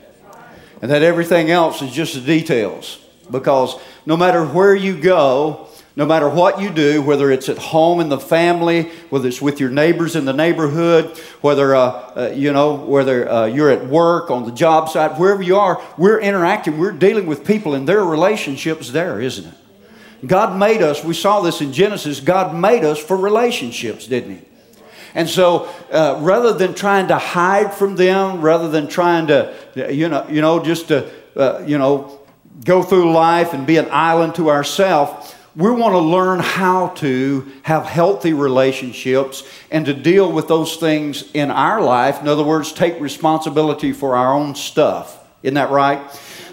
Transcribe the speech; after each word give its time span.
And 0.79 0.91
that 0.91 1.01
everything 1.01 1.49
else 1.49 1.81
is 1.81 1.91
just 1.91 2.13
the 2.13 2.21
details. 2.21 2.99
Because 3.31 3.75
no 4.05 4.15
matter 4.15 4.45
where 4.45 4.75
you 4.75 4.95
go, 4.95 5.67
no 5.95 6.05
matter 6.05 6.29
what 6.29 6.61
you 6.61 6.69
do, 6.69 7.01
whether 7.01 7.31
it's 7.31 7.49
at 7.49 7.57
home 7.57 7.99
in 7.99 8.09
the 8.09 8.19
family, 8.19 8.83
whether 9.09 9.27
it's 9.27 9.41
with 9.41 9.59
your 9.59 9.71
neighbors 9.71 10.15
in 10.15 10.25
the 10.25 10.33
neighborhood, 10.33 11.17
whether 11.41 11.75
uh, 11.75 11.81
uh, 11.81 12.33
you 12.35 12.53
know 12.53 12.75
whether 12.75 13.27
uh, 13.27 13.45
you're 13.47 13.71
at 13.71 13.87
work 13.87 14.29
on 14.29 14.45
the 14.45 14.51
job 14.51 14.89
site, 14.89 15.17
wherever 15.17 15.41
you 15.41 15.57
are, 15.57 15.81
we're 15.97 16.19
interacting, 16.19 16.77
we're 16.77 16.91
dealing 16.91 17.25
with 17.25 17.43
people, 17.47 17.73
and 17.73 17.89
their 17.89 18.03
relationships 18.03 18.91
there, 18.91 19.19
isn't 19.19 19.47
it? 19.47 19.55
God 20.25 20.57
made 20.57 20.81
us. 20.81 21.03
We 21.03 21.13
saw 21.13 21.41
this 21.41 21.61
in 21.61 21.73
Genesis. 21.73 22.19
God 22.19 22.55
made 22.55 22.83
us 22.83 22.97
for 22.97 23.15
relationships, 23.15 24.07
didn't 24.07 24.39
He? 24.39 24.41
And 25.13 25.27
so, 25.27 25.69
uh, 25.91 26.19
rather 26.21 26.53
than 26.53 26.73
trying 26.73 27.07
to 27.07 27.17
hide 27.17 27.73
from 27.73 27.95
them, 27.95 28.41
rather 28.41 28.69
than 28.69 28.87
trying 28.87 29.27
to, 29.27 29.53
you 29.91 30.09
know, 30.09 30.27
you 30.29 30.41
know, 30.41 30.63
just 30.63 30.89
to, 30.89 31.09
uh, 31.35 31.63
you 31.65 31.77
know, 31.77 32.19
go 32.65 32.83
through 32.83 33.11
life 33.11 33.53
and 33.53 33.65
be 33.65 33.77
an 33.77 33.87
island 33.91 34.35
to 34.35 34.49
ourselves 34.49 35.35
we 35.57 35.71
want 35.71 35.93
to 35.93 35.99
learn 35.99 36.39
how 36.39 36.89
to 36.89 37.51
have 37.63 37.83
healthy 37.87 38.31
relationships 38.31 39.43
and 39.71 39.87
to 39.87 39.93
deal 39.93 40.31
with 40.31 40.47
those 40.47 40.75
things 40.75 41.31
in 41.33 41.49
our 41.49 41.81
life. 41.81 42.21
In 42.21 42.27
other 42.27 42.43
words, 42.43 42.71
take 42.71 43.01
responsibility 43.01 43.91
for 43.91 44.15
our 44.15 44.33
own 44.35 44.53
stuff. 44.53 45.27
Isn't 45.41 45.55
that 45.55 45.71
right? 45.71 45.99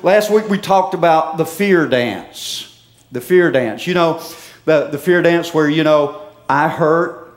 Last 0.03 0.31
week 0.31 0.49
we 0.49 0.57
talked 0.57 0.95
about 0.95 1.37
the 1.37 1.45
fear 1.45 1.87
dance. 1.87 2.74
The 3.13 3.21
fear 3.21 3.51
dance. 3.51 3.87
You 3.87 3.95
know, 3.95 4.23
the, 4.65 4.89
the 4.89 4.99
fear 4.99 5.23
dance 5.23 5.53
where, 5.55 5.69
you 5.69 5.85
know, 5.85 6.21
I 6.49 6.69
hurt, 6.69 7.35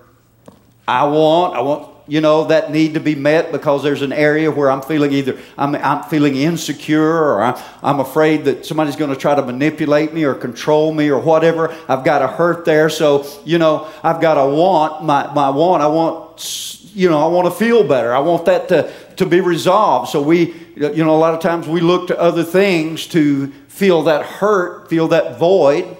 I 0.87 1.05
want, 1.05 1.55
I 1.55 1.61
want 1.61 1.96
you 2.07 2.21
know, 2.21 2.45
that 2.45 2.71
need 2.71 2.93
to 2.93 2.99
be 2.99 3.15
met 3.15 3.51
because 3.51 3.83
there's 3.83 4.01
an 4.01 4.13
area 4.13 4.49
where 4.49 4.71
I'm 4.71 4.81
feeling 4.81 5.11
either 5.11 5.37
I'm, 5.57 5.75
I'm 5.75 6.03
feeling 6.03 6.35
insecure 6.35 7.03
or 7.03 7.41
I'm, 7.41 7.61
I'm 7.83 7.99
afraid 7.99 8.45
that 8.45 8.65
somebody's 8.65 8.95
going 8.95 9.09
to 9.09 9.15
try 9.15 9.35
to 9.35 9.41
manipulate 9.41 10.13
me 10.13 10.23
or 10.23 10.33
control 10.33 10.93
me 10.93 11.09
or 11.09 11.19
whatever. 11.19 11.75
I've 11.87 12.05
got 12.05 12.21
a 12.21 12.27
hurt 12.27 12.65
there. 12.65 12.89
So, 12.89 13.25
you 13.45 13.57
know, 13.57 13.89
I've 14.03 14.21
got 14.21 14.37
a 14.37 14.49
want 14.49 15.03
my, 15.03 15.31
my 15.33 15.49
want. 15.49 15.83
I 15.83 15.87
want, 15.87 16.85
you 16.95 17.09
know, 17.09 17.19
I 17.19 17.27
want 17.27 17.45
to 17.45 17.51
feel 17.51 17.85
better. 17.85 18.15
I 18.15 18.19
want 18.19 18.45
that 18.45 18.69
to, 18.69 18.91
to 19.17 19.25
be 19.25 19.41
resolved. 19.41 20.09
So 20.09 20.21
we, 20.21 20.53
you 20.75 21.03
know, 21.03 21.15
a 21.15 21.19
lot 21.19 21.33
of 21.33 21.41
times 21.41 21.67
we 21.67 21.81
look 21.81 22.07
to 22.07 22.19
other 22.19 22.43
things 22.43 23.05
to 23.07 23.47
feel 23.67 24.03
that 24.03 24.25
hurt, 24.25 24.89
feel 24.89 25.09
that 25.09 25.37
void. 25.37 25.97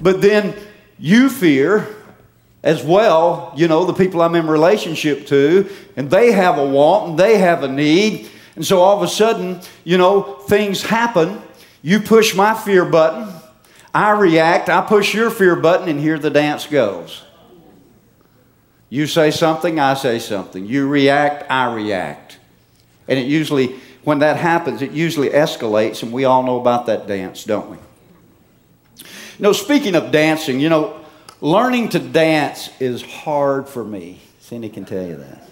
But 0.00 0.22
then 0.22 0.54
you 0.98 1.28
fear 1.28 1.94
as 2.64 2.82
well, 2.82 3.52
you 3.54 3.68
know, 3.68 3.84
the 3.84 3.92
people 3.92 4.22
I'm 4.22 4.34
in 4.34 4.46
relationship 4.46 5.26
to, 5.26 5.70
and 5.96 6.10
they 6.10 6.32
have 6.32 6.56
a 6.58 6.66
want 6.66 7.10
and 7.10 7.18
they 7.18 7.36
have 7.36 7.62
a 7.62 7.68
need. 7.68 8.30
And 8.56 8.64
so 8.64 8.80
all 8.80 8.96
of 8.96 9.02
a 9.02 9.08
sudden, 9.08 9.60
you 9.84 9.98
know, 9.98 10.22
things 10.22 10.82
happen. 10.82 11.42
You 11.82 12.00
push 12.00 12.34
my 12.34 12.54
fear 12.54 12.86
button, 12.86 13.28
I 13.94 14.12
react, 14.12 14.70
I 14.70 14.80
push 14.80 15.12
your 15.12 15.30
fear 15.30 15.54
button, 15.54 15.90
and 15.90 16.00
here 16.00 16.18
the 16.18 16.30
dance 16.30 16.66
goes. 16.66 17.22
You 18.88 19.06
say 19.06 19.30
something, 19.30 19.78
I 19.78 19.92
say 19.92 20.18
something. 20.18 20.64
You 20.64 20.88
react, 20.88 21.50
I 21.50 21.74
react. 21.74 22.38
And 23.06 23.18
it 23.18 23.26
usually, 23.26 23.74
when 24.04 24.20
that 24.20 24.38
happens, 24.38 24.80
it 24.80 24.92
usually 24.92 25.28
escalates, 25.28 26.02
and 26.02 26.12
we 26.12 26.24
all 26.24 26.42
know 26.42 26.58
about 26.58 26.86
that 26.86 27.06
dance, 27.06 27.44
don't 27.44 27.70
we? 27.70 27.76
No, 29.38 29.52
speaking 29.52 29.94
of 29.94 30.10
dancing, 30.10 30.60
you 30.60 30.70
know, 30.70 31.03
Learning 31.40 31.88
to 31.90 31.98
dance 31.98 32.70
is 32.80 33.02
hard 33.02 33.68
for 33.68 33.84
me. 33.84 34.20
Cindy 34.40 34.68
can 34.68 34.84
tell 34.84 35.06
you 35.06 35.16
that. 35.16 35.48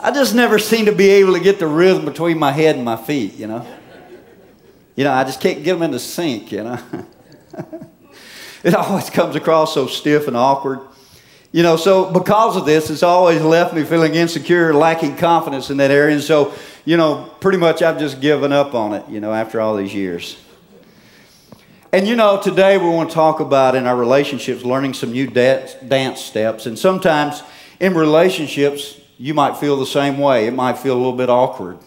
I 0.00 0.10
just 0.10 0.34
never 0.34 0.58
seem 0.58 0.86
to 0.86 0.92
be 0.92 1.08
able 1.08 1.34
to 1.34 1.40
get 1.40 1.58
the 1.58 1.66
rhythm 1.66 2.04
between 2.04 2.38
my 2.38 2.52
head 2.52 2.76
and 2.76 2.84
my 2.84 2.96
feet, 2.96 3.34
you 3.34 3.46
know. 3.46 3.66
You 4.96 5.04
know, 5.04 5.12
I 5.12 5.24
just 5.24 5.40
can't 5.40 5.62
get 5.64 5.74
them 5.74 5.82
in 5.82 5.90
the 5.90 5.98
sync, 5.98 6.52
you 6.52 6.64
know. 6.64 6.78
it 8.64 8.74
always 8.74 9.10
comes 9.10 9.36
across 9.36 9.74
so 9.74 9.86
stiff 9.86 10.28
and 10.28 10.36
awkward. 10.36 10.80
You 11.52 11.62
know, 11.62 11.76
so 11.76 12.10
because 12.10 12.56
of 12.56 12.66
this, 12.66 12.90
it's 12.90 13.02
always 13.02 13.40
left 13.40 13.74
me 13.74 13.84
feeling 13.84 14.14
insecure, 14.14 14.74
lacking 14.74 15.16
confidence 15.16 15.70
in 15.70 15.76
that 15.76 15.90
area. 15.90 16.16
And 16.16 16.24
so, 16.24 16.52
you 16.84 16.96
know, 16.96 17.32
pretty 17.40 17.58
much 17.58 17.80
I've 17.80 17.98
just 17.98 18.20
given 18.20 18.52
up 18.52 18.74
on 18.74 18.92
it, 18.92 19.08
you 19.08 19.20
know, 19.20 19.32
after 19.32 19.60
all 19.60 19.76
these 19.76 19.94
years. 19.94 20.36
And 21.94 22.08
you 22.08 22.16
know, 22.16 22.42
today 22.42 22.76
we 22.76 22.88
want 22.88 23.10
to 23.10 23.14
talk 23.14 23.38
about 23.38 23.76
in 23.76 23.86
our 23.86 23.94
relationships 23.94 24.64
learning 24.64 24.94
some 24.94 25.12
new 25.12 25.28
dance 25.28 26.20
steps. 26.20 26.66
And 26.66 26.76
sometimes 26.76 27.44
in 27.78 27.94
relationships, 27.94 29.00
you 29.16 29.32
might 29.32 29.58
feel 29.58 29.76
the 29.76 29.86
same 29.86 30.18
way. 30.18 30.48
It 30.48 30.54
might 30.54 30.76
feel 30.76 30.94
a 30.94 30.98
little 30.98 31.12
bit 31.12 31.30
awkward 31.30 31.78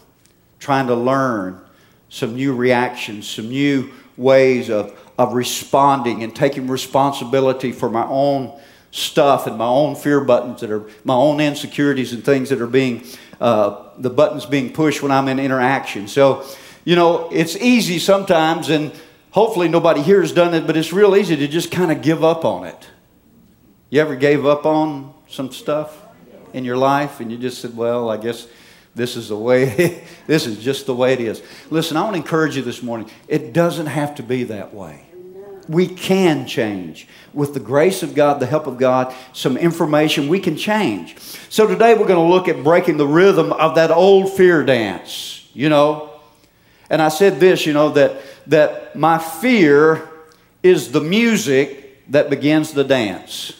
trying 0.59 0.87
to 0.87 0.95
learn 0.95 1.59
some 2.07 2.35
new 2.35 2.55
reactions, 2.55 3.27
some 3.27 3.49
new 3.49 3.91
ways 4.15 4.69
of, 4.69 4.97
of 5.17 5.33
responding 5.33 6.23
and 6.23 6.33
taking 6.33 6.69
responsibility 6.69 7.73
for 7.73 7.89
my 7.89 8.05
own 8.07 8.57
stuff 8.91 9.45
and 9.45 9.57
my 9.57 9.67
own 9.67 9.93
fear 9.93 10.21
buttons 10.21 10.61
that 10.61 10.71
are 10.71 10.89
my 11.03 11.15
own 11.15 11.41
insecurities 11.41 12.13
and 12.13 12.23
things 12.23 12.47
that 12.47 12.61
are 12.61 12.65
being 12.65 13.03
uh, 13.41 13.89
the 13.97 14.09
buttons 14.09 14.45
being 14.45 14.71
pushed 14.71 15.03
when 15.03 15.11
I'm 15.11 15.27
in 15.27 15.37
interaction. 15.37 16.07
So, 16.07 16.45
you 16.85 16.95
know, 16.95 17.29
it's 17.29 17.57
easy 17.57 17.99
sometimes 17.99 18.69
and 18.69 18.93
hopefully 19.37 19.67
nobody 19.67 20.01
here 20.01 20.21
has 20.21 20.31
done 20.31 20.55
it, 20.55 20.65
but 20.65 20.75
it's 20.75 20.91
real 20.91 21.15
easy 21.15 21.35
to 21.35 21.47
just 21.47 21.69
kind 21.69 21.91
of 21.91 22.01
give 22.01 22.23
up 22.23 22.43
on 22.43 22.65
it. 22.65 22.89
You 23.91 24.01
ever 24.01 24.15
gave 24.15 24.47
up 24.47 24.65
on 24.65 25.13
some 25.27 25.51
stuff 25.51 25.95
in 26.53 26.65
your 26.65 26.75
life 26.75 27.19
and 27.19 27.31
you 27.31 27.37
just 27.37 27.61
said, 27.61 27.77
well, 27.77 28.09
I 28.09 28.17
guess 28.17 28.47
this 28.95 29.15
is 29.15 29.29
the 29.29 29.37
way, 29.37 30.03
this 30.25 30.47
is 30.47 30.57
just 30.63 30.87
the 30.87 30.95
way 30.95 31.13
it 31.13 31.19
is. 31.19 31.43
Listen, 31.69 31.97
I 31.97 32.01
want 32.01 32.15
to 32.15 32.19
encourage 32.19 32.55
you 32.55 32.63
this 32.63 32.81
morning. 32.81 33.11
It 33.27 33.53
doesn't 33.53 33.85
have 33.85 34.15
to 34.15 34.23
be 34.23 34.45
that 34.45 34.73
way. 34.73 35.05
We 35.69 35.85
can 35.85 36.47
change. 36.47 37.07
With 37.31 37.53
the 37.53 37.59
grace 37.59 38.01
of 38.01 38.15
God, 38.15 38.39
the 38.39 38.47
help 38.47 38.65
of 38.65 38.79
God, 38.79 39.13
some 39.33 39.55
information, 39.55 40.29
we 40.29 40.39
can 40.39 40.57
change. 40.57 41.15
So 41.49 41.67
today 41.67 41.93
we're 41.93 42.07
going 42.07 42.15
to 42.15 42.33
look 42.33 42.47
at 42.47 42.63
breaking 42.63 42.97
the 42.97 43.05
rhythm 43.05 43.53
of 43.53 43.75
that 43.75 43.91
old 43.91 44.33
fear 44.33 44.65
dance, 44.65 45.47
you 45.53 45.69
know. 45.69 46.09
And 46.89 47.03
I 47.03 47.09
said 47.09 47.39
this, 47.39 47.67
you 47.67 47.73
know, 47.73 47.89
that 47.89 48.19
that 48.47 48.95
my 48.95 49.17
fear 49.17 50.09
is 50.63 50.91
the 50.91 51.01
music 51.01 52.09
that 52.11 52.29
begins 52.29 52.71
the 52.71 52.83
dance. 52.83 53.53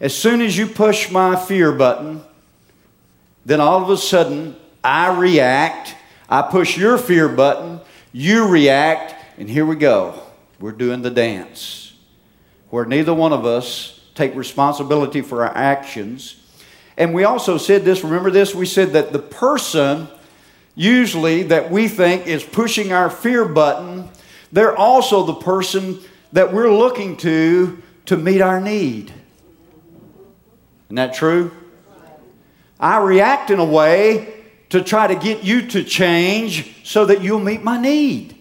As 0.00 0.14
soon 0.16 0.40
as 0.40 0.56
you 0.56 0.66
push 0.66 1.10
my 1.10 1.36
fear 1.36 1.72
button, 1.72 2.22
then 3.44 3.60
all 3.60 3.82
of 3.82 3.90
a 3.90 3.96
sudden 3.96 4.56
I 4.82 5.18
react. 5.18 5.94
I 6.28 6.42
push 6.42 6.76
your 6.76 6.98
fear 6.98 7.28
button, 7.28 7.80
you 8.12 8.48
react, 8.48 9.14
and 9.38 9.48
here 9.48 9.64
we 9.64 9.76
go. 9.76 10.22
We're 10.60 10.72
doing 10.72 11.02
the 11.02 11.10
dance 11.10 11.94
where 12.70 12.84
neither 12.84 13.14
one 13.14 13.32
of 13.32 13.46
us 13.46 14.00
take 14.14 14.34
responsibility 14.34 15.22
for 15.22 15.46
our 15.46 15.56
actions. 15.56 16.36
And 16.96 17.14
we 17.14 17.24
also 17.24 17.56
said 17.56 17.84
this, 17.84 18.04
remember 18.04 18.30
this? 18.30 18.54
We 18.54 18.66
said 18.66 18.92
that 18.92 19.12
the 19.12 19.20
person 19.20 20.08
usually 20.78 21.42
that 21.42 21.70
we 21.70 21.88
think 21.88 22.26
is 22.26 22.44
pushing 22.44 22.92
our 22.92 23.10
fear 23.10 23.44
button, 23.44 24.08
they're 24.52 24.76
also 24.76 25.24
the 25.24 25.34
person 25.34 25.98
that 26.32 26.52
we're 26.52 26.72
looking 26.72 27.16
to 27.18 27.82
to 28.06 28.16
meet 28.16 28.40
our 28.40 28.60
need. 28.60 29.12
Isn't 30.86 30.96
that 30.96 31.14
true? 31.14 31.50
I 32.80 32.98
react 32.98 33.50
in 33.50 33.58
a 33.58 33.64
way 33.64 34.34
to 34.70 34.82
try 34.82 35.08
to 35.08 35.16
get 35.16 35.42
you 35.42 35.66
to 35.68 35.82
change 35.82 36.86
so 36.86 37.04
that 37.06 37.22
you'll 37.22 37.40
meet 37.40 37.62
my 37.62 37.78
need. 37.78 38.38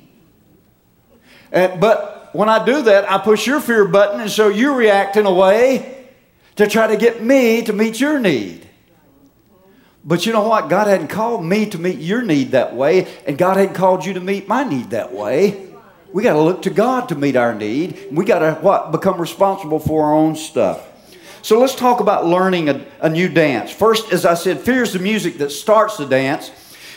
Uh, 1.52 1.76
but 1.78 2.30
when 2.34 2.50
I 2.50 2.64
do 2.64 2.84
that, 2.84 3.10
I 3.10 3.18
push 3.18 3.48
your 3.48 3.60
fear 3.60 3.86
button, 3.86 4.22
and 4.22 4.30
so 4.30 4.48
you 4.48 4.76
react 4.76 5.18
in 5.18 5.26
a 5.26 5.34
way 5.34 6.08
to 6.56 6.68
try 6.68 6.88
to 6.88 6.98
get 6.98 7.24
me 7.24 7.64
to 7.64 7.74
meet 7.74 8.00
your 8.00 8.20
need. 8.20 8.67
But 10.08 10.26
you 10.26 10.32
know 10.32 10.48
what? 10.48 10.70
God 10.70 10.88
hadn't 10.88 11.10
called 11.10 11.44
me 11.44 11.70
to 11.70 11.78
meet 11.78 12.00
your 12.00 12.22
need 12.22 12.52
that 12.52 12.74
way, 12.74 13.08
and 13.28 13.38
God 13.38 13.58
hadn't 13.58 13.76
called 13.76 14.06
you 14.06 14.14
to 14.14 14.22
meet 14.22 14.48
my 14.48 14.64
need 14.64 14.92
that 14.92 15.14
way. 15.14 15.68
We 16.14 16.24
got 16.24 16.34
to 16.34 16.42
look 16.42 16.62
to 16.62 16.70
God 16.70 17.10
to 17.10 17.16
meet 17.16 17.36
our 17.36 17.54
need. 17.54 18.08
We 18.10 18.24
got 18.24 18.40
to 18.40 18.54
what? 18.62 18.94
Become 18.94 19.20
responsible 19.20 19.80
for 19.80 20.06
our 20.06 20.14
own 20.14 20.38
stuff. 20.38 20.82
So 21.42 21.60
let's 21.60 21.76
talk 21.76 22.00
about 22.00 22.26
learning 22.26 22.70
a, 22.70 22.86
a 23.02 23.10
new 23.10 23.28
dance. 23.28 23.70
First, 23.70 24.14
as 24.14 24.26
I 24.26 24.36
said, 24.36 24.62
fear 24.62 24.82
is 24.82 24.94
the 24.94 25.00
music 25.00 25.40
that 25.40 25.52
starts 25.52 25.98
the 25.98 26.06
dance. 26.06 26.52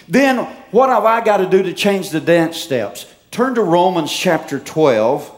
Then, 0.08 0.44
what 0.70 0.88
have 0.88 1.04
I 1.04 1.20
got 1.20 1.38
to 1.38 1.48
do 1.48 1.64
to 1.64 1.72
change 1.72 2.10
the 2.10 2.20
dance 2.20 2.56
steps? 2.56 3.12
Turn 3.32 3.56
to 3.56 3.62
Romans 3.62 4.12
chapter 4.12 4.60
12. 4.60 5.36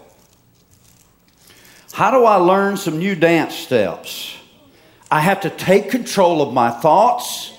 How 1.92 2.10
do 2.10 2.24
I 2.24 2.36
learn 2.36 2.76
some 2.76 2.98
new 2.98 3.14
dance 3.14 3.54
steps? 3.54 4.36
I 5.10 5.20
have 5.20 5.40
to 5.42 5.50
take 5.50 5.90
control 5.90 6.40
of 6.40 6.54
my 6.54 6.70
thoughts, 6.70 7.51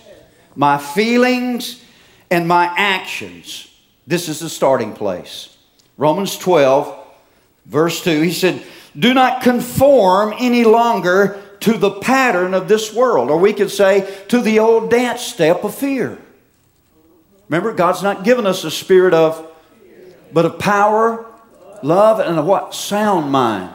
my 0.55 0.77
feelings, 0.77 1.83
and 2.29 2.47
my 2.47 2.73
actions. 2.77 3.69
This 4.07 4.27
is 4.27 4.39
the 4.39 4.49
starting 4.49 4.93
place. 4.93 5.55
Romans 5.97 6.37
12, 6.37 6.97
verse 7.65 8.03
2, 8.03 8.21
he 8.21 8.31
said, 8.31 8.63
Do 8.97 9.13
not 9.13 9.43
conform 9.43 10.33
any 10.39 10.63
longer 10.63 11.41
to 11.61 11.77
the 11.77 11.91
pattern 11.91 12.53
of 12.53 12.67
this 12.67 12.93
world, 12.93 13.29
or 13.29 13.37
we 13.37 13.53
could 13.53 13.71
say 13.71 14.25
to 14.27 14.41
the 14.41 14.59
old 14.59 14.89
dance 14.89 15.21
step 15.21 15.63
of 15.63 15.75
fear. 15.75 16.17
Remember, 17.47 17.71
God's 17.73 18.01
not 18.01 18.23
given 18.23 18.45
us 18.47 18.63
a 18.63 18.71
spirit 18.71 19.13
of, 19.13 19.47
but 20.33 20.45
of 20.45 20.59
power, 20.59 21.25
love, 21.83 22.19
and 22.19 22.39
a 22.39 22.41
what? 22.41 22.73
Sound 22.73 23.31
mind. 23.31 23.73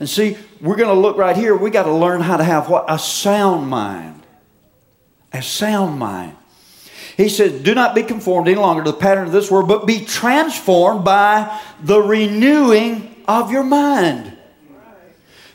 And 0.00 0.08
see, 0.08 0.36
we're 0.60 0.76
going 0.76 0.94
to 0.94 1.00
look 1.00 1.16
right 1.16 1.36
here. 1.36 1.56
We 1.56 1.70
got 1.70 1.84
to 1.84 1.92
learn 1.92 2.20
how 2.20 2.36
to 2.36 2.44
have 2.44 2.68
what? 2.68 2.86
A 2.88 2.98
sound 2.98 3.68
mind. 3.68 4.17
A 5.32 5.42
sound 5.42 5.98
mind. 5.98 6.36
He 7.16 7.28
says, 7.28 7.62
Do 7.62 7.74
not 7.74 7.94
be 7.94 8.02
conformed 8.02 8.48
any 8.48 8.56
longer 8.56 8.84
to 8.84 8.92
the 8.92 8.96
pattern 8.96 9.26
of 9.26 9.32
this 9.32 9.50
world, 9.50 9.68
but 9.68 9.86
be 9.86 10.04
transformed 10.04 11.04
by 11.04 11.60
the 11.82 12.00
renewing 12.00 13.16
of 13.26 13.50
your 13.50 13.64
mind. 13.64 14.38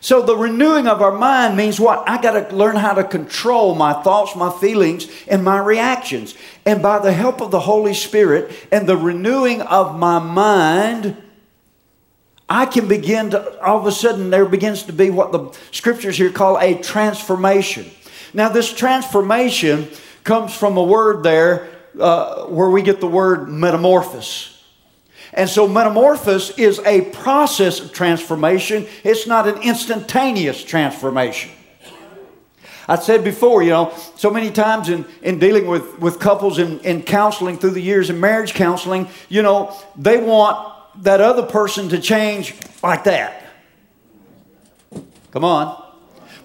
So, 0.04 0.22
the 0.22 0.36
renewing 0.36 0.86
of 0.86 1.02
our 1.02 1.18
mind 1.18 1.56
means 1.56 1.80
what? 1.80 2.04
I 2.06 2.22
got 2.22 2.50
to 2.50 2.54
learn 2.54 2.75
how 2.75 2.94
to 2.94 3.06
control 3.06 3.74
my 3.74 3.94
thoughts, 3.94 4.36
my 4.36 4.52
feelings, 4.52 5.08
and 5.30 5.46
my 5.46 5.58
reactions. 5.60 6.36
And 6.66 6.81
by 6.81 7.00
the 7.00 7.14
help 7.14 7.40
of 7.40 7.52
the 7.52 7.62
Holy 7.62 7.94
Spirit 7.94 8.52
and 8.70 8.86
the 8.86 8.98
renewing 8.98 9.62
of 9.62 9.98
my 9.98 10.20
mind, 10.20 11.16
I 12.50 12.66
can 12.66 12.90
begin 12.90 13.30
to, 13.30 13.62
all 13.62 13.80
of 13.80 13.86
a 13.86 13.94
sudden, 13.94 14.30
there 14.30 14.46
begins 14.46 14.84
to 14.84 14.94
be 14.94 15.10
what 15.10 15.31
the 15.31 15.58
scriptures 15.72 16.18
here 16.18 16.31
call 16.31 16.60
a 16.60 16.75
transformation. 16.75 17.90
Now, 18.33 18.50
this 18.50 18.74
transformation 18.74 19.89
comes 20.24 20.53
from 20.53 20.77
a 20.77 20.83
word 20.83 21.24
there 21.24 21.69
uh, 22.00 22.45
where 22.45 22.69
we 22.69 22.81
get 22.81 23.00
the 23.00 23.07
word 23.07 23.47
metamorphosis. 23.47 24.50
And 25.33 25.50
so, 25.50 25.68
metamorphosis 25.68 26.57
is 26.57 26.80
a 26.80 27.01
process 27.12 27.80
of 27.80 27.94
transformation, 27.94 28.88
it's 29.03 29.27
not 29.27 29.47
an 29.47 29.62
instantaneous 29.62 30.63
transformation. 30.63 31.51
I 32.88 32.97
said 32.97 33.24
before, 33.24 33.63
you 33.63 33.69
know, 33.69 33.94
so 34.18 34.30
many 34.30 34.51
times 34.51 34.89
in, 34.89 35.06
in 35.21 35.39
dealing 35.39 35.68
with, 35.68 36.00
with 36.00 36.19
couples 36.19 36.59
in, 36.59 36.79
in 36.81 37.01
counseling 37.01 37.57
through 37.57 37.71
the 37.71 37.81
years 37.81 38.09
in 38.09 38.19
marriage 38.19 38.53
counseling, 38.53 39.07
you 39.29 39.41
know, 39.41 39.74
they 39.95 40.18
want 40.18 40.74
that 41.03 41.21
other 41.21 41.44
person 41.44 41.89
to 41.89 42.00
change 42.00 42.56
like 42.83 43.06
that. 43.06 43.45
Come 45.31 45.45
on. 45.45 45.82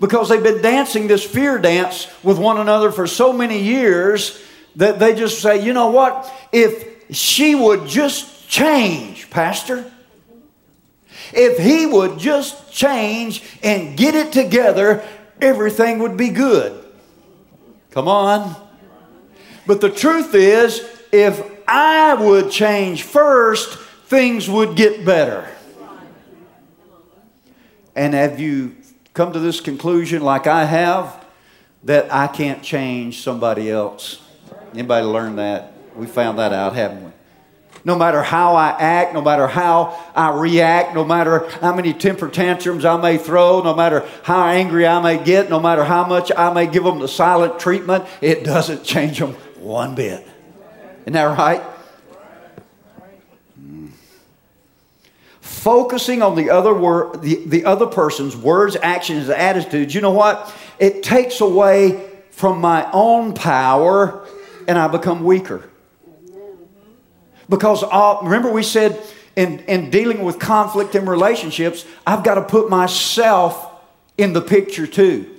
Because 0.00 0.28
they've 0.28 0.42
been 0.42 0.62
dancing 0.62 1.08
this 1.08 1.24
fear 1.24 1.58
dance 1.58 2.06
with 2.22 2.38
one 2.38 2.58
another 2.58 2.92
for 2.92 3.06
so 3.06 3.32
many 3.32 3.60
years 3.60 4.40
that 4.76 4.98
they 4.98 5.14
just 5.14 5.42
say, 5.42 5.64
you 5.64 5.72
know 5.72 5.88
what? 5.88 6.32
If 6.52 7.14
she 7.14 7.54
would 7.54 7.86
just 7.86 8.48
change, 8.48 9.28
Pastor, 9.30 9.90
if 11.32 11.58
he 11.58 11.86
would 11.86 12.18
just 12.18 12.72
change 12.72 13.42
and 13.62 13.96
get 13.96 14.14
it 14.14 14.32
together, 14.32 15.04
everything 15.40 15.98
would 15.98 16.16
be 16.16 16.28
good. 16.28 16.84
Come 17.90 18.08
on. 18.08 18.54
But 19.66 19.80
the 19.80 19.90
truth 19.90 20.34
is, 20.34 20.86
if 21.12 21.42
I 21.66 22.14
would 22.14 22.50
change 22.50 23.02
first, 23.02 23.78
things 24.06 24.48
would 24.48 24.76
get 24.76 25.04
better. 25.04 25.46
And 27.94 28.14
have 28.14 28.38
you 28.38 28.76
come 29.18 29.32
to 29.32 29.40
this 29.40 29.60
conclusion 29.60 30.22
like 30.22 30.46
I 30.46 30.64
have 30.64 31.26
that 31.82 32.14
I 32.14 32.28
can't 32.28 32.62
change 32.62 33.20
somebody 33.20 33.68
else? 33.68 34.22
Anybody 34.72 35.04
learn 35.04 35.34
that? 35.36 35.72
We 35.96 36.06
found 36.06 36.38
that 36.38 36.52
out, 36.52 36.76
haven't 36.76 37.04
we? 37.04 37.10
No 37.84 37.98
matter 37.98 38.22
how 38.22 38.54
I 38.54 38.68
act, 38.78 39.14
no 39.14 39.20
matter 39.20 39.48
how 39.48 39.98
I 40.14 40.30
react, 40.38 40.94
no 40.94 41.04
matter 41.04 41.48
how 41.48 41.74
many 41.74 41.94
temper 41.94 42.28
tantrums 42.28 42.84
I 42.84 42.96
may 42.96 43.18
throw, 43.18 43.60
no 43.60 43.74
matter 43.74 44.08
how 44.22 44.46
angry 44.46 44.86
I 44.86 45.02
may 45.02 45.20
get, 45.20 45.50
no 45.50 45.58
matter 45.58 45.82
how 45.82 46.06
much 46.06 46.30
I 46.36 46.52
may 46.52 46.68
give 46.68 46.84
them 46.84 47.00
the 47.00 47.08
silent 47.08 47.58
treatment, 47.58 48.04
it 48.20 48.44
doesn't 48.44 48.84
change 48.84 49.18
them 49.18 49.32
one 49.58 49.96
bit. 49.96 50.24
Isn't 51.00 51.14
that 51.14 51.36
right? 51.36 51.60
Focusing 55.48 56.20
on 56.20 56.36
the 56.36 56.50
other 56.50 56.74
word, 56.74 57.22
the, 57.22 57.42
the 57.46 57.64
other 57.64 57.86
person's 57.86 58.36
words, 58.36 58.76
actions, 58.76 59.30
attitudes, 59.30 59.94
you 59.94 60.02
know 60.02 60.12
what? 60.12 60.54
It 60.78 61.02
takes 61.02 61.40
away 61.40 62.06
from 62.30 62.60
my 62.60 62.88
own 62.92 63.32
power 63.32 64.26
and 64.68 64.78
I 64.78 64.88
become 64.88 65.24
weaker. 65.24 65.68
Because 67.48 67.82
all, 67.82 68.22
remember 68.22 68.52
we 68.52 68.62
said 68.62 69.02
in, 69.36 69.60
in 69.60 69.88
dealing 69.88 70.22
with 70.22 70.38
conflict 70.38 70.94
in 70.94 71.06
relationships, 71.06 71.86
I've 72.06 72.22
got 72.22 72.34
to 72.34 72.42
put 72.42 72.68
myself 72.68 73.72
in 74.18 74.34
the 74.34 74.42
picture 74.42 74.86
too. 74.86 75.34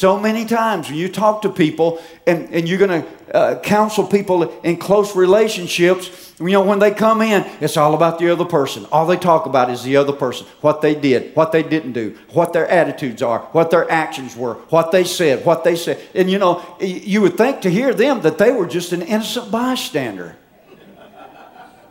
So 0.00 0.18
many 0.18 0.46
times 0.46 0.88
when 0.88 0.96
you 0.96 1.10
talk 1.10 1.42
to 1.42 1.50
people 1.50 2.02
and, 2.26 2.48
and 2.54 2.66
you're 2.66 2.78
going 2.78 3.02
to 3.02 3.36
uh, 3.36 3.60
counsel 3.60 4.06
people 4.06 4.58
in 4.62 4.78
close 4.78 5.14
relationships, 5.14 6.32
you 6.40 6.52
know, 6.52 6.62
when 6.62 6.78
they 6.78 6.90
come 6.90 7.20
in, 7.20 7.44
it's 7.60 7.76
all 7.76 7.92
about 7.94 8.18
the 8.18 8.30
other 8.30 8.46
person. 8.46 8.86
All 8.92 9.06
they 9.06 9.18
talk 9.18 9.44
about 9.44 9.68
is 9.68 9.82
the 9.82 9.98
other 9.98 10.14
person, 10.14 10.46
what 10.62 10.80
they 10.80 10.94
did, 10.94 11.36
what 11.36 11.52
they 11.52 11.62
didn't 11.62 11.92
do, 11.92 12.16
what 12.30 12.54
their 12.54 12.66
attitudes 12.66 13.20
are, 13.20 13.40
what 13.52 13.70
their 13.70 13.90
actions 13.90 14.34
were, 14.34 14.54
what 14.70 14.90
they 14.90 15.04
said, 15.04 15.44
what 15.44 15.64
they 15.64 15.76
said. 15.76 16.00
And 16.14 16.30
you 16.30 16.38
know, 16.38 16.64
you 16.80 17.20
would 17.20 17.36
think 17.36 17.60
to 17.60 17.70
hear 17.70 17.92
them 17.92 18.22
that 18.22 18.38
they 18.38 18.52
were 18.52 18.66
just 18.66 18.94
an 18.94 19.02
innocent 19.02 19.50
bystander. 19.50 20.34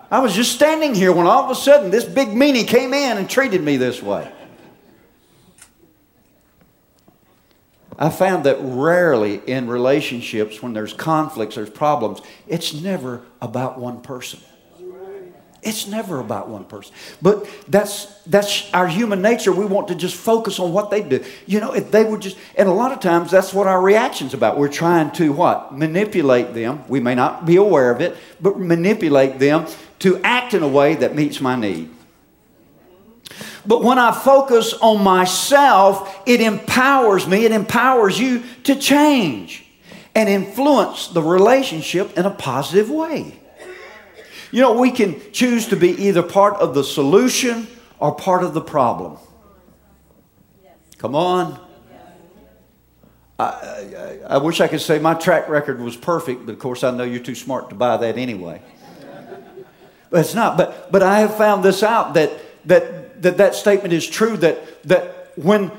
I 0.09 0.17
was 0.17 0.33
just 0.33 0.53
standing 0.53 0.95
here 0.95 1.11
when 1.11 1.27
all 1.27 1.43
of 1.43 1.51
a 1.51 1.55
sudden 1.55 1.91
this 1.91 2.05
big 2.05 2.29
meanie 2.29 2.67
came 2.67 2.91
in 2.91 3.19
and 3.19 3.29
treated 3.29 3.61
me 3.61 3.77
this 3.77 4.01
way. 4.01 4.31
I 8.01 8.09
found 8.09 8.45
that 8.45 8.57
rarely 8.61 9.41
in 9.45 9.67
relationships, 9.67 10.63
when 10.63 10.71
there's 10.71 10.93
conflicts, 10.93 11.55
there's 11.55 11.69
problems, 11.69 12.21
it's 12.47 12.73
never 12.73 13.21
about 13.41 13.77
one 13.77 14.01
person. 14.01 14.39
It's 15.61 15.87
never 15.87 16.21
about 16.21 16.47
one 16.47 16.63
person. 16.63 16.95
But 17.21 17.45
that's 17.67 18.05
that's 18.23 18.73
our 18.73 18.87
human 18.87 19.21
nature. 19.21 19.51
We 19.51 19.65
want 19.65 19.89
to 19.89 19.95
just 19.95 20.15
focus 20.15 20.57
on 20.57 20.71
what 20.71 20.89
they 20.89 21.03
do. 21.03 21.21
You 21.47 21.59
know, 21.59 21.73
if 21.73 21.91
they 21.91 22.05
would 22.05 22.21
just 22.21 22.37
and 22.55 22.69
a 22.69 22.71
lot 22.71 22.93
of 22.93 23.01
times 23.01 23.29
that's 23.29 23.53
what 23.53 23.67
our 23.67 23.81
reaction's 23.81 24.33
about. 24.33 24.57
We're 24.57 24.69
trying 24.69 25.11
to 25.11 25.33
what? 25.33 25.77
Manipulate 25.77 26.53
them. 26.53 26.85
We 26.87 27.01
may 27.01 27.13
not 27.13 27.45
be 27.45 27.57
aware 27.57 27.91
of 27.91 27.99
it, 27.99 28.15
but 28.39 28.57
manipulate 28.57 29.39
them 29.39 29.67
to 29.99 30.21
act 30.23 30.53
in 30.53 30.63
a 30.63 30.67
way 30.67 30.95
that 30.95 31.13
meets 31.13 31.41
my 31.41 31.57
need. 31.57 31.89
But 33.65 33.83
when 33.83 33.99
I 33.99 34.11
focus 34.11 34.73
on 34.73 35.03
myself, 35.03 36.21
it 36.25 36.41
empowers 36.41 37.27
me, 37.27 37.45
it 37.45 37.51
empowers 37.51 38.19
you 38.19 38.43
to 38.63 38.75
change 38.75 39.65
and 40.15 40.27
influence 40.29 41.07
the 41.07 41.21
relationship 41.21 42.17
in 42.17 42.25
a 42.25 42.31
positive 42.31 42.89
way. 42.89 43.39
You 44.51 44.61
know, 44.61 44.79
we 44.79 44.91
can 44.91 45.31
choose 45.31 45.67
to 45.67 45.75
be 45.75 45.89
either 45.89 46.23
part 46.23 46.55
of 46.55 46.73
the 46.73 46.83
solution 46.83 47.67
or 47.99 48.15
part 48.15 48.43
of 48.43 48.53
the 48.53 48.61
problem. 48.61 49.17
Come 50.97 51.15
on. 51.15 51.59
I, 53.37 53.43
I, 53.43 54.19
I, 54.31 54.37
wish 54.37 54.59
I 54.59 54.67
could 54.67 54.81
say 54.81 54.99
my 54.99 55.13
track 55.13 55.47
record 55.47 55.79
was 55.79 55.95
perfect, 55.95 56.45
but 56.45 56.51
of 56.51 56.59
course 56.59 56.83
I 56.83 56.91
know 56.91 57.03
you're 57.03 57.23
too 57.23 57.35
smart 57.35 57.69
to 57.69 57.75
buy 57.75 57.95
that 57.95 58.17
anyway. 58.17 58.61
But 60.09 60.21
it's 60.21 60.35
not. 60.35 60.57
But, 60.57 60.91
but 60.91 61.03
I 61.03 61.19
have 61.19 61.37
found 61.37 61.63
this 61.63 61.83
out 61.83 62.15
that, 62.15 62.33
that 62.65 62.98
that 63.21 63.37
that 63.37 63.55
statement 63.55 63.93
is 63.93 64.07
true 64.07 64.37
that, 64.37 64.83
that 64.83 65.31
when 65.35 65.71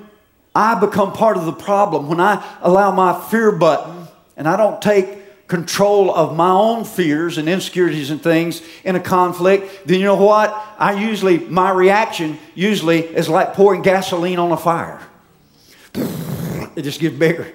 I 0.55 0.79
become 0.79 1.13
part 1.13 1.37
of 1.37 1.45
the 1.45 1.53
problem, 1.53 2.09
when 2.09 2.21
I 2.21 2.45
allow 2.61 2.91
my 2.93 3.21
fear 3.29 3.53
button 3.53 4.09
and 4.37 4.49
I 4.49 4.57
don't 4.57 4.81
take 4.81 5.49
control 5.49 6.15
of 6.15 6.37
my 6.37 6.51
own 6.51 6.85
fears 6.85 7.37
and 7.37 7.49
insecurities 7.49 8.11
and 8.11 8.23
things 8.23 8.63
in 8.85 8.95
a 8.95 9.01
conflict, 9.01 9.87
then 9.87 9.99
you 9.99 10.05
know 10.05 10.17
what? 10.17 10.55
I 10.79 10.93
usually, 10.93 11.39
my 11.39 11.71
reaction 11.71 12.39
usually 12.55 13.01
is 13.01 13.29
like 13.29 13.55
pouring 13.55 13.83
gasoline 13.83 14.39
on 14.39 14.53
a 14.53 14.57
fire. 14.57 15.01
It 16.77 16.83
just 16.83 17.01
gets 17.01 17.17
bigger. 17.17 17.53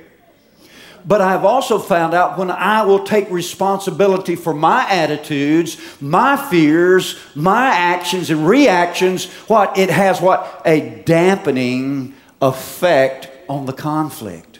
But 1.07 1.21
I've 1.21 1.45
also 1.45 1.77
found 1.77 2.15
out 2.15 2.37
when 2.37 2.49
I 2.49 2.83
will 2.83 3.03
take 3.03 3.29
responsibility 3.29 4.35
for 4.35 4.53
my 4.53 4.89
attitudes, 4.89 5.79
my 6.01 6.35
fears, 6.35 7.19
my 7.35 7.67
actions 7.67 8.31
and 8.31 8.47
reactions, 8.47 9.25
what 9.47 9.77
it 9.77 9.91
has 9.91 10.19
what 10.19 10.63
a 10.65 11.03
dampening 11.05 12.15
effect 12.41 13.29
on 13.47 13.67
the 13.67 13.73
conflict. 13.73 14.59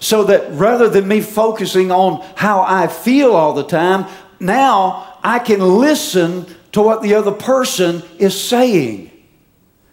So 0.00 0.24
that 0.24 0.52
rather 0.52 0.88
than 0.88 1.06
me 1.06 1.20
focusing 1.20 1.92
on 1.92 2.26
how 2.34 2.62
I 2.62 2.88
feel 2.88 3.36
all 3.36 3.52
the 3.52 3.62
time, 3.62 4.06
now 4.40 5.16
I 5.22 5.38
can 5.38 5.60
listen 5.60 6.46
to 6.72 6.82
what 6.82 7.02
the 7.02 7.14
other 7.14 7.30
person 7.30 8.02
is 8.18 8.38
saying. 8.38 9.12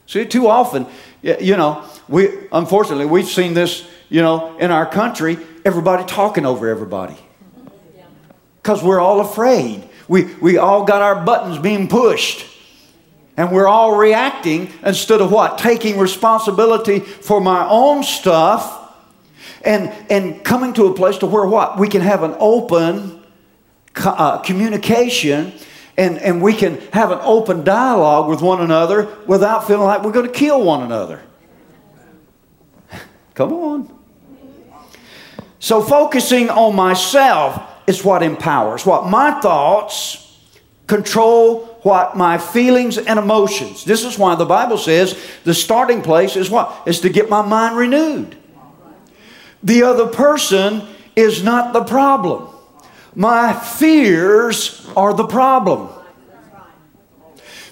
See, 0.08 0.26
too 0.26 0.48
often, 0.48 0.88
you 1.22 1.56
know, 1.56 1.88
we 2.08 2.48
unfortunately 2.52 3.06
we've 3.06 3.28
seen 3.28 3.54
this, 3.54 3.88
you 4.10 4.22
know, 4.22 4.58
in 4.58 4.72
our 4.72 4.86
country, 4.86 5.38
everybody 5.64 6.04
talking 6.06 6.46
over 6.46 6.68
everybody. 6.68 7.16
Because 8.62 8.84
we're 8.84 9.00
all 9.00 9.22
afraid. 9.22 9.88
We, 10.08 10.26
we 10.36 10.58
all 10.58 10.84
got 10.84 11.02
our 11.02 11.24
buttons 11.24 11.60
being 11.60 11.88
pushed. 11.88 12.46
And 13.38 13.52
we're 13.52 13.68
all 13.68 13.96
reacting 13.96 14.70
instead 14.84 15.22
of 15.22 15.32
what? 15.32 15.60
Taking 15.60 15.98
responsibility 15.98 17.00
for 17.00 17.40
my 17.40 17.66
own 17.70 18.04
stuff 18.04 18.76
and, 19.64 19.90
and 20.10 20.44
coming 20.44 20.74
to 20.74 20.88
a 20.88 20.94
place 20.94 21.18
to 21.20 21.26
where 21.28 21.46
what? 21.46 21.80
We 21.80 21.88
can 21.88 22.02
have 22.02 22.24
an 22.24 22.36
open 22.40 23.24
uh, 23.96 24.40
communication 24.40 25.54
and, 25.98 26.18
and 26.18 26.42
we 26.42 26.54
can 26.54 26.80
have 26.92 27.12
an 27.12 27.20
open 27.22 27.64
dialogue 27.64 28.30
with 28.30 28.42
one 28.42 28.62
another 28.62 29.08
without 29.26 29.68
feeling 29.68 29.86
like 29.86 30.04
we're 30.04 30.12
going 30.12 30.28
to 30.28 30.34
kill 30.34 30.64
one 30.64 30.84
another. 30.84 31.22
Come 33.36 33.54
on. 33.54 33.99
So, 35.60 35.82
focusing 35.82 36.50
on 36.50 36.76
myself 36.76 37.62
is 37.86 38.04
what 38.04 38.24
empowers. 38.24 38.86
What 38.86 39.08
my 39.08 39.40
thoughts 39.42 40.26
control 40.88 41.66
what 41.84 42.18
my 42.18 42.38
feelings 42.38 42.98
and 42.98 43.20
emotions. 43.20 43.86
This 43.86 44.04
is 44.04 44.18
why 44.18 44.36
the 44.36 44.46
Bible 44.46 44.78
says 44.78 45.18
the 45.44 45.54
starting 45.54 46.02
place 46.02 46.36
is 46.36 46.50
what? 46.50 46.88
Is 46.88 47.02
to 47.02 47.10
get 47.10 47.30
my 47.30 47.42
mind 47.42 47.78
renewed. 47.78 48.36
The 49.64 49.84
other 49.84 50.08
person 50.08 50.88
is 51.16 51.44
not 51.44 51.74
the 51.74 51.84
problem. 51.84 52.48
My 53.16 53.54
fears 53.54 54.88
are 54.96 55.14
the 55.14 55.28
problem. 55.28 55.90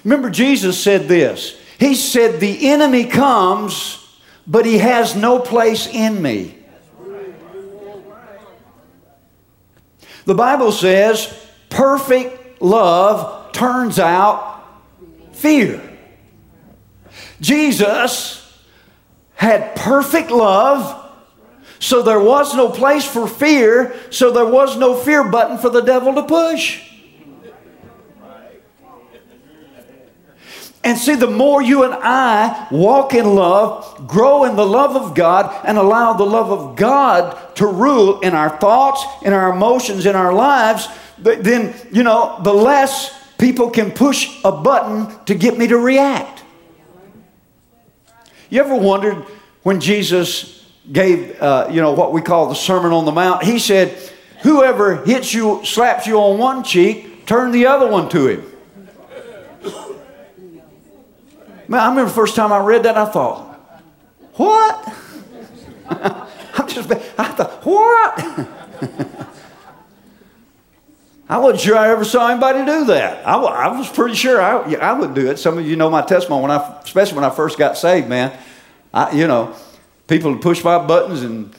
Remember, 0.04 0.30
Jesus 0.30 0.82
said 0.82 1.08
this 1.08 1.58
He 1.78 1.94
said, 1.94 2.40
The 2.40 2.68
enemy 2.68 3.04
comes, 3.04 4.06
but 4.46 4.64
he 4.64 4.78
has 4.78 5.16
no 5.16 5.38
place 5.38 5.86
in 5.86 6.22
me. 6.22 6.57
The 10.28 10.34
Bible 10.34 10.72
says, 10.72 11.34
perfect 11.70 12.60
love 12.60 13.50
turns 13.52 13.98
out 13.98 14.62
fear. 15.32 15.80
Jesus 17.40 18.62
had 19.34 19.74
perfect 19.74 20.30
love 20.30 21.06
so 21.78 22.02
there 22.02 22.20
was 22.20 22.54
no 22.54 22.68
place 22.68 23.06
for 23.06 23.26
fear, 23.26 23.94
so 24.10 24.30
there 24.30 24.44
was 24.44 24.76
no 24.76 24.96
fear 24.96 25.24
button 25.24 25.56
for 25.56 25.70
the 25.70 25.80
devil 25.80 26.12
to 26.12 26.24
push. 26.24 26.82
And 30.88 30.96
see, 30.96 31.16
the 31.16 31.26
more 31.26 31.60
you 31.60 31.84
and 31.84 31.92
I 31.92 32.66
walk 32.70 33.12
in 33.12 33.34
love, 33.34 34.06
grow 34.06 34.44
in 34.44 34.56
the 34.56 34.64
love 34.64 34.96
of 34.96 35.14
God, 35.14 35.54
and 35.66 35.76
allow 35.76 36.14
the 36.14 36.24
love 36.24 36.50
of 36.50 36.76
God 36.76 37.54
to 37.56 37.66
rule 37.66 38.20
in 38.20 38.32
our 38.32 38.58
thoughts, 38.58 39.04
in 39.22 39.34
our 39.34 39.52
emotions, 39.52 40.06
in 40.06 40.16
our 40.16 40.32
lives, 40.32 40.88
then, 41.18 41.74
you 41.92 42.02
know, 42.02 42.40
the 42.42 42.54
less 42.54 43.14
people 43.36 43.68
can 43.68 43.90
push 43.90 44.40
a 44.46 44.50
button 44.50 45.14
to 45.26 45.34
get 45.34 45.58
me 45.58 45.66
to 45.66 45.76
react. 45.76 46.42
You 48.48 48.62
ever 48.62 48.74
wondered 48.74 49.26
when 49.64 49.80
Jesus 49.80 50.66
gave, 50.90 51.38
uh, 51.42 51.68
you 51.70 51.82
know, 51.82 51.92
what 51.92 52.14
we 52.14 52.22
call 52.22 52.48
the 52.48 52.54
Sermon 52.54 52.92
on 52.92 53.04
the 53.04 53.12
Mount. 53.12 53.42
He 53.42 53.58
said, 53.58 53.94
Whoever 54.40 55.04
hits 55.04 55.34
you, 55.34 55.62
slaps 55.66 56.06
you 56.06 56.18
on 56.18 56.38
one 56.38 56.64
cheek, 56.64 57.26
turn 57.26 57.50
the 57.50 57.66
other 57.66 57.90
one 57.90 58.08
to 58.08 58.28
him. 58.28 58.57
Man, 61.68 61.80
I 61.80 61.88
remember 61.90 62.08
the 62.08 62.14
first 62.14 62.34
time 62.34 62.52
I 62.52 62.58
read 62.60 62.82
that, 62.84 62.96
I 62.96 63.04
thought, 63.04 63.54
What? 64.34 64.94
I'm 65.90 66.68
just, 66.68 66.90
I 66.90 67.28
thought, 67.28 67.64
What? 67.64 68.18
I 71.30 71.36
wasn't 71.36 71.60
sure 71.60 71.76
I 71.76 71.90
ever 71.90 72.06
saw 72.06 72.30
anybody 72.30 72.64
do 72.64 72.86
that. 72.86 73.26
I, 73.26 73.34
I 73.36 73.78
was 73.78 73.86
pretty 73.90 74.14
sure 74.14 74.40
I, 74.40 74.62
I 74.76 74.94
would 74.94 75.12
do 75.12 75.30
it. 75.30 75.38
Some 75.38 75.58
of 75.58 75.66
you 75.66 75.76
know 75.76 75.90
my 75.90 76.00
testimony, 76.00 76.40
when 76.40 76.50
I, 76.50 76.80
especially 76.82 77.16
when 77.16 77.24
I 77.24 77.30
first 77.30 77.58
got 77.58 77.76
saved, 77.76 78.08
man. 78.08 78.32
I, 78.94 79.12
you 79.12 79.26
know, 79.26 79.54
people 80.06 80.34
push 80.38 80.64
my 80.64 80.78
buttons 80.84 81.22
and 81.22 81.54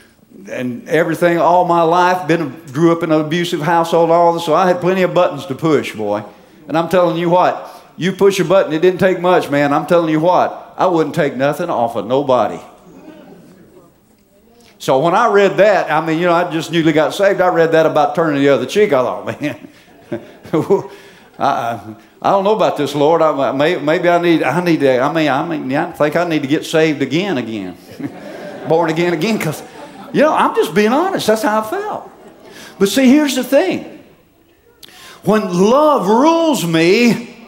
and 0.50 0.88
everything 0.88 1.38
all 1.38 1.66
my 1.66 1.82
life. 1.82 2.28
Been 2.28 2.50
grew 2.72 2.92
up 2.92 3.04
in 3.04 3.12
an 3.12 3.22
abusive 3.22 3.62
household, 3.62 4.10
all 4.10 4.34
this, 4.34 4.46
so 4.46 4.56
I 4.56 4.68
had 4.68 4.80
plenty 4.82 5.04
of 5.04 5.13
buttons 5.13 5.46
to 5.48 5.56
push, 5.56 5.94
boy. 5.94 6.24
And 6.68 6.78
I'm 6.78 6.89
telling 6.89 7.18
you 7.18 7.30
what, 7.30 7.79
you 8.00 8.13
push 8.13 8.39
a 8.39 8.46
button, 8.46 8.72
it 8.72 8.82
didn't 8.82 9.01
take 9.01 9.20
much, 9.20 9.50
man. 9.50 9.74
I'm 9.74 9.86
telling 9.86 10.10
you 10.10 10.22
what, 10.22 10.74
I 10.77 10.86
wouldn't 10.86 11.13
take 11.13 11.36
nothing 11.36 11.70
off 11.70 11.98
of 11.98 12.08
nobody. 12.08 12.60
So 14.77 15.00
when 15.00 15.13
I 15.13 15.27
read 15.27 15.58
that, 15.58 15.91
I 15.91 16.03
mean, 16.06 16.18
you 16.18 16.25
know, 16.25 16.34
I 16.34 16.50
just 16.50 16.72
newly 16.72 16.94
got 16.94 17.13
saved. 17.13 17.41
I 17.41 17.50
read 17.50 17.74
that 17.74 17.86
about 17.86 18.15
turning 18.15 18.41
the 18.41 18.48
other 18.48 18.65
cheek. 18.65 18.94
I 18.94 19.01
thought, 19.01 19.25
man, 19.41 19.68
I, 20.10 20.15
uh-uh. 21.38 21.94
I 22.22 22.32
don't 22.32 22.46
know 22.46 22.56
about 22.56 22.77
this, 22.77 22.96
Lord. 22.96 23.22
I, 23.22 23.51
maybe 23.51 24.08
I 24.08 24.22
need, 24.22 24.44
I 24.44 24.63
need 24.63 24.79
to. 24.79 25.00
I 25.01 25.12
mean, 25.12 25.27
I 25.27 25.58
mean, 25.58 25.75
I 25.75 25.91
think 25.91 26.15
I 26.15 26.24
need 26.24 26.41
to 26.44 26.48
get 26.48 26.65
saved 26.65 27.01
again, 27.01 27.38
again. 27.38 27.77
born 28.70 28.89
again 28.89 29.12
again 29.12 29.38
because, 29.38 29.62
you 30.13 30.22
know, 30.22 30.34
I'm 30.34 30.56
just 30.56 30.74
being 30.74 30.94
honest. 30.94 31.27
That's 31.27 31.41
how 31.41 31.60
I 31.60 31.70
felt. 31.70 32.10
But 32.79 32.88
see, 32.88 33.10
here's 33.10 33.36
the 33.36 33.44
thing 33.44 34.00
when 35.24 35.41
love 35.53 36.08
rules 36.08 36.65
me, 36.65 37.38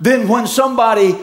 then 0.00 0.28
when 0.28 0.46
somebody 0.46 1.16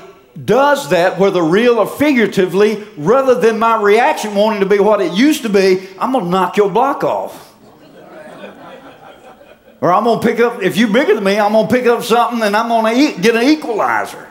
does 0.43 0.89
that, 0.89 1.19
whether 1.19 1.43
real 1.43 1.77
or 1.77 1.87
figuratively, 1.87 2.83
rather 2.97 3.35
than 3.35 3.59
my 3.59 3.81
reaction 3.81 4.35
wanting 4.35 4.61
to 4.61 4.65
be 4.65 4.79
what 4.79 5.01
it 5.01 5.13
used 5.13 5.43
to 5.43 5.49
be, 5.49 5.87
I'm 5.99 6.11
going 6.11 6.25
to 6.25 6.31
knock 6.31 6.57
your 6.57 6.71
block 6.71 7.03
off. 7.03 7.51
Or 9.79 9.91
I'm 9.91 10.05
going 10.05 10.21
to 10.21 10.25
pick 10.25 10.39
up, 10.39 10.63
if 10.63 10.77
you're 10.77 10.91
bigger 10.91 11.13
than 11.13 11.23
me, 11.23 11.37
I'm 11.37 11.51
going 11.51 11.67
to 11.67 11.73
pick 11.73 11.85
up 11.85 12.03
something 12.03 12.41
and 12.41 12.55
I'm 12.55 12.69
going 12.69 13.15
to 13.15 13.21
get 13.21 13.35
an 13.35 13.43
equalizer. 13.43 14.29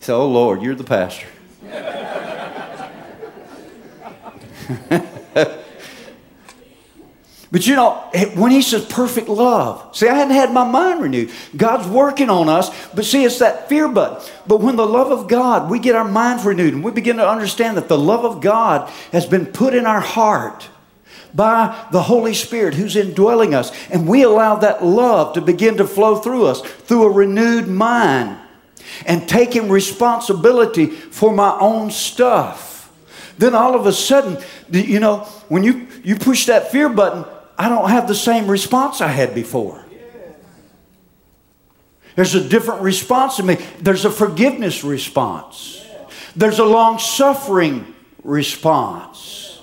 So, 0.00 0.22
oh 0.22 0.28
Lord, 0.28 0.62
you're 0.62 0.74
the 0.74 0.84
pastor. 0.84 1.26
But 7.50 7.66
you 7.66 7.76
know, 7.76 8.04
eh, 8.12 8.26
when 8.34 8.50
he 8.50 8.60
says 8.60 8.84
perfect 8.84 9.28
love, 9.28 9.96
see, 9.96 10.06
I 10.06 10.14
hadn't 10.14 10.34
had 10.34 10.52
my 10.52 10.68
mind 10.68 11.00
renewed. 11.00 11.30
God's 11.56 11.88
working 11.88 12.28
on 12.28 12.48
us, 12.48 12.70
but 12.92 13.06
see, 13.06 13.24
it's 13.24 13.38
that 13.38 13.68
fear 13.68 13.88
button. 13.88 14.22
But 14.46 14.60
when 14.60 14.76
the 14.76 14.86
love 14.86 15.10
of 15.10 15.28
God, 15.28 15.70
we 15.70 15.78
get 15.78 15.96
our 15.96 16.06
minds 16.06 16.44
renewed 16.44 16.74
and 16.74 16.84
we 16.84 16.90
begin 16.90 17.16
to 17.16 17.28
understand 17.28 17.78
that 17.78 17.88
the 17.88 17.98
love 17.98 18.24
of 18.24 18.42
God 18.42 18.90
has 19.12 19.24
been 19.24 19.46
put 19.46 19.74
in 19.74 19.86
our 19.86 20.00
heart 20.00 20.68
by 21.34 21.86
the 21.90 22.02
Holy 22.02 22.34
Spirit 22.34 22.74
who's 22.74 22.96
indwelling 22.96 23.54
us, 23.54 23.72
and 23.88 24.06
we 24.06 24.22
allow 24.22 24.56
that 24.56 24.84
love 24.84 25.34
to 25.34 25.40
begin 25.40 25.76
to 25.78 25.86
flow 25.86 26.16
through 26.16 26.46
us 26.46 26.60
through 26.60 27.04
a 27.04 27.10
renewed 27.10 27.68
mind 27.68 28.38
and 29.06 29.28
taking 29.28 29.68
responsibility 29.70 30.86
for 30.86 31.32
my 31.32 31.56
own 31.60 31.90
stuff. 31.90 32.92
Then 33.38 33.54
all 33.54 33.74
of 33.74 33.86
a 33.86 33.92
sudden, 33.92 34.42
you 34.70 35.00
know, 35.00 35.20
when 35.48 35.62
you, 35.62 35.86
you 36.02 36.16
push 36.16 36.46
that 36.46 36.72
fear 36.72 36.88
button, 36.88 37.24
I 37.58 37.68
don't 37.68 37.90
have 37.90 38.06
the 38.06 38.14
same 38.14 38.48
response 38.48 39.00
I 39.00 39.08
had 39.08 39.34
before. 39.34 39.84
There's 42.14 42.34
a 42.34 42.48
different 42.48 42.82
response 42.82 43.36
to 43.36 43.42
me. 43.42 43.58
There's 43.80 44.04
a 44.04 44.10
forgiveness 44.10 44.84
response. 44.84 45.84
There's 46.34 46.58
a 46.58 46.64
long 46.64 46.98
suffering 46.98 47.94
response. 48.22 49.60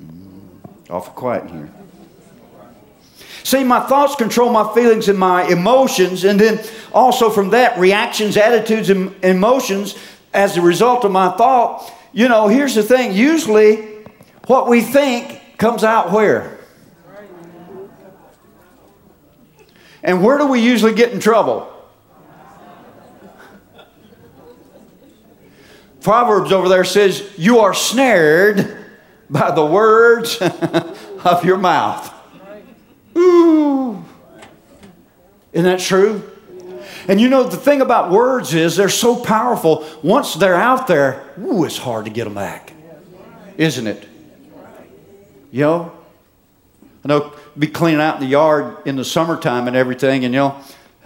Mm, 0.00 0.90
awful 0.90 1.12
quiet 1.14 1.50
here. 1.50 1.70
See, 3.44 3.64
my 3.64 3.80
thoughts 3.80 4.14
control 4.14 4.50
my 4.50 4.72
feelings 4.72 5.08
and 5.08 5.18
my 5.18 5.44
emotions, 5.44 6.24
and 6.24 6.38
then 6.38 6.60
also 6.92 7.28
from 7.28 7.50
that, 7.50 7.78
reactions, 7.78 8.36
attitudes, 8.36 8.88
and 8.88 9.12
emotions 9.24 9.96
as 10.32 10.56
a 10.56 10.62
result 10.62 11.04
of 11.04 11.10
my 11.10 11.30
thought. 11.30 11.92
You 12.12 12.28
know, 12.28 12.46
here's 12.46 12.76
the 12.76 12.82
thing 12.84 13.14
usually 13.14 13.76
what 14.46 14.68
we 14.68 14.80
think 14.80 15.41
comes 15.62 15.84
out 15.84 16.10
where? 16.10 16.58
And 20.02 20.20
where 20.20 20.36
do 20.36 20.48
we 20.48 20.58
usually 20.58 20.92
get 20.92 21.12
in 21.12 21.20
trouble? 21.20 21.72
Proverbs 26.00 26.50
over 26.50 26.68
there 26.68 26.82
says, 26.82 27.22
You 27.38 27.60
are 27.60 27.74
snared 27.74 28.76
by 29.30 29.52
the 29.52 29.64
words 29.64 30.36
of 31.24 31.44
your 31.44 31.58
mouth. 31.58 32.12
Ooh. 33.16 34.04
Isn't 35.52 35.64
that 35.64 35.78
true? 35.78 36.28
And 37.06 37.20
you 37.20 37.28
know, 37.28 37.44
the 37.44 37.56
thing 37.56 37.82
about 37.82 38.10
words 38.10 38.52
is 38.52 38.74
they're 38.74 38.88
so 38.88 39.14
powerful. 39.14 39.88
Once 40.02 40.34
they're 40.34 40.56
out 40.56 40.88
there, 40.88 41.32
ooh, 41.38 41.64
it's 41.64 41.78
hard 41.78 42.06
to 42.06 42.10
get 42.10 42.24
them 42.24 42.34
back. 42.34 42.72
Isn't 43.56 43.86
it? 43.86 44.08
You 45.52 45.60
know? 45.60 45.92
I 47.04 47.08
know, 47.08 47.32
be 47.56 47.68
cleaning 47.68 48.00
out 48.00 48.16
in 48.16 48.20
the 48.22 48.28
yard 48.28 48.78
in 48.86 48.96
the 48.96 49.04
summertime 49.04 49.68
and 49.68 49.76
everything, 49.76 50.24
and 50.24 50.34
you 50.34 50.40
uh, 50.40 50.58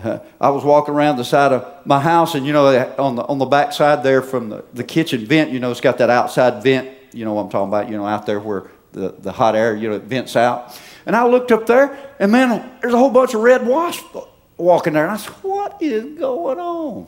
know, 0.05 0.23
I 0.41 0.51
was 0.51 0.63
walking 0.63 0.95
around 0.95 1.17
the 1.17 1.25
side 1.25 1.53
of 1.53 1.87
my 1.87 2.01
house, 2.01 2.35
and 2.35 2.47
you 2.47 2.53
know, 2.53 2.67
on 2.99 3.17
the 3.17 3.25
on 3.25 3.39
the 3.39 3.47
back 3.47 3.73
side 3.73 4.03
there 4.03 4.21
from 4.21 4.51
the, 4.51 4.65
the 4.75 4.85
kitchen 4.85 5.25
vent, 5.25 5.51
you 5.51 5.59
know, 5.59 5.71
it's 5.71 5.81
got 5.81 5.99
that 5.99 6.11
outside 6.11 6.63
vent. 6.63 6.91
You 7.13 7.25
know 7.25 7.33
what 7.33 7.45
I'm 7.45 7.51
talking 7.51 7.69
about? 7.69 7.91
You 7.91 7.97
know, 7.97 8.07
out 8.07 8.27
there 8.27 8.41
where 8.41 8.71
the, 8.93 9.15
the 9.19 9.33
hot 9.33 9.57
air, 9.57 9.75
you 9.75 9.89
know, 9.89 9.97
it 9.97 10.03
vents 10.03 10.37
out. 10.37 10.79
And 11.07 11.17
I 11.17 11.27
looked 11.27 11.51
up 11.51 11.67
there, 11.67 11.97
and 12.19 12.31
man, 12.31 12.79
there's 12.81 12.93
a 12.93 12.99
whole 12.99 13.11
bunch 13.11 13.33
of 13.33 13.41
red 13.41 13.67
wasps 13.67 14.05
walking 14.59 14.93
there. 14.93 15.05
And 15.05 15.13
I 15.13 15.17
said, 15.17 15.33
What 15.43 15.81
is 15.81 16.19
going 16.19 16.59
on? 16.59 17.07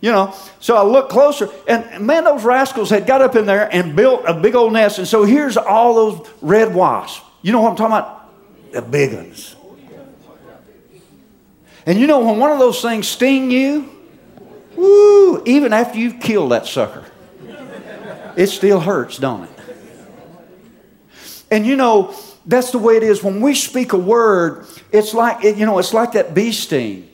You 0.00 0.10
know, 0.12 0.34
so 0.60 0.76
I 0.76 0.82
looked 0.82 1.10
closer, 1.10 1.50
and 1.68 2.06
man, 2.06 2.24
those 2.24 2.42
rascals 2.42 2.88
had 2.88 3.06
got 3.06 3.20
up 3.20 3.36
in 3.36 3.44
there 3.44 3.68
and 3.70 3.94
built 3.94 4.24
a 4.26 4.32
big 4.32 4.54
old 4.54 4.72
nest. 4.72 4.98
And 4.98 5.06
so 5.06 5.24
here's 5.24 5.58
all 5.58 5.94
those 5.94 6.30
red 6.40 6.74
wasps. 6.74 7.22
You 7.42 7.52
know 7.52 7.60
what 7.60 7.70
I'm 7.70 7.76
talking 7.76 7.96
about? 7.96 8.72
The 8.72 8.80
big 8.80 9.12
ones. 9.12 9.56
And 11.84 11.98
you 11.98 12.06
know, 12.06 12.20
when 12.20 12.38
one 12.38 12.50
of 12.50 12.58
those 12.58 12.80
things 12.80 13.08
sting 13.08 13.50
you, 13.50 13.90
woo, 14.74 15.42
even 15.44 15.72
after 15.72 15.98
you've 15.98 16.20
killed 16.20 16.52
that 16.52 16.66
sucker, 16.66 17.04
it 18.36 18.46
still 18.46 18.80
hurts, 18.80 19.18
don't 19.18 19.44
it? 19.44 19.50
And 21.50 21.66
you 21.66 21.76
know, 21.76 22.14
that's 22.46 22.70
the 22.70 22.78
way 22.78 22.96
it 22.96 23.02
is. 23.02 23.22
When 23.22 23.40
we 23.40 23.54
speak 23.54 23.92
a 23.92 23.98
word, 23.98 24.66
it's 24.92 25.12
like, 25.12 25.42
you 25.42 25.66
know, 25.66 25.78
it's 25.78 25.92
like 25.92 26.12
that 26.12 26.32
bee 26.32 26.52
sting. 26.52 27.08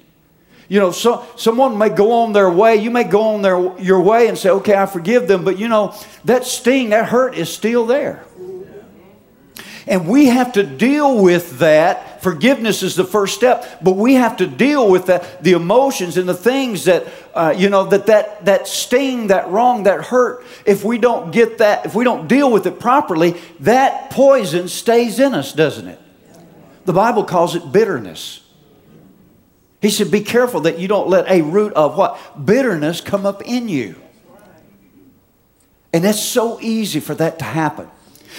You 0.69 0.81
know, 0.81 0.91
so, 0.91 1.25
someone 1.37 1.79
may 1.79 1.91
go 1.91 2.13
on 2.13 2.33
their 2.33 2.51
way. 2.51 2.77
You 2.77 2.91
may 2.91 3.05
go 3.05 3.35
on 3.35 3.43
their, 3.43 3.79
your 3.79 4.01
way 4.01 4.29
and 4.29 4.37
say, 4.37 4.51
okay, 4.51 4.75
I 4.75 4.87
forgive 4.87 5.29
them. 5.29 5.45
But 5.45 5.59
you 5.59 5.69
know, 5.69 5.95
that 6.25 6.45
sting, 6.45 6.91
that 6.91 7.07
hurt 7.07 7.37
is 7.37 7.53
still 7.53 7.87
there. 7.87 8.25
And 9.89 10.09
we 10.09 10.27
have 10.27 10.55
to 10.55 10.65
deal 10.65 11.23
with 11.23 11.61
that. 11.61 12.21
Forgiveness 12.21 12.83
is 12.83 12.97
the 12.97 13.05
first 13.05 13.37
step, 13.37 13.79
but 13.81 13.93
we 13.93 14.15
have 14.15 14.39
to 14.39 14.47
deal 14.49 14.91
with 14.91 15.07
that, 15.07 15.45
the 15.45 15.53
emotions 15.53 16.17
and 16.17 16.29
the 16.29 16.35
things 16.35 16.87
that, 16.87 17.07
uh, 17.35 17.55
you 17.57 17.71
know, 17.71 17.85
that, 17.85 18.07
that, 18.07 18.45
that 18.47 18.67
sting, 18.67 19.29
that 19.29 19.49
wrong, 19.49 19.85
that 19.85 20.03
hurt. 20.07 20.45
If 20.65 20.83
we 20.83 20.99
don't 20.99 21.31
get 21.31 21.59
that, 21.59 21.87
if 21.87 21.95
we 21.95 22.03
don't 22.03 22.27
deal 22.27 22.51
with 22.51 22.67
it 22.67 22.81
properly, 22.81 23.41
that 23.61 24.11
poison 24.11 24.67
stays 24.67 25.21
in 25.21 25.35
us, 25.35 25.53
doesn't 25.53 25.87
it? 25.87 26.01
The 26.85 26.93
Bible 26.93 27.23
calls 27.23 27.55
it 27.55 27.71
bitterness. 27.71 28.41
He 29.81 29.91
said, 29.91 30.11
Be 30.11 30.21
careful 30.21 30.61
that 30.63 30.79
you 30.79 30.89
don't 30.89 31.09
let 31.09 31.29
a 31.29 31.43
root 31.43 31.73
of 31.75 31.97
what? 31.97 32.45
Bitterness 32.45 33.01
come 33.01 33.27
up 33.27 33.43
in 33.43 33.69
you. 33.69 33.97
And 35.93 36.05
it's 36.05 36.23
so 36.23 36.61
easy 36.61 37.01
for 37.01 37.15
that 37.15 37.39
to 37.39 37.45
happen. 37.45 37.89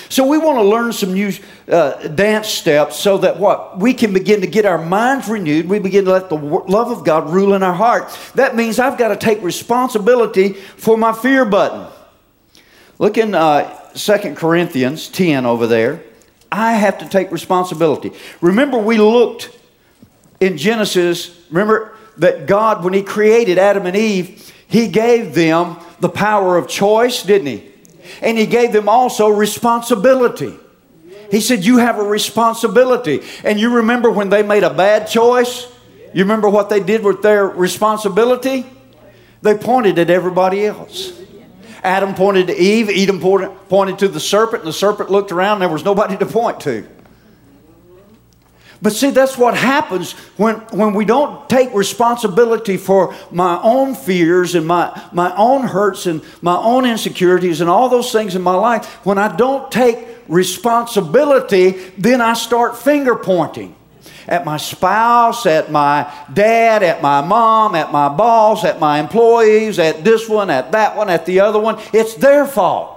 So 0.09 0.27
we 0.27 0.37
want 0.37 0.57
to 0.57 0.63
learn 0.63 0.93
some 0.93 1.13
new 1.13 1.33
uh, 1.67 2.07
dance 2.07 2.47
steps 2.47 2.97
so 2.97 3.17
that 3.19 3.39
what 3.39 3.79
we 3.79 3.93
can 3.93 4.13
begin 4.13 4.41
to 4.41 4.47
get 4.47 4.65
our 4.65 4.77
minds 4.77 5.27
renewed. 5.27 5.67
We 5.67 5.79
begin 5.79 6.05
to 6.05 6.11
let 6.11 6.29
the 6.29 6.35
love 6.35 6.91
of 6.91 7.03
God 7.03 7.29
rule 7.29 7.53
in 7.53 7.63
our 7.63 7.73
heart. 7.73 8.15
That 8.35 8.55
means 8.55 8.79
I've 8.79 8.97
got 8.97 9.09
to 9.09 9.15
take 9.15 9.41
responsibility 9.41 10.53
for 10.53 10.97
my 10.97 11.13
fear 11.13 11.45
button. 11.45 11.87
Look 12.99 13.17
in 13.17 13.35
uh, 13.35 13.73
2 13.93 14.35
Corinthians 14.35 15.07
10 15.09 15.45
over 15.45 15.67
there. 15.67 16.03
I 16.51 16.73
have 16.73 16.99
to 16.99 17.09
take 17.09 17.31
responsibility. 17.31 18.11
Remember, 18.39 18.77
we 18.77 18.97
looked 18.97 19.56
in 20.39 20.57
Genesis. 20.57 21.39
Remember 21.49 21.93
that 22.17 22.47
God, 22.47 22.83
when 22.83 22.93
He 22.93 23.03
created 23.03 23.57
Adam 23.57 23.85
and 23.85 23.95
Eve, 23.95 24.53
He 24.67 24.87
gave 24.87 25.33
them 25.33 25.77
the 25.99 26.09
power 26.09 26.57
of 26.57 26.67
choice, 26.67 27.23
didn't 27.23 27.47
He? 27.47 27.73
and 28.21 28.37
he 28.37 28.45
gave 28.45 28.71
them 28.71 28.89
also 28.89 29.27
responsibility. 29.29 30.55
He 31.29 31.41
said, 31.41 31.65
You 31.65 31.77
have 31.77 31.99
a 31.99 32.03
responsibility. 32.03 33.21
And 33.43 33.59
you 33.59 33.75
remember 33.75 34.09
when 34.09 34.29
they 34.29 34.43
made 34.43 34.63
a 34.63 34.73
bad 34.73 35.07
choice? 35.07 35.67
You 36.13 36.23
remember 36.23 36.49
what 36.49 36.69
they 36.69 36.79
did 36.79 37.03
with 37.03 37.21
their 37.21 37.45
responsibility? 37.47 38.65
They 39.41 39.57
pointed 39.57 39.99
at 39.99 40.09
everybody 40.09 40.65
else. 40.65 41.13
Adam 41.83 42.15
pointed 42.15 42.47
to 42.47 42.57
Eve, 42.57 42.89
Eve 42.89 43.21
pointed 43.69 43.99
to 43.99 44.07
the 44.07 44.19
serpent, 44.19 44.63
and 44.63 44.69
the 44.69 44.73
serpent 44.73 45.11
looked 45.11 45.31
around, 45.31 45.53
and 45.53 45.61
there 45.61 45.69
was 45.69 45.85
nobody 45.85 46.17
to 46.17 46.25
point 46.25 46.59
to. 46.61 46.87
But 48.81 48.93
see, 48.93 49.09
that's 49.09 49.37
what 49.37 49.57
happens 49.57 50.11
when, 50.37 50.55
when 50.71 50.93
we 50.93 51.05
don't 51.05 51.49
take 51.49 51.73
responsibility 51.73 52.77
for 52.77 53.15
my 53.31 53.59
own 53.61 53.95
fears 53.95 54.55
and 54.55 54.67
my, 54.67 55.01
my 55.11 55.35
own 55.35 55.63
hurts 55.63 56.05
and 56.05 56.21
my 56.41 56.55
own 56.55 56.85
insecurities 56.85 57.61
and 57.61 57.69
all 57.69 57.89
those 57.89 58.11
things 58.11 58.35
in 58.35 58.41
my 58.41 58.55
life. 58.55 58.85
When 59.05 59.17
I 59.17 59.35
don't 59.35 59.71
take 59.71 60.07
responsibility, 60.27 61.71
then 61.97 62.21
I 62.21 62.33
start 62.33 62.77
finger 62.77 63.15
pointing 63.15 63.75
at 64.27 64.45
my 64.45 64.57
spouse, 64.57 65.45
at 65.45 65.71
my 65.71 66.11
dad, 66.33 66.83
at 66.83 67.01
my 67.01 67.21
mom, 67.21 67.75
at 67.75 67.91
my 67.91 68.09
boss, 68.09 68.63
at 68.63 68.79
my 68.79 68.99
employees, 68.99 69.79
at 69.79 70.03
this 70.03 70.27
one, 70.27 70.49
at 70.49 70.73
that 70.73 70.97
one, 70.97 71.09
at 71.09 71.25
the 71.25 71.39
other 71.39 71.59
one. 71.59 71.79
It's 71.93 72.15
their 72.15 72.45
fault. 72.45 72.96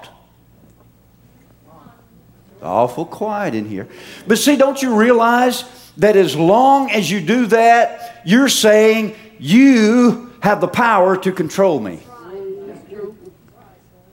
Awful 2.62 3.07
quiet 3.07 3.55
in 3.55 3.64
here. 3.64 3.88
But 4.27 4.38
see, 4.38 4.57
don't 4.57 4.81
you 4.83 4.96
realize 4.96 5.64
that 5.96 6.16
as 6.16 6.37
long 6.37 6.90
as 6.90 7.11
you 7.11 7.20
do 7.20 7.46
that, 7.46 8.23
you're 8.25 8.49
saying 8.49 9.14
you 9.38 10.33
have 10.42 10.61
the 10.61 10.68
power 10.68 11.16
to 11.16 11.33
control 11.33 11.81
me? 11.81 12.01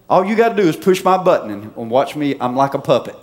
All 0.10 0.24
you 0.24 0.36
got 0.36 0.50
to 0.50 0.56
do 0.56 0.68
is 0.68 0.78
push 0.78 1.04
my 1.04 1.18
button 1.18 1.52
and 1.76 1.90
watch 1.90 2.16
me. 2.16 2.36
I'm 2.40 2.56
like 2.56 2.74
a 2.74 2.80
puppet. 2.80 3.16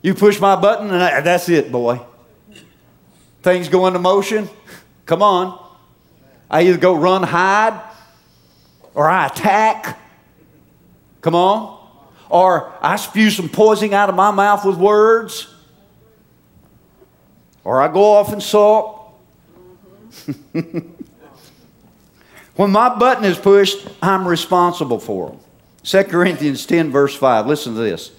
You 0.00 0.14
push 0.14 0.40
my 0.40 0.56
button, 0.56 0.90
and 0.90 1.02
I, 1.02 1.20
that's 1.20 1.48
it, 1.48 1.70
boy. 1.70 2.00
Things 3.42 3.68
go 3.68 3.86
into 3.86 3.98
motion. 3.98 4.48
Come 5.04 5.22
on. 5.22 5.62
I 6.50 6.62
either 6.62 6.78
go 6.78 6.96
run, 6.96 7.22
hide, 7.22 7.78
or 8.94 9.08
I 9.08 9.26
attack. 9.26 9.98
Come 11.20 11.34
on. 11.34 11.77
Or 12.30 12.72
I 12.82 12.96
spew 12.96 13.30
some 13.30 13.48
poison 13.48 13.94
out 13.94 14.08
of 14.08 14.14
my 14.14 14.30
mouth 14.30 14.64
with 14.64 14.76
words. 14.76 15.52
Or 17.64 17.80
I 17.80 17.88
go 17.88 18.02
off 18.02 18.32
and 18.32 18.42
sulk. 18.42 19.12
when 22.56 22.70
my 22.70 22.94
button 22.94 23.24
is 23.24 23.38
pushed, 23.38 23.88
I'm 24.02 24.26
responsible 24.26 24.98
for 24.98 25.30
them. 25.30 25.40
2 25.84 26.04
Corinthians 26.04 26.66
10, 26.66 26.90
verse 26.90 27.14
5. 27.14 27.46
Listen 27.46 27.74
to 27.74 27.80
this. 27.80 28.10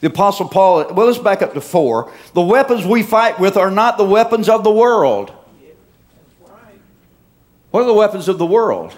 The 0.00 0.08
Apostle 0.08 0.48
Paul, 0.48 0.92
well, 0.94 1.06
let's 1.06 1.18
back 1.18 1.42
up 1.42 1.54
to 1.54 1.60
4. 1.60 2.12
The 2.34 2.42
weapons 2.42 2.84
we 2.84 3.02
fight 3.02 3.40
with 3.40 3.56
are 3.56 3.70
not 3.70 3.98
the 3.98 4.04
weapons 4.04 4.48
of 4.48 4.62
the 4.64 4.70
world. 4.70 5.32
What 7.70 7.82
are 7.82 7.86
the 7.86 7.94
weapons 7.94 8.28
of 8.28 8.38
the 8.38 8.46
world? 8.46 8.94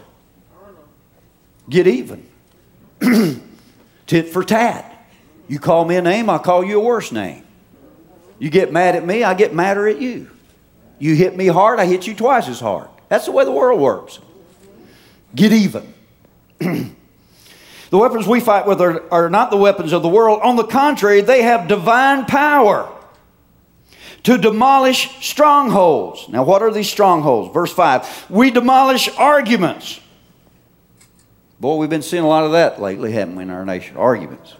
Get 1.69 1.87
even. 1.87 2.28
Tit 4.07 4.29
for 4.29 4.45
tat. 4.45 4.95
You 5.49 5.59
call 5.59 5.85
me 5.85 5.97
a 5.97 6.03
name, 6.03 6.29
I'll 6.29 6.39
call 6.39 6.65
you 6.65 6.81
a 6.81 6.85
worse 6.85 7.11
name. 7.11 7.45
You 8.39 8.51
get 8.51 8.73
mad 8.73 8.97
at 8.97 9.05
me, 9.05 9.25
I 9.25 9.35
get 9.35 9.55
madder 9.55 9.89
at 9.89 10.01
you. 10.01 10.31
You 10.99 11.15
hit 11.15 11.37
me 11.37 11.47
hard, 11.47 11.81
I 11.81 11.87
hit 11.87 12.07
you 12.07 12.15
twice 12.15 12.49
as 12.49 12.61
hard. 12.61 12.89
That's 13.09 13.25
the 13.25 13.33
way 13.33 13.45
the 13.45 13.53
world 13.53 13.81
works. 13.81 14.19
Get 15.35 15.53
even. 15.53 15.95
the 16.59 16.89
weapons 17.93 18.27
we 18.27 18.41
fight 18.41 18.67
with 18.67 18.81
are, 18.81 19.11
are 19.13 19.31
not 19.31 19.51
the 19.51 19.57
weapons 19.57 19.93
of 19.93 20.03
the 20.03 20.09
world. 20.09 20.41
On 20.43 20.57
the 20.57 20.65
contrary, 20.65 21.21
they 21.21 21.43
have 21.43 21.69
divine 21.69 22.27
power 22.27 22.93
to 24.25 24.37
demolish 24.37 25.25
strongholds. 25.25 26.29
Now, 26.29 26.43
what 26.45 26.63
are 26.63 26.73
these 26.73 26.91
strongholds? 26.91 27.53
Verse 27.55 27.73
5 27.73 28.27
We 28.29 28.51
demolish 28.51 29.09
arguments 29.17 30.01
Boy, 31.61 31.77
we've 31.77 31.90
been 31.90 32.03
seeing 32.03 32.23
a 32.23 32.29
lot 32.29 32.44
of 32.44 32.53
that 32.53 32.81
lately, 32.81 33.12
haven't 33.12 33.35
we, 33.35 33.42
in 33.42 33.51
our 33.51 33.64
nation? 33.64 33.97
Arguments. 33.97 34.55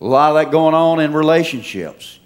A 0.00 0.04
lot 0.04 0.30
of 0.30 0.36
that 0.36 0.50
going 0.50 0.74
on 0.74 1.00
in 1.00 1.12
relationships. 1.12 2.18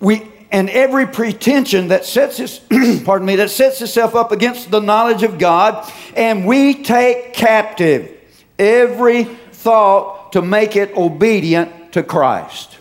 We, 0.00 0.30
and 0.50 0.68
every 0.68 1.06
pretension 1.06 1.88
that 1.88 2.04
sets 2.04 2.38
its, 2.40 2.60
pardon 3.04 3.26
me, 3.26 3.36
that 3.36 3.50
sets 3.50 3.80
itself 3.80 4.14
up 4.14 4.32
against 4.32 4.70
the 4.70 4.80
knowledge 4.80 5.22
of 5.22 5.38
God, 5.38 5.90
and 6.14 6.46
we 6.46 6.82
take 6.82 7.32
captive 7.32 8.18
every 8.58 9.24
thought 9.24 10.32
to 10.32 10.42
make 10.42 10.76
it 10.76 10.94
obedient 10.94 11.92
to 11.94 12.02
Christ. 12.02 12.78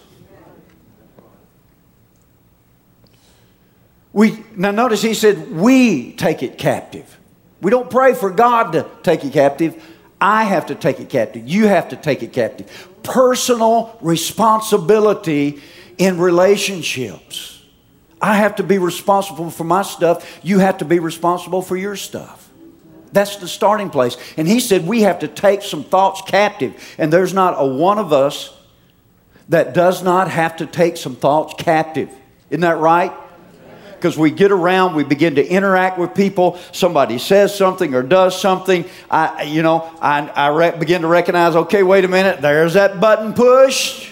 We, 4.13 4.43
now, 4.56 4.71
notice 4.71 5.02
he 5.02 5.13
said, 5.13 5.52
we 5.52 6.13
take 6.13 6.43
it 6.43 6.58
captive. 6.58 7.17
We 7.62 7.71
don't 7.71 7.89
pray 7.89 8.13
for 8.13 8.30
God 8.30 8.74
to 8.74 8.89
take 9.04 9.24
it 9.24 9.34
captive. 9.34 9.82
I 10.19 10.43
have 10.43 10.67
to 10.67 10.76
take 10.76 11.00
it 11.00 11.10
captive. 11.10 11.47
You 11.47 11.67
have 11.67 11.89
to 11.89 11.95
take 11.95 12.21
it 12.21 12.34
captive. 12.34 12.89
Personal 13.04 13.97
responsibility 14.02 15.62
in 15.97 16.19
relationships. 16.19 17.63
I 18.21 18.36
have 18.36 18.58
to 18.58 18.63
be 18.63 18.78
responsible 18.78 19.50
for 19.50 19.63
my 19.63 19.82
stuff. 19.82 20.39
You 20.43 20.60
have 20.60 20.80
to 20.80 20.86
be 20.86 21.00
responsible 21.00 21.62
for 21.62 21.76
your 21.76 21.95
stuff. 21.95 22.50
That's 23.13 23.38
the 23.38 23.47
starting 23.47 23.89
place. 23.89 24.15
And 24.38 24.47
he 24.47 24.60
said 24.60 24.86
we 24.86 25.02
have 25.02 25.19
to 25.19 25.28
take 25.28 25.63
some 25.63 25.84
thoughts 25.84 26.21
captive. 26.28 26.95
And 26.97 27.12
there's 27.12 27.34
not 27.34 27.56
a 27.58 27.65
one 27.65 27.97
of 27.97 28.13
us 28.13 28.56
that 29.50 29.74
does 29.74 30.04
not 30.04 30.30
have 30.30 30.58
to 30.58 30.65
take 30.65 30.97
some 30.97 31.15
thoughts 31.15 31.56
captive. 31.58 32.10
Isn't 32.50 32.62
that 32.62 32.78
right? 32.78 33.12
Because 34.02 34.18
we 34.18 34.32
get 34.32 34.52
around, 34.52 34.96
we 34.96 35.04
begin 35.04 35.36
to 35.36 35.48
interact 35.48 36.00
with 36.00 36.16
people. 36.16 36.58
Somebody 36.72 37.20
says 37.20 37.56
something 37.56 37.94
or 37.94 38.02
does 38.02 38.42
something. 38.42 38.86
I, 39.12 39.44
you 39.44 39.62
know, 39.62 39.88
I, 40.02 40.28
I 40.28 40.48
re- 40.48 40.72
begin 40.72 41.04
to 41.04 41.08
recognize. 41.08 41.56
Okay, 41.56 41.84
wait 41.84 42.04
a 42.04 42.08
minute. 42.08 42.42
There's 42.42 42.74
that 42.74 43.00
button 43.00 43.34
push. 43.34 44.12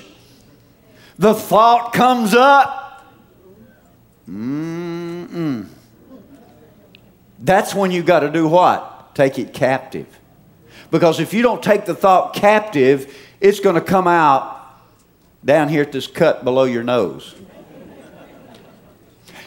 The 1.17 1.33
thought 1.33 1.91
comes 1.93 2.35
up. 2.35 3.03
Mm-mm. 4.29 5.65
That's 7.39 7.73
when 7.73 7.89
you 7.89 8.03
got 8.03 8.19
to 8.19 8.29
do 8.29 8.47
what? 8.47 9.15
Take 9.15 9.39
it 9.39 9.55
captive. 9.55 10.05
Because 10.91 11.19
if 11.19 11.33
you 11.33 11.41
don't 11.41 11.63
take 11.63 11.85
the 11.85 11.95
thought 11.95 12.35
captive, 12.35 13.11
it's 13.41 13.59
going 13.59 13.73
to 13.73 13.81
come 13.81 14.07
out 14.07 14.55
down 15.43 15.67
here 15.67 15.81
at 15.81 15.91
this 15.91 16.05
cut 16.05 16.43
below 16.43 16.65
your 16.65 16.83
nose. 16.83 17.33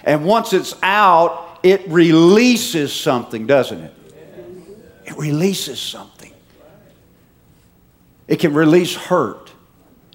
And 0.05 0.25
once 0.25 0.53
it's 0.53 0.75
out, 0.83 1.59
it 1.62 1.88
releases 1.88 2.93
something, 2.93 3.47
doesn't 3.47 3.81
it? 3.81 3.95
It 5.05 5.17
releases 5.17 5.81
something. 5.81 6.33
It 8.29 8.41
can 8.41 8.55
release 8.55 8.95
hurt. 8.95 9.53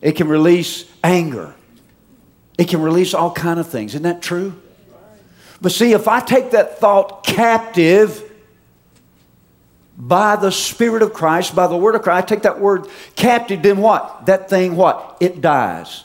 It 0.01 0.13
can 0.13 0.27
release 0.27 0.85
anger. 1.03 1.53
It 2.57 2.67
can 2.67 2.81
release 2.81 3.13
all 3.13 3.31
kind 3.31 3.59
of 3.59 3.67
things. 3.67 3.91
Isn't 3.91 4.03
that 4.03 4.21
true? 4.21 4.59
But 5.61 5.71
see, 5.71 5.93
if 5.93 6.07
I 6.07 6.19
take 6.19 6.51
that 6.51 6.79
thought 6.79 7.23
captive 7.25 8.23
by 9.97 10.35
the 10.35 10.51
Spirit 10.51 11.01
of 11.01 11.13
Christ, 11.13 11.55
by 11.55 11.67
the 11.67 11.77
Word 11.77 11.95
of 11.95 12.03
Christ, 12.03 12.25
I 12.25 12.27
take 12.27 12.43
that 12.43 12.59
word 12.59 12.87
captive, 13.15 13.63
then 13.63 13.77
what? 13.77 14.27
That 14.27 14.49
thing 14.49 14.75
what? 14.75 15.17
It 15.19 15.41
dies. 15.41 16.03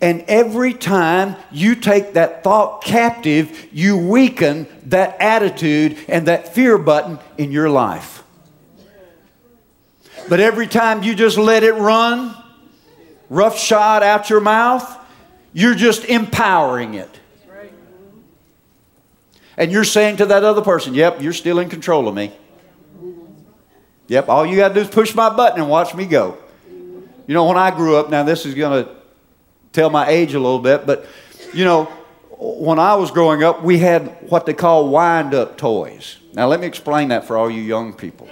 And 0.00 0.24
every 0.28 0.74
time 0.74 1.36
you 1.50 1.74
take 1.74 2.14
that 2.14 2.44
thought 2.44 2.84
captive, 2.84 3.68
you 3.72 3.96
weaken 3.96 4.66
that 4.86 5.20
attitude 5.20 5.96
and 6.08 6.28
that 6.28 6.54
fear 6.54 6.76
button 6.76 7.18
in 7.38 7.50
your 7.50 7.70
life. 7.70 8.22
But 10.28 10.40
every 10.40 10.66
time 10.66 11.02
you 11.02 11.14
just 11.14 11.38
let 11.38 11.62
it 11.62 11.74
run, 11.74 12.36
rough 13.30 13.58
shot 13.58 14.02
out 14.02 14.28
your 14.28 14.40
mouth, 14.40 14.98
you're 15.52 15.74
just 15.74 16.04
empowering 16.04 16.94
it. 16.94 17.20
And 19.56 19.72
you're 19.72 19.84
saying 19.84 20.18
to 20.18 20.26
that 20.26 20.44
other 20.44 20.60
person, 20.60 20.92
Yep, 20.92 21.22
you're 21.22 21.32
still 21.32 21.58
in 21.58 21.70
control 21.70 22.08
of 22.08 22.14
me. 22.14 22.32
Yep, 24.08 24.28
all 24.28 24.44
you 24.44 24.56
got 24.56 24.68
to 24.68 24.74
do 24.74 24.80
is 24.80 24.88
push 24.88 25.14
my 25.14 25.34
button 25.34 25.60
and 25.60 25.70
watch 25.70 25.94
me 25.94 26.04
go. 26.04 26.36
You 26.68 27.34
know, 27.34 27.46
when 27.46 27.56
I 27.56 27.74
grew 27.74 27.96
up, 27.96 28.10
now 28.10 28.22
this 28.22 28.44
is 28.46 28.54
going 28.54 28.84
to 28.84 28.95
tell 29.76 29.90
my 29.90 30.08
age 30.08 30.32
a 30.32 30.40
little 30.40 30.58
bit, 30.58 30.86
but 30.86 31.06
you 31.52 31.64
know, 31.64 31.84
when 32.38 32.78
I 32.78 32.94
was 32.94 33.10
growing 33.10 33.44
up, 33.44 33.62
we 33.62 33.78
had 33.78 34.30
what 34.30 34.46
they 34.46 34.54
call 34.54 34.88
wind 34.88 35.34
up 35.34 35.58
toys. 35.58 36.16
Now, 36.32 36.48
let 36.48 36.60
me 36.60 36.66
explain 36.66 37.08
that 37.08 37.26
for 37.26 37.36
all 37.36 37.50
you 37.50 37.60
young 37.60 37.92
people. 37.92 38.28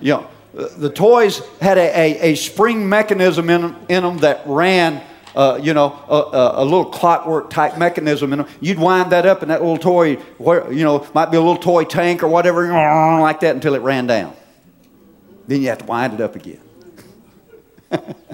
you 0.00 0.12
know, 0.12 0.26
the 0.52 0.90
toys 0.90 1.40
had 1.60 1.78
a, 1.78 1.88
a, 1.98 2.32
a 2.32 2.34
spring 2.34 2.88
mechanism 2.88 3.50
in, 3.50 3.74
in 3.88 4.02
them 4.02 4.18
that 4.18 4.42
ran, 4.46 5.02
uh, 5.34 5.58
you 5.62 5.74
know, 5.74 5.98
a, 6.08 6.62
a, 6.62 6.64
little 6.64 6.86
clockwork 6.86 7.50
type 7.50 7.78
mechanism 7.78 8.32
in 8.32 8.38
them. 8.40 8.48
You'd 8.60 8.78
wind 8.78 9.12
that 9.12 9.26
up, 9.26 9.42
and 9.42 9.50
that 9.50 9.60
little 9.60 9.78
toy, 9.78 10.16
where, 10.38 10.70
you 10.72 10.84
know, 10.84 11.06
might 11.14 11.30
be 11.30 11.36
a 11.36 11.40
little 11.40 11.58
toy 11.58 11.84
tank 11.84 12.22
or 12.22 12.28
whatever, 12.28 12.68
like 13.20 13.40
that 13.40 13.54
until 13.54 13.74
it 13.74 13.80
ran 13.80 14.06
down. 14.06 14.34
Then 15.46 15.62
you 15.62 15.68
have 15.68 15.78
to 15.78 15.84
wind 15.84 16.14
it 16.14 16.20
up 16.20 16.36
again. 16.36 16.60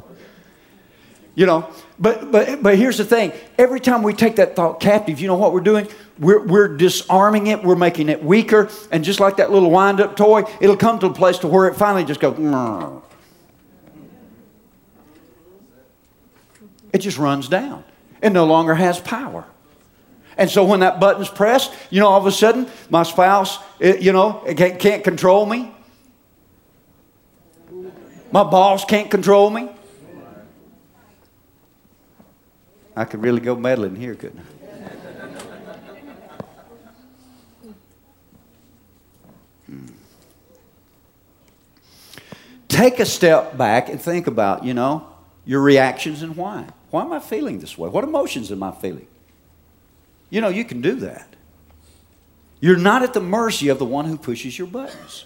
you 1.34 1.46
know, 1.46 1.68
but, 1.98 2.30
but, 2.30 2.62
but 2.62 2.76
here's 2.76 2.98
the 2.98 3.04
thing 3.04 3.32
every 3.58 3.80
time 3.80 4.02
we 4.02 4.12
take 4.12 4.36
that 4.36 4.54
thought 4.56 4.80
captive, 4.80 5.20
you 5.20 5.28
know 5.28 5.36
what 5.36 5.52
we're 5.52 5.60
doing? 5.60 5.88
We're, 6.18 6.44
we're 6.44 6.76
disarming 6.76 7.46
it, 7.46 7.62
we're 7.62 7.76
making 7.76 8.08
it 8.08 8.22
weaker, 8.22 8.68
and 8.90 9.02
just 9.02 9.20
like 9.20 9.38
that 9.38 9.50
little 9.50 9.70
wind 9.70 10.00
up 10.00 10.16
toy, 10.16 10.44
it'll 10.60 10.76
come 10.76 10.98
to 10.98 11.06
a 11.06 11.14
place 11.14 11.38
to 11.38 11.48
where 11.48 11.68
it 11.68 11.74
finally 11.74 12.04
just 12.04 12.20
goes, 12.20 12.38
it 16.92 16.98
just 16.98 17.18
runs 17.18 17.48
down. 17.48 17.84
It 18.22 18.30
no 18.30 18.44
longer 18.44 18.74
has 18.74 19.00
power. 19.00 19.44
And 20.36 20.50
so 20.50 20.64
when 20.64 20.80
that 20.80 21.00
button's 21.00 21.28
pressed, 21.28 21.72
you 21.90 22.00
know, 22.00 22.08
all 22.08 22.20
of 22.20 22.26
a 22.26 22.32
sudden, 22.32 22.68
my 22.90 23.02
spouse, 23.02 23.58
it, 23.80 24.00
you 24.00 24.12
know, 24.12 24.44
can't, 24.56 24.78
can't 24.78 25.04
control 25.04 25.44
me. 25.44 25.74
My 28.30 28.44
boss 28.44 28.84
can't 28.84 29.10
control 29.10 29.50
me. 29.50 29.68
I 32.94 33.04
could 33.04 33.22
really 33.22 33.40
go 33.40 33.56
meddling 33.56 33.96
here, 33.96 34.14
couldn't 34.14 34.40
I? 34.40 34.42
Hmm. 39.66 39.86
Take 42.68 43.00
a 43.00 43.06
step 43.06 43.56
back 43.56 43.88
and 43.88 44.00
think 44.00 44.26
about, 44.26 44.64
you 44.64 44.74
know, 44.74 45.08
your 45.44 45.60
reactions 45.60 46.22
and 46.22 46.36
why. 46.36 46.66
Why 46.90 47.02
am 47.02 47.12
I 47.12 47.20
feeling 47.20 47.60
this 47.60 47.78
way? 47.78 47.88
What 47.88 48.04
emotions 48.04 48.52
am 48.52 48.62
I 48.62 48.72
feeling? 48.72 49.06
You 50.28 50.40
know, 50.40 50.48
you 50.48 50.64
can 50.64 50.80
do 50.80 50.96
that. 50.96 51.28
You're 52.60 52.76
not 52.76 53.02
at 53.02 53.12
the 53.12 53.20
mercy 53.20 53.68
of 53.68 53.78
the 53.78 53.84
one 53.84 54.04
who 54.04 54.16
pushes 54.16 54.58
your 54.58 54.68
buttons. 54.68 55.24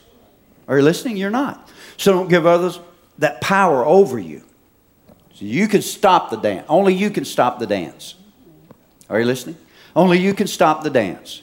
Are 0.68 0.79
you 0.79 0.83
listening? 0.83 1.16
You're 1.16 1.31
not. 1.31 1.68
So 1.96 2.12
don't 2.12 2.29
give 2.29 2.46
others 2.46 2.81
that 3.18 3.40
power 3.40 3.85
over 3.85 4.18
you. 4.18 4.42
So 5.37 5.44
you 5.44 5.68
can 5.68 5.83
stop 5.83 6.31
the 6.31 6.38
dance. 6.38 6.64
Only 6.66 6.94
you 6.94 7.11
can 7.11 7.27
stop 7.27 7.59
the 7.59 7.66
dance. 7.66 8.14
Are 9.11 9.20
you 9.20 9.27
listening? 9.27 9.59
Only 9.94 10.18
you 10.18 10.33
can 10.33 10.46
stop 10.46 10.83
the 10.83 10.88
dance. 10.88 11.42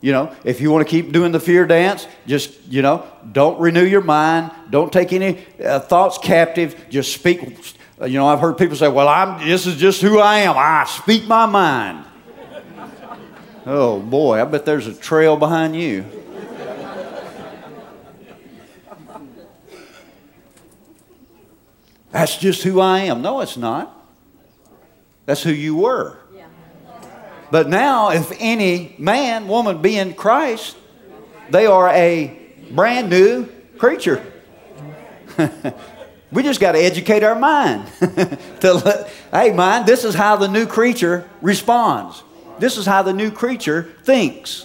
You 0.00 0.12
know, 0.12 0.34
if 0.44 0.60
you 0.60 0.70
want 0.70 0.86
to 0.86 0.90
keep 0.90 1.10
doing 1.10 1.32
the 1.32 1.40
fear 1.40 1.66
dance, 1.66 2.06
just, 2.28 2.52
you 2.68 2.82
know, 2.82 3.04
don't 3.32 3.58
renew 3.58 3.84
your 3.84 4.00
mind. 4.00 4.52
Don't 4.70 4.92
take 4.92 5.12
any 5.12 5.44
uh, 5.62 5.80
thoughts 5.80 6.18
captive. 6.18 6.86
Just 6.88 7.12
speak. 7.12 7.58
You 8.00 8.18
know, 8.18 8.28
I've 8.28 8.38
heard 8.38 8.56
people 8.56 8.76
say, 8.76 8.86
well, 8.86 9.08
I'm, 9.08 9.44
this 9.44 9.66
is 9.66 9.76
just 9.76 10.00
who 10.00 10.20
I 10.20 10.38
am. 10.38 10.54
I 10.56 10.84
speak 10.84 11.26
my 11.26 11.46
mind. 11.46 12.04
oh, 13.66 13.98
boy, 13.98 14.40
I 14.40 14.44
bet 14.44 14.64
there's 14.64 14.86
a 14.86 14.94
trail 14.94 15.36
behind 15.36 15.74
you. 15.74 16.04
That's 22.10 22.36
just 22.36 22.62
who 22.62 22.80
I 22.80 23.00
am. 23.00 23.22
No, 23.22 23.40
it's 23.40 23.56
not. 23.56 23.96
That's 25.26 25.42
who 25.42 25.52
you 25.52 25.76
were. 25.76 26.18
But 27.50 27.68
now, 27.68 28.10
if 28.10 28.32
any 28.38 28.94
man, 28.98 29.48
woman 29.48 29.82
be 29.82 29.98
in 29.98 30.14
Christ, 30.14 30.76
they 31.50 31.66
are 31.66 31.88
a 31.88 32.36
brand 32.70 33.10
new 33.10 33.46
creature. 33.76 34.24
we 36.32 36.44
just 36.44 36.60
got 36.60 36.72
to 36.72 36.78
educate 36.78 37.24
our 37.24 37.34
mind. 37.34 37.88
to, 38.60 38.74
let, 38.74 39.08
hey, 39.32 39.52
mind, 39.52 39.86
this 39.86 40.04
is 40.04 40.14
how 40.14 40.36
the 40.36 40.46
new 40.46 40.64
creature 40.64 41.28
responds. 41.42 42.22
This 42.60 42.76
is 42.76 42.86
how 42.86 43.02
the 43.02 43.12
new 43.12 43.32
creature 43.32 43.82
thinks. 44.04 44.64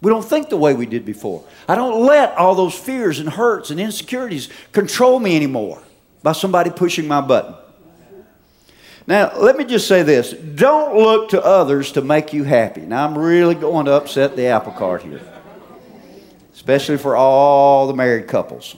We 0.00 0.10
don't 0.10 0.24
think 0.24 0.48
the 0.48 0.56
way 0.56 0.74
we 0.74 0.86
did 0.86 1.04
before. 1.04 1.44
I 1.68 1.74
don't 1.74 2.06
let 2.06 2.36
all 2.36 2.54
those 2.54 2.74
fears 2.74 3.18
and 3.18 3.28
hurts 3.28 3.70
and 3.70 3.78
insecurities 3.78 4.48
control 4.72 5.18
me 5.18 5.36
anymore 5.36 5.82
by 6.22 6.32
somebody 6.32 6.70
pushing 6.70 7.06
my 7.06 7.20
button. 7.20 7.54
Now, 9.06 9.36
let 9.36 9.56
me 9.56 9.64
just 9.64 9.88
say 9.88 10.02
this 10.02 10.32
don't 10.32 10.96
look 10.96 11.30
to 11.30 11.44
others 11.44 11.92
to 11.92 12.02
make 12.02 12.32
you 12.32 12.44
happy. 12.44 12.82
Now, 12.82 13.06
I'm 13.06 13.18
really 13.18 13.54
going 13.54 13.86
to 13.86 13.92
upset 13.92 14.36
the 14.36 14.46
apple 14.46 14.72
cart 14.72 15.02
here, 15.02 15.20
especially 16.54 16.98
for 16.98 17.16
all 17.16 17.86
the 17.88 17.94
married 17.94 18.28
couples. 18.28 18.76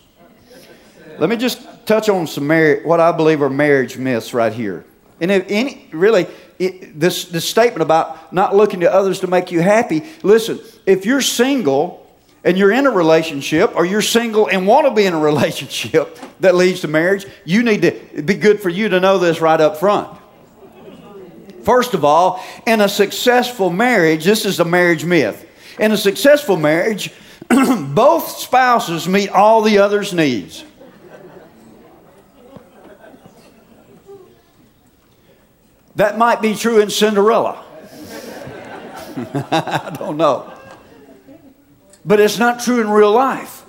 Let 1.19 1.29
me 1.29 1.37
just 1.37 1.87
touch 1.87 2.09
on 2.09 2.27
some 2.27 2.47
marriage, 2.47 2.85
what 2.85 3.01
I 3.01 3.13
believe 3.13 3.43
are 3.43 3.51
marriage 3.51 3.97
myths 3.99 4.35
right 4.35 4.53
here. 4.53 4.85
And 5.21 5.31
if 5.31 5.45
any, 5.49 5.89
really, 5.93 6.27
it, 6.59 6.99
this, 6.99 7.27
this 7.27 7.49
statement 7.49 7.83
about 7.83 8.33
not 8.33 8.57
looking 8.57 8.81
to 8.81 8.93
others 8.93 9.21
to 9.21 9.27
make 9.27 9.53
you 9.53 9.61
happy, 9.61 10.03
listen, 10.23 10.59
if 10.87 11.07
you're 11.07 11.21
single, 11.21 12.04
and 12.45 12.59
you're 12.59 12.71
in 12.71 12.87
a 12.87 12.91
relationship 12.91 13.75
or 13.75 13.87
you're 13.87 14.03
single 14.03 14.47
and 14.49 14.67
want 14.67 14.87
to 14.87 14.93
be 14.93 15.07
in 15.07 15.15
a 15.15 15.19
relationship 15.33 16.19
that 16.41 16.55
leads 16.55 16.83
to 16.83 16.89
marriage, 16.89 17.27
you 17.45 17.63
need 17.63 17.83
to 17.83 18.23
be 18.23 18.35
good 18.35 18.61
for 18.61 18.69
you 18.69 18.89
to 18.91 19.01
know 19.01 19.19
this 19.19 19.41
right 19.41 19.61
up 19.61 19.79
front. 19.79 20.21
First 21.65 21.95
of 21.95 22.05
all, 22.05 22.45
in 22.67 22.83
a 22.83 22.89
successful 22.89 23.71
marriage, 23.71 24.25
this 24.25 24.45
is 24.45 24.61
a 24.61 24.65
marriage 24.67 25.05
myth. 25.05 25.49
In 25.79 25.93
a 25.93 25.97
successful 25.97 26.59
marriage, 26.59 27.11
both 27.49 28.29
spouses 28.29 29.09
meet 29.09 29.31
all 29.31 29.63
the 29.63 29.79
other's 29.79 30.13
needs. 30.13 30.63
That 35.97 36.19
might 36.19 36.43
be 36.43 36.55
true 36.55 36.81
in 36.81 36.91
Cinderella. 36.91 37.65
I 39.51 39.97
don't 39.99 40.17
know. 40.17 40.54
But 42.05 42.21
it's 42.21 42.39
not 42.39 42.61
true 42.61 42.81
in 42.81 42.91
real 42.91 43.13
life. 43.13 43.65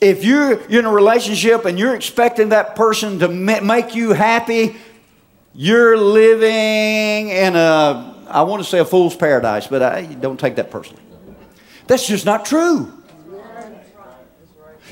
If 0.00 0.24
you're, 0.24 0.60
in 0.60 0.84
a 0.84 0.90
relationship 0.90 1.64
and 1.64 1.78
you're 1.78 1.94
expecting 1.94 2.50
that 2.50 2.74
person 2.74 3.20
to 3.20 3.28
make 3.28 3.94
you 3.94 4.12
happy, 4.12 4.76
you're 5.54 5.96
living 5.96 7.28
in 7.28 7.54
a, 7.54 8.14
I 8.28 8.42
want 8.42 8.62
to 8.62 8.68
say 8.68 8.80
a 8.80 8.84
fool's 8.84 9.14
paradise, 9.14 9.66
but 9.66 9.82
I 9.82 10.02
don't 10.06 10.38
take 10.38 10.56
that 10.56 10.70
personally. 10.70 11.02
That's 11.86 12.06
just 12.06 12.26
not 12.26 12.44
true. 12.44 12.92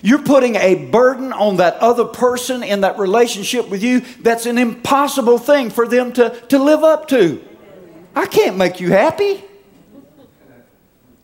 You're 0.03 0.23
putting 0.23 0.57
a 0.57 0.87
burden 0.87 1.33
on 1.33 1.59
that 1.59 1.77
other 1.77 2.05
person 2.05 2.63
in 2.65 2.81
that 2.81 2.99
relationship 2.99 3.69
with 3.69 3.83
you 3.83 4.01
that's 4.01 4.47
an 4.47 4.59
impossible 4.59 5.39
thing 5.39 5.71
for 5.71 5.87
them 5.87 6.13
to, 6.15 6.31
to 6.49 6.59
live 6.59 6.83
up 6.83 7.09
to. 7.09 7.43
I 8.15 8.27
can't 8.27 8.57
make 8.57 8.81
you 8.81 8.91
happy. 8.91 9.43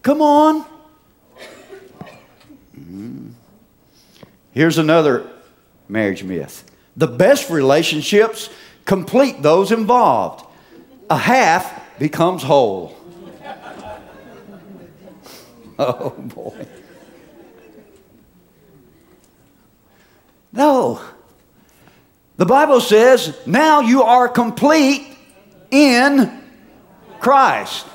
Come 0.02 0.22
on. 0.22 0.64
Here's 4.52 4.78
another 4.78 5.28
marriage 5.88 6.22
myth 6.24 6.64
the 6.96 7.06
best 7.06 7.48
relationships 7.48 8.50
complete 8.84 9.40
those 9.40 9.70
involved, 9.70 10.44
a 11.08 11.16
half 11.16 11.98
becomes 11.98 12.42
whole. 12.42 12.96
Oh 15.80 16.10
boy. 16.10 16.66
No. 20.52 21.00
The 22.36 22.46
Bible 22.46 22.80
says, 22.80 23.38
now 23.46 23.80
you 23.80 24.02
are 24.02 24.28
complete 24.28 25.06
in 25.70 26.42
Christ. 27.20 27.86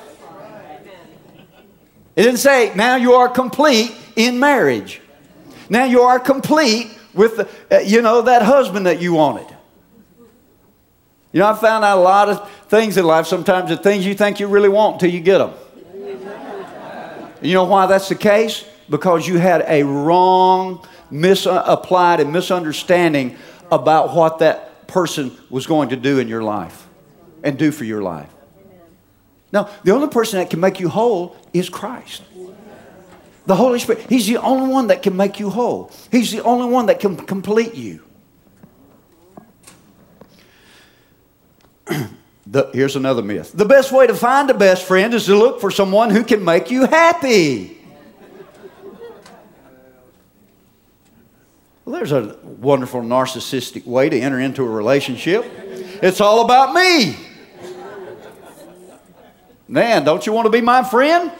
It 2.16 2.22
didn't 2.22 2.38
say, 2.38 2.72
now 2.74 2.96
you 2.96 3.12
are 3.12 3.28
complete 3.28 3.94
in 4.16 4.38
marriage. 4.38 5.02
Now 5.68 5.84
you 5.84 6.02
are 6.02 6.18
complete 6.18 6.90
with, 7.14 7.36
the, 7.36 7.48
uh, 7.70 7.80
you 7.80 8.02
know, 8.02 8.22
that 8.22 8.42
husband 8.42 8.86
that 8.86 9.00
you 9.00 9.14
wanted. 9.14 9.46
You 11.32 11.40
know, 11.40 11.48
I 11.48 11.56
found 11.56 11.84
out 11.84 11.98
a 11.98 12.00
lot 12.00 12.28
of 12.28 12.50
things 12.68 12.96
in 12.96 13.04
life 13.04 13.26
sometimes 13.26 13.68
the 13.68 13.76
things 13.76 14.06
you 14.06 14.14
think 14.14 14.38
you 14.38 14.46
really 14.46 14.68
want 14.68 14.94
until 14.94 15.10
you 15.10 15.20
get 15.20 15.38
them. 15.38 15.52
You 17.42 17.52
know 17.54 17.64
why 17.64 17.86
that's 17.86 18.08
the 18.08 18.14
case? 18.14 18.64
Because 18.88 19.26
you 19.26 19.38
had 19.38 19.64
a 19.66 19.82
wrong, 19.82 20.86
misapplied, 21.10 22.20
and 22.20 22.32
misunderstanding 22.32 23.36
about 23.70 24.14
what 24.14 24.38
that 24.38 24.86
person 24.86 25.36
was 25.50 25.66
going 25.66 25.88
to 25.90 25.96
do 25.96 26.18
in 26.18 26.28
your 26.28 26.42
life 26.42 26.86
and 27.42 27.58
do 27.58 27.72
for 27.72 27.84
your 27.84 28.02
life. 28.02 28.30
Now, 29.52 29.68
the 29.82 29.92
only 29.92 30.08
person 30.08 30.38
that 30.38 30.50
can 30.50 30.60
make 30.60 30.80
you 30.80 30.88
whole 30.88 31.36
is 31.52 31.68
Christ. 31.68 32.22
The 33.46 33.54
Holy 33.54 33.78
Spirit. 33.78 34.06
He's 34.08 34.26
the 34.26 34.38
only 34.38 34.70
one 34.70 34.86
that 34.86 35.02
can 35.02 35.16
make 35.16 35.38
you 35.38 35.50
whole. 35.50 35.90
He's 36.10 36.32
the 36.32 36.42
only 36.42 36.66
one 36.66 36.86
that 36.86 36.98
can 37.00 37.16
complete 37.16 37.74
you. 37.74 38.02
the, 42.46 42.70
here's 42.72 42.96
another 42.96 43.22
myth. 43.22 43.52
The 43.52 43.66
best 43.66 43.92
way 43.92 44.06
to 44.06 44.14
find 44.14 44.48
a 44.48 44.54
best 44.54 44.86
friend 44.86 45.12
is 45.12 45.26
to 45.26 45.36
look 45.36 45.60
for 45.60 45.70
someone 45.70 46.08
who 46.10 46.24
can 46.24 46.42
make 46.42 46.70
you 46.70 46.86
happy. 46.86 47.78
Well, 51.84 51.96
there's 51.96 52.12
a 52.12 52.38
wonderful 52.42 53.02
narcissistic 53.02 53.84
way 53.84 54.08
to 54.08 54.18
enter 54.18 54.40
into 54.40 54.62
a 54.62 54.68
relationship. 54.68 55.44
It's 56.02 56.22
all 56.22 56.42
about 56.42 56.74
me. 56.74 57.14
Man, 59.68 60.04
don't 60.04 60.24
you 60.24 60.32
want 60.32 60.46
to 60.46 60.50
be 60.50 60.62
my 60.62 60.82
friend? 60.82 61.30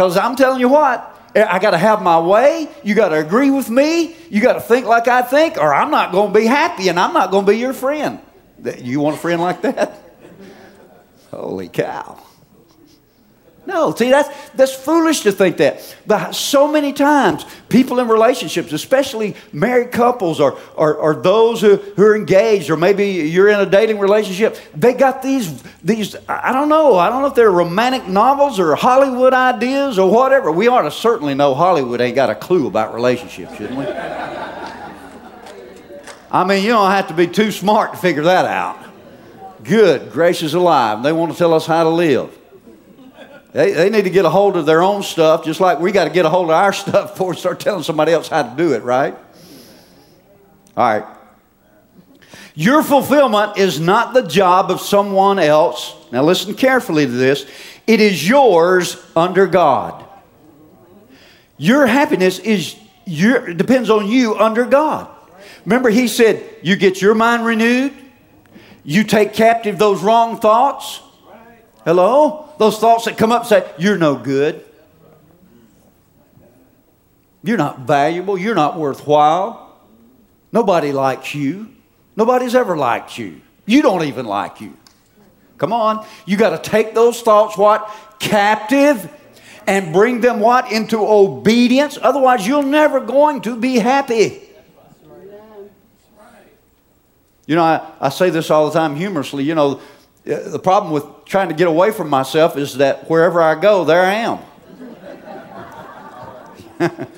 Because 0.00 0.16
I'm 0.16 0.34
telling 0.34 0.60
you 0.60 0.70
what, 0.70 1.14
eh, 1.34 1.46
I 1.46 1.58
got 1.58 1.72
to 1.72 1.76
have 1.76 2.00
my 2.00 2.18
way. 2.18 2.70
You 2.82 2.94
got 2.94 3.10
to 3.10 3.16
agree 3.16 3.50
with 3.50 3.68
me. 3.68 4.16
You 4.30 4.40
got 4.40 4.54
to 4.54 4.60
think 4.62 4.86
like 4.86 5.08
I 5.08 5.20
think, 5.20 5.58
or 5.58 5.74
I'm 5.74 5.90
not 5.90 6.10
going 6.10 6.32
to 6.32 6.38
be 6.38 6.46
happy 6.46 6.88
and 6.88 6.98
I'm 6.98 7.12
not 7.12 7.30
going 7.30 7.44
to 7.44 7.52
be 7.52 7.58
your 7.58 7.74
friend. 7.74 8.18
You 8.78 9.00
want 9.00 9.16
a 9.16 9.18
friend 9.18 9.42
like 9.42 9.60
that? 9.60 10.02
Holy 11.30 11.68
cow. 11.68 12.18
No, 13.70 13.94
see, 13.94 14.10
that's, 14.10 14.28
that's 14.50 14.74
foolish 14.74 15.20
to 15.20 15.30
think 15.30 15.58
that. 15.58 15.96
But 16.04 16.32
so 16.32 16.66
many 16.66 16.92
times, 16.92 17.46
people 17.68 18.00
in 18.00 18.08
relationships, 18.08 18.72
especially 18.72 19.36
married 19.52 19.92
couples 19.92 20.40
or, 20.40 20.58
or, 20.74 20.96
or 20.96 21.14
those 21.14 21.60
who, 21.60 21.76
who 21.76 22.02
are 22.02 22.16
engaged, 22.16 22.68
or 22.68 22.76
maybe 22.76 23.06
you're 23.06 23.48
in 23.48 23.60
a 23.60 23.66
dating 23.66 24.00
relationship, 24.00 24.58
they 24.74 24.92
got 24.92 25.22
these, 25.22 25.62
these, 25.84 26.16
I 26.28 26.52
don't 26.52 26.68
know, 26.68 26.96
I 26.96 27.08
don't 27.10 27.22
know 27.22 27.28
if 27.28 27.36
they're 27.36 27.48
romantic 27.48 28.08
novels 28.08 28.58
or 28.58 28.74
Hollywood 28.74 29.34
ideas 29.34 30.00
or 30.00 30.10
whatever. 30.10 30.50
We 30.50 30.66
ought 30.66 30.82
to 30.82 30.90
certainly 30.90 31.34
know 31.34 31.54
Hollywood 31.54 32.00
ain't 32.00 32.16
got 32.16 32.28
a 32.28 32.34
clue 32.34 32.66
about 32.66 32.92
relationships, 32.92 33.56
shouldn't 33.56 33.78
we? 33.78 33.86
I 36.32 36.42
mean, 36.44 36.64
you 36.64 36.70
don't 36.70 36.90
have 36.90 37.06
to 37.06 37.14
be 37.14 37.28
too 37.28 37.52
smart 37.52 37.92
to 37.92 37.98
figure 37.98 38.24
that 38.24 38.46
out. 38.46 38.84
Good 39.62 40.10
gracious 40.10 40.54
alive. 40.54 41.04
They 41.04 41.12
want 41.12 41.30
to 41.30 41.38
tell 41.38 41.54
us 41.54 41.66
how 41.66 41.84
to 41.84 41.90
live. 41.90 42.36
They, 43.52 43.72
they 43.72 43.90
need 43.90 44.04
to 44.04 44.10
get 44.10 44.24
a 44.24 44.30
hold 44.30 44.56
of 44.56 44.66
their 44.66 44.82
own 44.82 45.02
stuff, 45.02 45.44
just 45.44 45.60
like 45.60 45.80
we 45.80 45.92
got 45.92 46.04
to 46.04 46.10
get 46.10 46.24
a 46.24 46.30
hold 46.30 46.46
of 46.46 46.50
our 46.50 46.72
stuff 46.72 47.12
before 47.12 47.30
we 47.30 47.36
start 47.36 47.60
telling 47.60 47.82
somebody 47.82 48.12
else 48.12 48.28
how 48.28 48.42
to 48.42 48.56
do 48.56 48.72
it, 48.74 48.82
right? 48.82 49.16
All 50.76 51.00
right. 51.00 51.04
Your 52.54 52.82
fulfillment 52.82 53.56
is 53.58 53.80
not 53.80 54.12
the 54.12 54.22
job 54.22 54.70
of 54.70 54.80
someone 54.80 55.38
else. 55.38 55.94
Now, 56.12 56.22
listen 56.22 56.54
carefully 56.54 57.06
to 57.06 57.12
this. 57.12 57.48
It 57.86 58.00
is 58.00 58.28
yours 58.28 59.02
under 59.16 59.46
God. 59.46 60.04
Your 61.56 61.86
happiness 61.86 62.38
is 62.38 62.76
your, 63.06 63.54
depends 63.54 63.90
on 63.90 64.08
you 64.08 64.36
under 64.36 64.64
God. 64.64 65.08
Remember, 65.64 65.90
He 65.90 66.08
said, 66.08 66.42
You 66.62 66.76
get 66.76 67.02
your 67.02 67.14
mind 67.14 67.44
renewed, 67.44 67.92
you 68.84 69.04
take 69.04 69.32
captive 69.32 69.78
those 69.78 70.02
wrong 70.02 70.38
thoughts. 70.38 71.00
Hello? 71.84 72.49
Those 72.60 72.78
thoughts 72.78 73.06
that 73.06 73.16
come 73.16 73.32
up 73.32 73.46
say, 73.46 73.66
You're 73.78 73.96
no 73.96 74.16
good. 74.16 74.62
You're 77.42 77.56
not 77.56 77.80
valuable. 77.86 78.36
You're 78.36 78.54
not 78.54 78.78
worthwhile. 78.78 79.74
Nobody 80.52 80.92
likes 80.92 81.34
you. 81.34 81.70
Nobody's 82.16 82.54
ever 82.54 82.76
liked 82.76 83.16
you. 83.16 83.40
You 83.64 83.80
don't 83.80 84.04
even 84.04 84.26
like 84.26 84.60
you. 84.60 84.76
Come 85.56 85.72
on. 85.72 86.06
You 86.26 86.36
got 86.36 86.62
to 86.62 86.70
take 86.70 86.92
those 86.92 87.22
thoughts, 87.22 87.56
what? 87.56 87.90
Captive 88.18 89.10
and 89.66 89.94
bring 89.94 90.20
them 90.20 90.40
what? 90.40 90.70
Into 90.70 90.98
obedience. 90.98 91.98
Otherwise, 92.02 92.46
you're 92.46 92.62
never 92.62 93.00
going 93.00 93.40
to 93.40 93.56
be 93.56 93.76
happy. 93.76 94.42
You 97.46 97.56
know, 97.56 97.62
I, 97.62 97.90
I 98.02 98.10
say 98.10 98.28
this 98.28 98.50
all 98.50 98.66
the 98.70 98.78
time 98.78 98.96
humorously. 98.96 99.44
You 99.44 99.54
know, 99.54 99.80
the 100.36 100.58
problem 100.58 100.92
with 100.92 101.04
trying 101.24 101.48
to 101.48 101.54
get 101.54 101.66
away 101.66 101.90
from 101.90 102.08
myself 102.08 102.56
is 102.56 102.76
that 102.76 103.08
wherever 103.10 103.42
I 103.42 103.60
go, 103.60 103.84
there 103.84 104.02
I 104.02 104.14
am. 104.14 104.38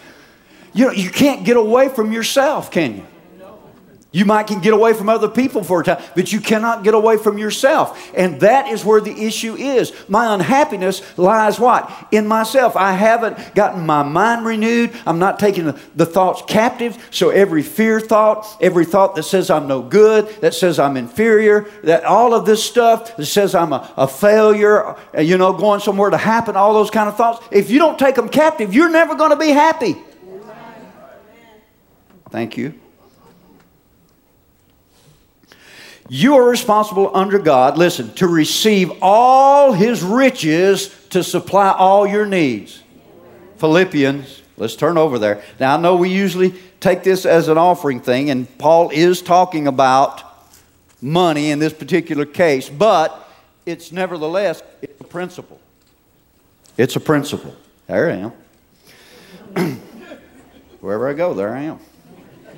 you 0.73 0.87
know, 0.87 0.93
you 0.93 1.11
can't 1.11 1.45
get 1.45 1.57
away 1.57 1.89
from 1.89 2.13
yourself, 2.13 2.71
can 2.71 2.97
you? 2.97 3.07
You 4.13 4.27
might 4.27 4.47
can 4.47 4.61
get 4.61 4.75
away 4.75 4.93
from 4.93 5.09
other 5.09 5.29
people 5.29 5.65
for 5.65 5.81
a 5.81 5.85
time, 5.85 6.03
but 6.15 6.33
you 6.33 6.41
cannot 6.41 6.85
get 6.85 6.93
away 6.93 7.17
from 7.17 7.39
yourself. 7.39 8.11
And 8.15 8.41
that 8.41 8.69
is 8.69 8.85
where 8.85 9.01
the 9.01 9.25
issue 9.25 9.55
is. 9.55 9.93
My 10.07 10.35
unhappiness 10.35 11.01
lies 11.19 11.59
what? 11.59 11.91
In 12.11 12.27
myself. 12.27 12.77
I 12.77 12.93
haven't 12.93 13.55
gotten 13.55 13.87
my 13.87 14.03
mind 14.03 14.45
renewed. 14.45 14.93
I'm 15.07 15.19
not 15.19 15.39
taking 15.39 15.65
the, 15.97 16.13
thoughts 16.13 16.43
captive. 16.47 17.03
So 17.11 17.31
every 17.31 17.63
fear 17.63 18.01
thought, 18.01 18.59
every 18.61 18.85
thought 18.85 19.15
that 19.15 19.23
says 19.23 19.49
I'm 19.49 19.67
no 19.67 19.81
good, 19.81 20.29
that 20.43 20.53
says 20.53 20.79
I'm 20.79 20.99
inferior, 20.99 21.67
that 21.85 22.05
all 22.05 22.35
of 22.35 22.45
this 22.45 22.63
stuff 22.63 23.17
that 23.17 23.25
says 23.25 23.55
I'm 23.55 23.73
a, 23.73 23.91
a 23.97 24.07
failure, 24.07 24.95
uh, 25.17 25.21
you 25.21 25.39
know, 25.39 25.55
going 25.55 25.81
somewhere 25.81 26.11
to 26.11 26.19
happen, 26.19 26.55
all 26.55 26.75
those 26.75 26.91
kind 26.91 27.09
of 27.09 27.17
thoughts, 27.17 27.47
if 27.51 27.71
you 27.71 27.79
don't 27.79 27.99
take 27.99 28.17
them 28.17 28.29
captive, 28.29 28.75
you're 28.75 28.91
never 28.91 29.15
going 29.15 29.31
to 29.31 29.37
be 29.37 29.49
happy. 29.49 29.97
Thank 32.31 32.59
you. 32.59 32.82
You 36.15 36.35
are 36.35 36.47
responsible 36.47 37.11
under 37.15 37.39
God, 37.39 37.79
listen, 37.79 38.13
to 38.17 38.27
receive 38.27 38.93
all 39.01 39.73
his 39.73 40.03
riches 40.03 40.95
to 41.09 41.25
supply 41.25 41.71
all 41.71 42.07
your 42.07 42.27
needs. 42.27 42.83
Philippians, 43.57 44.43
let's 44.59 44.77
turn 44.77 44.99
over 44.99 45.19
there. 45.19 45.43
Now, 45.59 45.75
I 45.75 45.81
know 45.81 45.97
we 45.97 46.11
usually 46.11 46.53
take 46.81 47.03
this 47.03 47.25
as 47.25 47.49
an 47.49 47.57
offering 47.57 47.99
thing, 47.99 48.29
and 48.29 48.47
Paul 48.59 48.91
is 48.91 49.23
talking 49.23 49.67
about 49.67 50.23
money 51.01 51.51
in 51.51 51.61
this 51.61 51.73
particular 51.73 52.27
case, 52.27 52.69
but 52.69 53.27
it's 53.65 53.91
nevertheless 53.91 54.63
it's 54.83 55.01
a 55.01 55.05
principle. 55.05 55.59
It's 56.77 56.95
a 56.95 57.01
principle. 57.01 57.57
There 57.87 58.11
I 58.11 58.33
am. 59.57 59.81
Wherever 60.83 61.09
I 61.09 61.15
go, 61.15 61.33
there 61.33 61.55
I 61.55 61.63
am. 61.63 61.79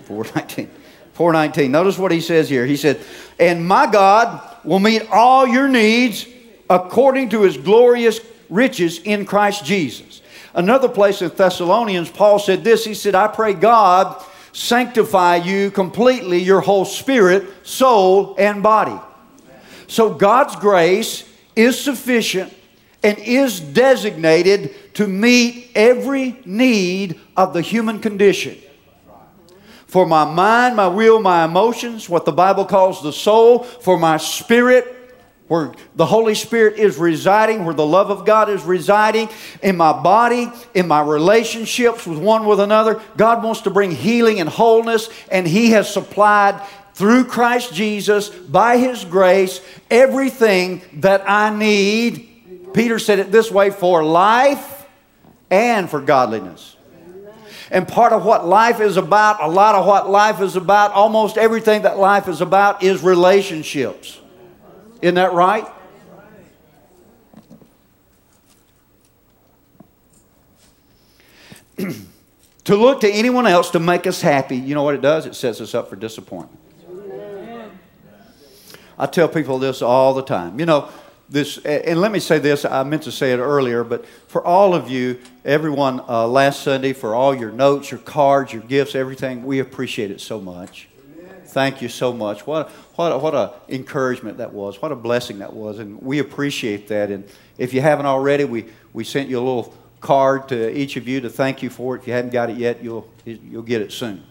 419. 0.07 0.69
419. 1.15 1.71
Notice 1.71 1.99
what 1.99 2.13
he 2.13 2.21
says 2.21 2.49
here. 2.49 2.67
He 2.67 2.77
said, 2.77 3.01
And 3.39 3.67
my 3.67 3.91
God 3.91 4.41
will 4.65 4.79
meet 4.79 5.09
all 5.11 5.47
your 5.47 5.69
needs 5.69 6.27
according 6.69 7.31
to 7.31 7.43
his 7.43 7.57
glorious 7.57 8.21
riches 8.49 8.99
in 8.99 9.25
Christ 9.25 9.65
Jesus. 9.65 10.23
Another 10.55 10.89
place 10.89 11.23
in 11.23 11.31
Thessalonians, 11.31 12.11
Paul 12.11 12.39
said 12.39 12.63
this 12.63 12.85
He 12.85 12.95
said, 12.95 13.15
I 13.15 13.29
pray 13.29 13.55
God 13.55 14.23
sanctify 14.55 15.37
you 15.37 15.71
completely, 15.71 16.39
your 16.39 16.61
whole 16.61 16.85
spirit, 16.85 17.67
soul, 17.67 18.37
and 18.39 18.63
body. 18.63 18.99
So 19.89 20.15
God's 20.15 20.57
grace 20.57 21.29
is 21.55 21.79
sufficient 21.79 22.55
and 23.03 23.19
is 23.19 23.61
designated 23.61 24.95
to 24.95 25.07
meet 25.07 25.73
every 25.75 26.41
need 26.45 27.21
of 27.37 27.53
the 27.53 27.61
human 27.61 27.99
condition. 27.99 28.57
For 29.95 30.07
my 30.07 30.25
mind, 30.25 30.75
my 30.75 30.89
will, 30.89 31.21
my 31.21 31.45
emotions, 31.45 32.09
what 32.09 32.25
the 32.25 32.33
Bible 32.33 32.65
calls 32.65 33.01
the 33.01 33.13
soul, 33.13 33.61
for 33.61 33.97
my 33.97 34.17
spirit, 34.17 34.93
where 35.47 35.73
the 35.95 36.05
Holy 36.05 36.35
Spirit 36.35 36.81
is 36.81 36.99
residing, 36.99 37.65
where 37.65 37.75
the 37.75 37.87
love 37.87 38.11
of 38.11 38.27
God 38.27 38.49
is 38.49 38.65
residing, 38.65 39.29
in 39.63 39.77
my 39.77 39.93
body, 39.93 40.51
in 40.75 40.89
my 40.89 41.01
relationships 41.01 42.09
with 42.09 42.19
one 42.19 42.45
with 42.45 42.59
another. 42.59 43.01
God 43.17 43.45
wants 43.45 43.61
to 43.61 43.71
bring 43.71 43.93
healing 43.93 44.41
and 44.41 44.49
wholeness, 44.49 45.09
and 45.31 45.47
He 45.47 45.71
has 45.71 45.95
supplied 45.95 46.61
through 46.95 47.27
Christ 47.27 47.73
Jesus, 47.73 48.31
by 48.31 48.79
His 48.79 49.05
grace, 49.05 49.61
everything 49.93 50.83
that 50.95 51.23
I 51.31 51.57
need. 51.57 52.73
Peter 52.75 52.99
said 52.99 53.21
it 53.21 53.31
this 53.31 53.49
way 53.49 53.71
for 53.71 54.03
life 54.03 54.89
and 55.53 55.89
for 55.89 56.01
godliness. 56.01 56.75
And 57.75 57.87
part 57.89 58.13
of 58.13 58.25
what 58.25 58.47
life 58.47 58.81
is 58.81 58.97
about, 58.97 59.43
a 59.43 59.49
lot 59.49 59.75
of 59.75 59.85
what 59.85 60.09
life 60.09 60.41
is 60.41 60.55
about, 60.55 60.93
almost 60.93 61.37
everything 61.37 61.83
that 61.83 61.99
life 61.99 62.29
is 62.29 62.41
about, 62.41 62.85
is 62.85 63.03
relationships. 63.03 64.21
Isn't 65.03 65.17
that 65.17 65.33
right? 65.33 65.67
to 72.65 72.77
look 72.77 73.01
to 73.01 73.11
anyone 73.11 73.49
else 73.49 73.71
to 73.71 73.81
make 73.81 74.07
us 74.07 74.21
happy, 74.21 74.57
you 74.57 74.77
know 74.77 74.85
what 74.85 74.95
it 74.95 75.03
does? 75.03 75.27
It 75.27 75.35
sets 75.35 75.61
us 75.61 75.75
up 75.75 75.91
for 75.91 75.97
disappointment. 75.97 76.61
I 78.97 79.07
tell 79.07 79.27
people 79.27 79.59
this 79.59 79.83
all 79.83 80.15
the 80.15 80.23
time. 80.23 80.61
You 80.61 80.67
know, 80.67 80.91
this, 81.29 81.59
and 81.59 82.01
let 82.01 82.13
me 82.13 82.21
say 82.21 82.39
this, 82.39 82.65
I 82.65 82.83
meant 82.83 83.03
to 83.05 83.13
say 83.13 83.33
it 83.33 83.39
earlier, 83.39 83.83
but 83.83 84.07
for 84.29 84.45
all 84.45 84.75
of 84.75 84.91
you, 84.91 85.19
everyone 85.45 86.01
uh, 86.09 86.27
last 86.27 86.63
Sunday, 86.63 86.93
for 86.93 87.15
all 87.15 87.35
your 87.35 87.51
notes, 87.51 87.91
your 87.91 88.01
cards, 88.01 88.53
your 88.53 88.63
gifts, 88.63 88.95
everything, 88.95 89.45
we 89.45 89.59
appreciate 89.59 90.11
it 90.11 90.21
so 90.21 90.41
much. 90.41 90.89
Thank 91.47 91.81
you 91.81 91.89
so 91.89 92.13
much. 92.13 92.47
What, 92.47 92.69
what, 92.97 93.13
a, 93.13 93.19
what 93.19 93.35
a 93.35 93.55
encouragement 93.69 94.39
that 94.39 94.53
was. 94.53 94.83
What 94.83 94.91
a 94.91 94.97
blessing 94.97 95.39
that 95.39 95.53
was. 95.53 95.79
And 95.79 96.03
we 96.03 96.19
appreciate 96.19 96.89
that. 96.89 97.13
And 97.13 97.25
if 97.59 97.73
you 97.73 97.81
haven't 97.81 98.07
already, 98.07 98.45
we, 98.45 98.67
we 98.93 99.05
sent 99.05 99.29
you 99.29 99.39
a 99.39 99.45
little 99.45 99.75
card 100.01 100.49
to 100.49 100.77
each 100.77 100.97
of 100.97 101.07
you 101.07 101.21
to 101.21 101.31
thank 101.31 101.63
you 101.63 101.71
for 101.71 101.95
it. 101.95 102.01
If 102.01 102.09
you 102.09 102.13
haven't 102.13 102.33
got 102.33 102.51
it 102.51 102.57
yet, 102.57 102.83
you'll, 102.83 103.09
you'll 103.25 103.63
get 103.63 103.83
it 103.83 103.93
soon. 103.93 104.25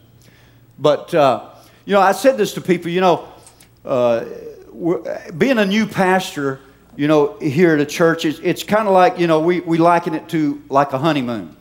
But, 0.78 1.14
uh, 1.14 1.50
you 1.86 1.94
know, 1.94 2.02
I 2.02 2.12
said 2.12 2.38
this 2.38 2.54
to 2.56 2.62
people, 2.62 2.92
you 2.92 3.02
know, 3.02 3.28
uh, 3.86 4.26
being 5.38 5.60
a 5.60 5.66
new 5.66 5.86
pastor, 5.86 6.60
you 6.96 7.08
know, 7.08 7.38
here 7.40 7.74
at 7.74 7.80
a 7.80 7.86
church, 7.86 8.26
it's, 8.26 8.40
it's 8.40 8.64
kind 8.64 8.88
of 8.88 8.94
like, 8.94 9.18
you 9.18 9.28
know, 9.28 9.40
we, 9.40 9.62
we 9.62 9.78
liken 9.78 10.14
it 10.14 10.30
to 10.30 10.64
like 10.70 10.94
a 10.94 10.98
honeymoon. 10.98 11.56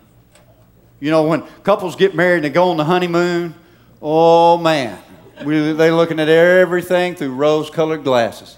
You 1.01 1.11
know, 1.11 1.25
when 1.25 1.43
couples 1.65 1.97
get 1.97 2.15
married 2.15 2.37
and 2.37 2.45
they 2.45 2.51
go 2.51 2.71
on 2.71 2.77
the 2.77 2.85
honeymoon, 2.85 3.55
oh 4.01 4.59
man, 4.59 4.99
we, 5.45 5.73
they're 5.73 5.95
looking 5.95 6.21
at 6.21 6.29
everything 6.29 7.15
through 7.15 7.35
rose 7.35 7.71
colored 7.71 8.05
glasses. 8.05 8.57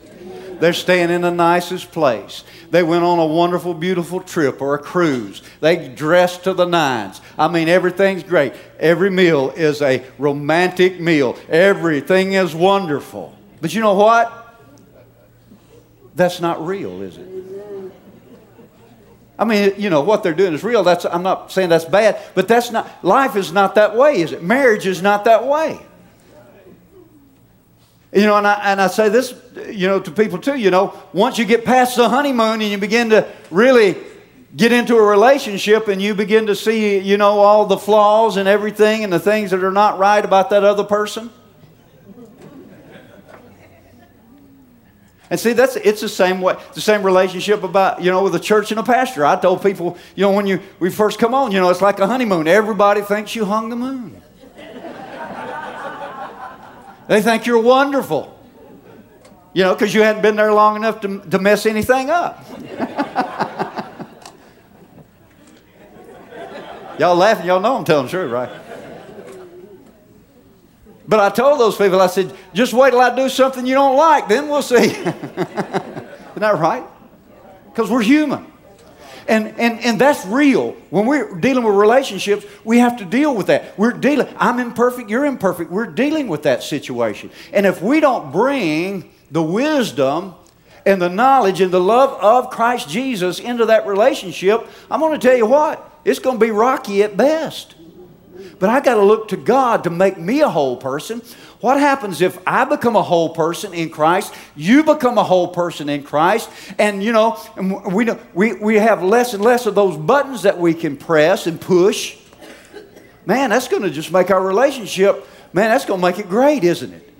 They're 0.61 0.73
staying 0.73 1.11
in 1.11 1.23
the 1.23 1.31
nicest 1.31 1.91
place. 1.91 2.45
They 2.71 2.83
went 2.83 3.05
on 3.05 3.19
a 3.19 3.27
wonderful, 3.27 3.75
beautiful 3.75 4.21
trip 4.21 4.61
or 4.61 4.75
a 4.75 4.79
cruise. 4.79 5.43
They 5.61 5.89
dressed 5.89 6.45
to 6.45 6.55
the 6.55 6.65
nines. 6.65 7.21
I 7.39 7.49
mean, 7.49 7.69
everything's 7.69 8.23
great. 8.23 8.53
Every 8.79 9.11
meal 9.11 9.51
is 9.51 9.83
a 9.83 10.05
romantic 10.19 11.01
meal, 11.01 11.39
everything 11.49 12.35
is 12.35 12.55
wonderful. 12.55 13.37
But 13.61 13.75
you 13.75 13.81
know 13.81 13.95
what? 13.95 14.44
That's 16.15 16.41
not 16.41 16.65
real, 16.65 17.03
is 17.03 17.17
it? 17.19 17.29
I 19.37 19.45
mean, 19.45 19.75
you 19.77 19.91
know, 19.91 20.03
what 20.03 20.23
they're 20.23 20.35
doing 20.35 20.55
is 20.55 20.63
real. 20.63 20.85
That's, 20.85 21.05
I'm 21.05 21.25
not 21.25 21.51
saying 21.51 21.69
that's 21.69 21.85
bad, 21.85 22.21
but 22.35 22.47
that's 22.47 22.71
not, 22.71 22.89
life 23.05 23.35
is 23.35 23.53
not 23.53 23.75
that 23.75 23.97
way, 23.97 24.21
is 24.21 24.33
it? 24.33 24.43
Marriage 24.43 24.87
is 24.87 25.03
not 25.03 25.25
that 25.25 25.47
way. 25.47 25.81
You 28.13 28.23
know, 28.23 28.37
and 28.37 28.47
I, 28.47 28.61
and 28.63 28.81
I 28.81 28.87
say 28.87 29.09
this, 29.09 29.35
you 29.69 29.89
know, 29.89 29.99
to 29.99 30.11
people 30.13 30.39
too, 30.39 30.55
you 30.55 30.71
know, 30.71 30.97
once 31.13 31.37
you 31.37 31.45
get 31.45 31.65
past 31.65 31.97
the 31.97 32.09
honeymoon 32.09 32.63
and 32.63 32.71
you 32.71 32.79
begin 32.79 33.11
to 33.11 33.29
really 33.51 33.97
get 34.55 34.71
into 34.71 34.95
a 34.95 35.03
relationship 35.03 35.89
and 35.89 36.01
you 36.01 36.15
begin 36.15 36.47
to 36.47 36.55
see, 36.55 36.99
you 36.99 37.17
know, 37.17 37.41
all 37.41 37.67
the 37.67 37.77
flaws 37.77 38.37
and 38.37 38.49
everything 38.49 39.03
and 39.03 39.13
the 39.13 39.19
things 39.19 39.51
that 39.51 39.65
are 39.65 39.73
not 39.73 39.99
right 39.99 40.25
about 40.25 40.51
that 40.51 40.63
other 40.63 40.85
person. 40.85 41.29
And 45.35 45.41
see, 45.41 45.53
that's 45.53 45.75
it's 45.75 46.01
the 46.01 46.09
same 46.09 46.41
way, 46.41 46.55
the 46.75 46.81
same 46.81 47.03
relationship 47.03 47.65
about 47.65 48.01
you 48.01 48.13
know 48.13 48.23
with 48.23 48.37
a 48.37 48.39
church 48.39 48.71
and 48.71 48.79
a 48.79 48.85
pastor. 48.85 49.27
I 49.27 49.35
told 49.35 49.65
people, 49.65 49.99
you 50.15 50.23
know, 50.23 50.31
when 50.31 50.47
you 50.47 50.61
we 50.79 50.91
first 50.91 51.19
come 51.19 51.35
on, 51.35 51.51
you 51.51 51.59
know, 51.59 51.69
it's 51.71 51.83
like 51.83 51.99
a 51.99 52.07
honeymoon. 52.07 52.47
Everybody 52.47 53.01
thinks 53.01 53.35
you 53.35 53.45
hung 53.45 53.69
the 53.69 53.75
moon. 53.75 54.23
They 57.09 57.21
think 57.21 57.47
you're 57.47 57.61
wonderful. 57.61 58.39
You 59.55 59.65
know, 59.65 59.75
because 59.75 59.93
you 59.93 60.03
hadn't 60.03 60.23
been 60.23 60.37
there 60.37 60.53
long 60.53 60.77
enough 60.77 61.01
to, 61.01 61.19
to 61.23 61.41
mess 61.41 61.67
anything 61.67 62.11
up. 62.11 62.47
y'all 67.01 67.17
laughing, 67.17 67.47
y'all 67.47 67.59
know 67.59 67.77
I'm 67.77 67.85
telling 67.85 68.07
the 68.07 68.11
truth, 68.11 68.31
right? 68.31 68.64
But 71.07 71.21
I 71.21 71.29
told 71.29 71.61
those 71.61 71.77
people, 71.77 72.01
I 72.01 72.07
said, 72.07 72.35
just 72.55 72.73
wait 72.73 72.91
till 72.91 73.01
I 73.01 73.15
do 73.15 73.29
something 73.29 73.67
you 73.67 73.75
don't 73.75 73.97
like, 73.97 74.29
then 74.29 74.49
we'll 74.49 74.63
see. 74.63 74.77
Isn't 74.77 76.41
that 76.41 76.59
right? 76.59 76.85
Because 77.67 77.91
we're 77.91 78.03
human. 78.03 78.47
And, 79.27 79.59
and, 79.59 79.81
and 79.81 80.01
that's 80.01 80.25
real. 80.27 80.73
When 80.91 81.07
we're 81.07 81.35
dealing 81.39 81.65
with 81.65 81.75
relationships, 81.75 82.45
we 82.63 82.79
have 82.79 82.99
to 82.99 83.05
deal 83.05 83.35
with 83.35 83.47
that. 83.47 83.79
We're 83.79 83.93
dealing, 83.93 84.29
I'm 84.37 84.59
imperfect, 84.59 85.09
you're 85.09 85.25
imperfect. 85.25 85.71
We're 85.71 85.87
dealing 85.87 86.29
with 86.29 86.43
that 86.43 86.63
situation. 86.63 87.31
And 87.53 87.65
if 87.65 87.81
we 87.81 88.01
don't 88.01 88.33
bring 88.33 89.11
the 89.31 89.43
wisdom 89.43 90.35
and 90.85 91.01
the 91.01 91.09
knowledge 91.09 91.61
and 91.61 91.73
the 91.73 91.81
love 91.81 92.11
of 92.23 92.51
Christ 92.51 92.89
Jesus 92.89 93.41
into 93.41 93.67
that 93.67 93.87
relationship, 93.87 94.67
I'm 94.91 95.01
going 95.01 95.19
to 95.19 95.27
tell 95.27 95.37
you 95.37 95.47
what, 95.47 95.91
it's 96.05 96.19
going 96.19 96.39
to 96.39 96.45
be 96.45 96.51
rocky 96.51 97.03
at 97.03 97.17
best. 97.17 97.75
But 98.59 98.71
I 98.71 98.81
got 98.81 98.95
to 98.95 99.03
look 99.03 99.29
to 99.29 99.37
God 99.37 99.85
to 99.85 99.91
make 99.91 100.19
me 100.19 100.41
a 100.41 100.49
whole 100.49 100.77
person. 100.77 101.21
What 101.61 101.79
happens 101.79 102.21
if 102.21 102.39
I 102.47 102.65
become 102.65 102.97
a 102.97 103.03
whole 103.03 103.31
person 103.31 103.75
in 103.75 103.91
Christ, 103.91 104.35
you 104.55 104.85
become 104.85 105.19
a 105.19 105.25
whole 105.25 105.49
person 105.49 105.89
in 105.89 106.03
Christ, 106.03 106.51
and 106.79 107.03
you 107.03 107.13
know, 107.13 107.39
we, 107.91 108.09
we, 108.35 108.55
we 108.55 108.75
have 108.77 109.03
less 109.03 109.35
and 109.35 109.43
less 109.43 109.67
of 109.67 109.75
those 109.75 109.97
buttons 109.97 110.43
that 110.43 110.59
we 110.59 110.75
can 110.75 110.97
press 110.97 111.47
and 111.47 111.61
push? 111.61 112.19
Man, 113.27 113.51
that's 113.51 113.69
going 113.69 113.83
to 113.83 113.91
just 113.91 114.13
make 114.13 114.31
our 114.31 114.45
relationship, 114.45 115.27
man, 115.53 115.71
that's 115.71 115.87
going 115.87 116.01
to 116.01 116.07
make 116.07 116.19
it 116.19 116.29
great, 116.29 116.65
isn't 116.65 116.93
it? 116.93 117.15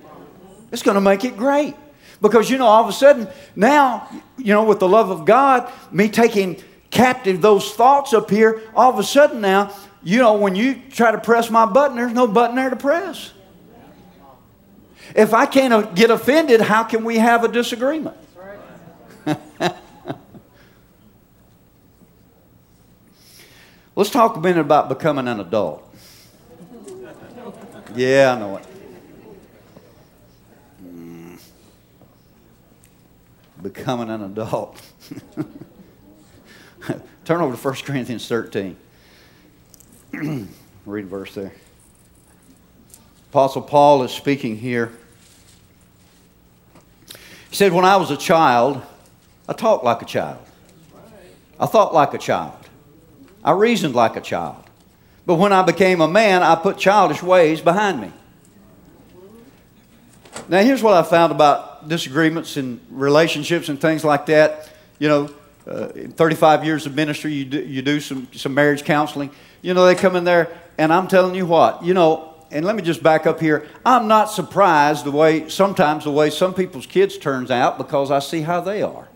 It's 0.71 0.83
going 0.83 0.95
to 0.95 1.01
make 1.01 1.25
it 1.25 1.37
great. 1.37 1.75
Because, 2.21 2.49
you 2.49 2.57
know, 2.57 2.65
all 2.65 2.83
of 2.83 2.89
a 2.89 2.93
sudden, 2.93 3.27
now, 3.55 4.07
you 4.37 4.53
know, 4.53 4.63
with 4.63 4.79
the 4.79 4.87
love 4.87 5.09
of 5.09 5.25
God, 5.25 5.71
me 5.91 6.09
taking 6.09 6.61
captive 6.91 7.41
those 7.41 7.73
thoughts 7.73 8.13
up 8.13 8.29
here, 8.29 8.61
all 8.75 8.91
of 8.91 8.99
a 8.99 9.03
sudden 9.03 9.41
now, 9.41 9.75
you 10.05 10.19
know, 10.19 10.35
when 10.35 10.55
you 10.55 10.79
try 10.91 11.11
to 11.11 11.17
press 11.17 11.49
my 11.49 11.65
button, 11.65 11.97
there's 11.97 12.13
no 12.13 12.27
button 12.27 12.55
there 12.55 12.69
to 12.69 12.75
press. 12.75 13.31
If 15.15 15.33
I 15.33 15.47
can't 15.47 15.95
get 15.95 16.11
offended, 16.11 16.61
how 16.61 16.83
can 16.83 17.03
we 17.03 17.17
have 17.17 17.43
a 17.43 17.47
disagreement? 17.47 18.15
Let's 23.95 24.11
talk 24.11 24.35
a 24.37 24.39
minute 24.39 24.61
about 24.61 24.89
becoming 24.89 25.27
an 25.27 25.39
adult. 25.39 25.81
Yeah, 27.95 28.35
I 28.35 28.39
know 28.39 28.57
it. 28.57 28.67
Mm. 30.85 31.39
Becoming 33.59 34.11
an 34.11 34.21
adult. 34.23 34.79
Turn 37.25 37.41
over 37.41 37.55
to 37.55 37.61
1 37.61 37.75
Corinthians 37.85 38.27
13. 38.27 38.77
Read 40.85 41.07
verse 41.07 41.33
there. 41.33 41.53
Apostle 43.31 43.61
Paul 43.61 44.03
is 44.03 44.11
speaking 44.11 44.57
here 44.57 44.91
He 47.55 47.57
said, 47.57 47.71
When 47.71 47.85
I 47.85 47.95
was 47.95 48.11
a 48.11 48.17
child, 48.17 48.81
I 49.47 49.53
talked 49.53 49.85
like 49.85 50.01
a 50.01 50.05
child. 50.05 50.39
I 51.57 51.65
thought 51.67 51.93
like 51.93 52.13
a 52.13 52.17
child. 52.17 52.51
I 53.45 53.51
reasoned 53.51 53.95
like 53.95 54.17
a 54.17 54.21
child. 54.21 54.61
But 55.25 55.35
when 55.35 55.53
I 55.53 55.61
became 55.63 56.01
a 56.01 56.07
man, 56.07 56.43
I 56.43 56.55
put 56.55 56.77
childish 56.77 57.23
ways 57.23 57.61
behind 57.61 58.01
me. 58.01 58.11
Now, 60.49 60.61
here's 60.63 60.83
what 60.83 60.95
I 60.95 61.03
found 61.03 61.31
about 61.31 61.87
disagreements 61.87 62.57
and 62.57 62.79
relationships 62.89 63.69
and 63.69 63.79
things 63.79 64.03
like 64.03 64.25
that. 64.25 64.69
You 64.99 65.07
know, 65.07 65.29
uh, 65.67 65.89
in 65.89 66.11
35 66.11 66.63
years 66.63 66.85
of 66.85 66.95
ministry, 66.95 67.33
you 67.33 67.45
do, 67.45 67.59
you 67.59 67.81
do 67.81 67.99
some, 67.99 68.27
some 68.33 68.53
marriage 68.53 68.83
counseling. 68.83 69.31
You 69.61 69.73
know, 69.73 69.85
they 69.85 69.95
come 69.95 70.15
in 70.15 70.23
there, 70.23 70.55
and 70.77 70.93
I'm 70.93 71.07
telling 71.07 71.35
you 71.35 71.45
what, 71.45 71.83
you 71.83 71.93
know, 71.93 72.33
and 72.51 72.65
let 72.65 72.75
me 72.75 72.81
just 72.83 73.01
back 73.01 73.25
up 73.25 73.39
here. 73.39 73.67
I'm 73.85 74.07
not 74.07 74.25
surprised 74.25 75.05
the 75.05 75.11
way, 75.11 75.49
sometimes 75.49 76.03
the 76.03 76.11
way 76.11 76.29
some 76.29 76.53
people's 76.53 76.85
kids 76.85 77.17
turns 77.17 77.49
out 77.49 77.77
because 77.77 78.11
I 78.11 78.19
see 78.19 78.41
how 78.41 78.61
they 78.61 78.81
are. 78.81 79.07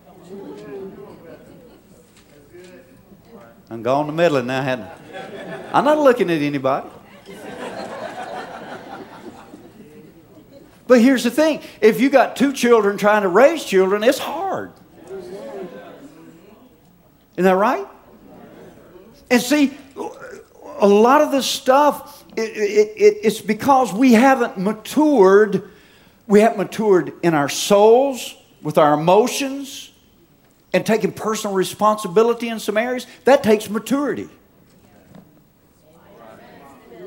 I'm 3.70 3.84
gone 3.84 4.06
to 4.06 4.12
meddling 4.12 4.46
now, 4.46 4.62
hadn't 4.62 4.86
I? 4.86 5.70
I'm 5.72 5.84
not 5.84 5.98
looking 5.98 6.28
at 6.30 6.42
anybody. 6.42 6.88
But 10.88 11.00
here's 11.00 11.22
the 11.22 11.30
thing 11.30 11.62
if 11.80 12.00
you 12.00 12.10
got 12.10 12.34
two 12.34 12.52
children 12.52 12.96
trying 12.96 13.22
to 13.22 13.28
raise 13.28 13.64
children, 13.64 14.02
it's 14.02 14.18
hard. 14.18 14.72
Isn't 17.40 17.52
that 17.52 17.56
right? 17.56 17.86
And 19.30 19.40
see, 19.40 19.74
a 20.78 20.86
lot 20.86 21.22
of 21.22 21.32
this 21.32 21.46
stuff, 21.46 22.22
it, 22.36 22.50
it, 22.50 22.92
it, 22.98 23.18
it's 23.22 23.40
because 23.40 23.94
we 23.94 24.12
haven't 24.12 24.58
matured. 24.58 25.70
We 26.26 26.40
haven't 26.40 26.58
matured 26.58 27.14
in 27.22 27.32
our 27.32 27.48
souls, 27.48 28.36
with 28.60 28.76
our 28.76 28.92
emotions, 28.92 29.90
and 30.74 30.84
taking 30.84 31.12
personal 31.12 31.56
responsibility 31.56 32.50
in 32.50 32.60
some 32.60 32.76
areas. 32.76 33.06
That 33.24 33.42
takes 33.42 33.70
maturity. 33.70 34.28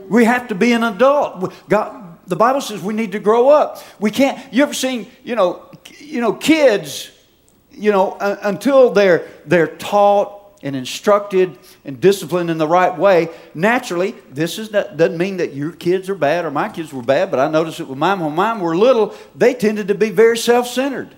We 0.09 0.25
have 0.25 0.47
to 0.47 0.55
be 0.55 0.71
an 0.71 0.83
adult. 0.83 1.53
God, 1.69 2.17
the 2.27 2.35
Bible 2.35 2.61
says 2.61 2.81
we 2.81 2.95
need 2.95 3.11
to 3.11 3.19
grow 3.19 3.49
up. 3.49 3.83
We 3.99 4.09
can't. 4.09 4.51
You 4.51 4.63
ever 4.63 4.73
seen, 4.73 5.11
you 5.23 5.35
know, 5.35 5.69
you 5.99 6.21
know, 6.21 6.33
kids, 6.33 7.11
you 7.73 7.91
know, 7.91 8.17
until 8.19 8.91
they're 8.91 9.27
they're 9.45 9.67
taught 9.67 10.43
and 10.63 10.75
instructed 10.75 11.57
and 11.83 11.99
disciplined 11.99 12.49
in 12.49 12.57
the 12.57 12.67
right 12.67 12.97
way, 12.97 13.29
naturally, 13.53 14.11
this 14.29 14.57
is 14.57 14.71
not, 14.71 14.95
doesn't 14.95 15.17
mean 15.17 15.37
that 15.37 15.53
your 15.53 15.73
kids 15.73 16.09
are 16.09 16.15
bad 16.15 16.45
or 16.45 16.51
my 16.51 16.69
kids 16.69 16.93
were 16.93 17.01
bad, 17.01 17.29
but 17.29 17.39
I 17.39 17.49
noticed 17.49 17.81
it 17.81 17.87
with 17.87 17.97
mine. 17.97 18.21
When 18.21 18.33
mine 18.33 18.61
were 18.61 18.75
little, 18.75 19.13
they 19.35 19.53
tended 19.53 19.89
to 19.89 19.95
be 19.95 20.09
very 20.09 20.37
self 20.37 20.67
centered. 20.67 21.13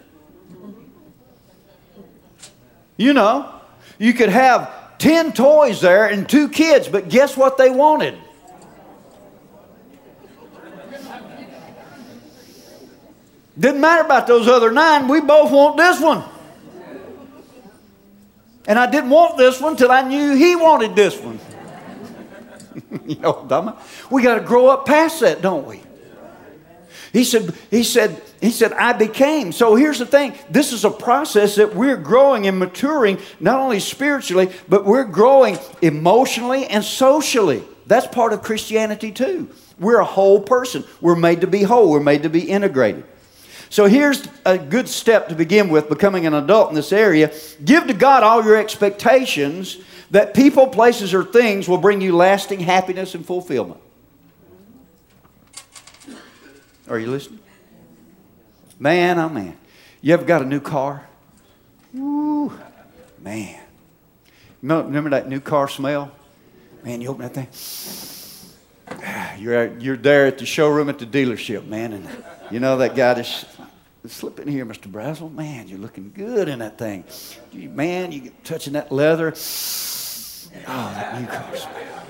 You 2.98 3.14
know, 3.14 3.54
you 4.00 4.14
could 4.14 4.30
have 4.30 4.98
10 4.98 5.34
toys 5.34 5.82
there 5.82 6.08
and 6.08 6.28
two 6.28 6.50
kids, 6.50 6.88
but 6.88 7.10
guess 7.10 7.38
what 7.38 7.58
they 7.58 7.70
wanted? 7.70 8.18
Didn't 13.58 13.80
matter 13.80 14.04
about 14.04 14.28
those 14.28 14.48
other 14.48 14.72
nine. 14.72 15.08
We 15.08 15.22
both 15.22 15.52
want 15.52 15.78
this 15.78 16.02
one. 16.02 16.24
And 18.68 18.80
I 18.80 18.90
didn't 18.90 19.10
want 19.10 19.38
this 19.38 19.62
one 19.62 19.76
till 19.76 19.92
I 19.92 20.02
knew 20.02 20.36
he 20.36 20.56
wanted 20.56 20.96
this 20.96 21.20
one. 21.20 21.40
you 23.06 23.16
know, 23.18 23.46
dumb. 23.48 23.78
We 24.10 24.24
got 24.24 24.36
to 24.36 24.42
grow 24.42 24.68
up 24.68 24.86
past 24.86 25.20
that, 25.22 25.42
don't 25.42 25.66
we? 25.66 25.82
He 27.14 27.24
said, 27.24 27.56
he 27.72 27.84
said, 27.84 28.22
he 28.42 28.52
said, 28.52 28.74
I 28.74 28.92
became. 28.92 29.54
So 29.54 29.76
here's 29.76 30.00
the 30.00 30.06
thing. 30.06 30.34
This 30.50 30.74
is 30.74 30.84
a 30.84 30.90
process 30.90 31.56
that 31.56 31.74
we're 31.74 31.96
growing 31.96 32.46
and 32.46 32.60
maturing, 32.60 33.20
not 33.40 33.62
only 33.62 33.80
spiritually, 33.80 34.52
but 34.68 34.84
we're 34.84 35.06
growing 35.06 35.58
emotionally 35.82 36.66
and 36.66 36.84
socially. 36.84 37.64
That's 37.86 38.06
part 38.08 38.34
of 38.34 38.42
Christianity 38.42 39.12
too. 39.12 39.50
We're 39.80 40.00
a 40.00 40.06
whole 40.06 40.42
person. 40.42 40.84
We're 41.00 41.16
made 41.16 41.42
to 41.42 41.48
be 41.48 41.64
whole. 41.64 41.90
We're 41.90 42.02
made 42.02 42.24
to 42.24 42.30
be 42.30 42.50
integrated. 42.50 43.06
So 43.70 43.86
here's 43.86 44.28
a 44.46 44.58
good 44.58 44.88
step 44.88 45.30
to 45.30 45.36
begin 45.36 45.70
with 45.70 45.90
becoming 45.90 46.26
an 46.26 46.34
adult 46.34 46.70
in 46.70 46.76
this 46.76 46.92
area. 46.92 47.34
Give 47.64 47.88
to 47.88 47.94
God 47.94 48.24
all 48.24 48.44
your 48.44 48.58
expectations 48.58 49.78
that 50.12 50.34
people, 50.34 50.68
places, 50.68 51.14
or 51.14 51.24
things 51.24 51.68
will 51.68 51.78
bring 51.78 52.02
you 52.02 52.16
lasting 52.16 52.60
happiness 52.60 53.16
and 53.16 53.26
fulfillment. 53.26 53.82
Are 56.88 57.00
you 57.00 57.10
listening? 57.10 57.40
Man, 58.78 59.18
oh 59.18 59.30
man. 59.30 59.58
You 60.02 60.14
ever 60.14 60.26
got 60.26 60.44
a 60.44 60.46
new 60.46 60.60
car? 60.60 61.08
Woo, 61.94 62.54
man. 63.20 63.60
Remember 64.62 65.10
that 65.12 65.28
new 65.28 65.40
car 65.40 65.68
smell? 65.68 66.12
Man, 66.84 67.02
you 67.02 67.10
open 67.10 67.28
that 67.28 67.34
thing. 67.34 67.48
You're, 69.40 69.78
you're 69.80 69.98
there 69.98 70.28
at 70.28 70.38
the 70.38 70.46
showroom 70.46 70.88
at 70.90 71.00
the 71.00 71.06
dealership, 71.06 71.66
man, 71.66 71.94
and 71.94 72.08
you 72.52 72.60
know 72.60 72.78
that 72.78 72.96
guy 72.96 73.16
just 73.16 73.46
slip 74.10 74.40
in 74.40 74.48
here, 74.48 74.66
Mr. 74.66 74.92
Brazel. 74.92 75.32
Man, 75.34 75.68
you're 75.68 75.80
looking 75.80 76.12
good 76.14 76.48
in 76.48 76.60
that 76.60 76.78
thing. 76.78 77.04
Man, 77.54 78.12
you 78.12 78.32
touching 78.44 78.74
that 78.74 78.92
leather. 78.92 79.34
Oh, 80.68 80.92
that 80.94 81.22
new 81.22 81.28
car 81.28 81.56
smell. 81.56 82.08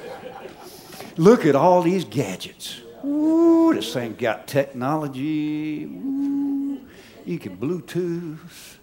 Look 1.17 1.45
at 1.45 1.55
all 1.55 1.81
these 1.81 2.03
gadgets. 2.05 2.81
Ooh, 3.05 3.73
this 3.73 3.93
thing 3.93 4.15
got 4.15 4.47
technology. 4.47 5.85
Ooh, 5.85 6.79
you 7.25 7.39
can 7.39 7.57
Bluetooth. 7.57 8.77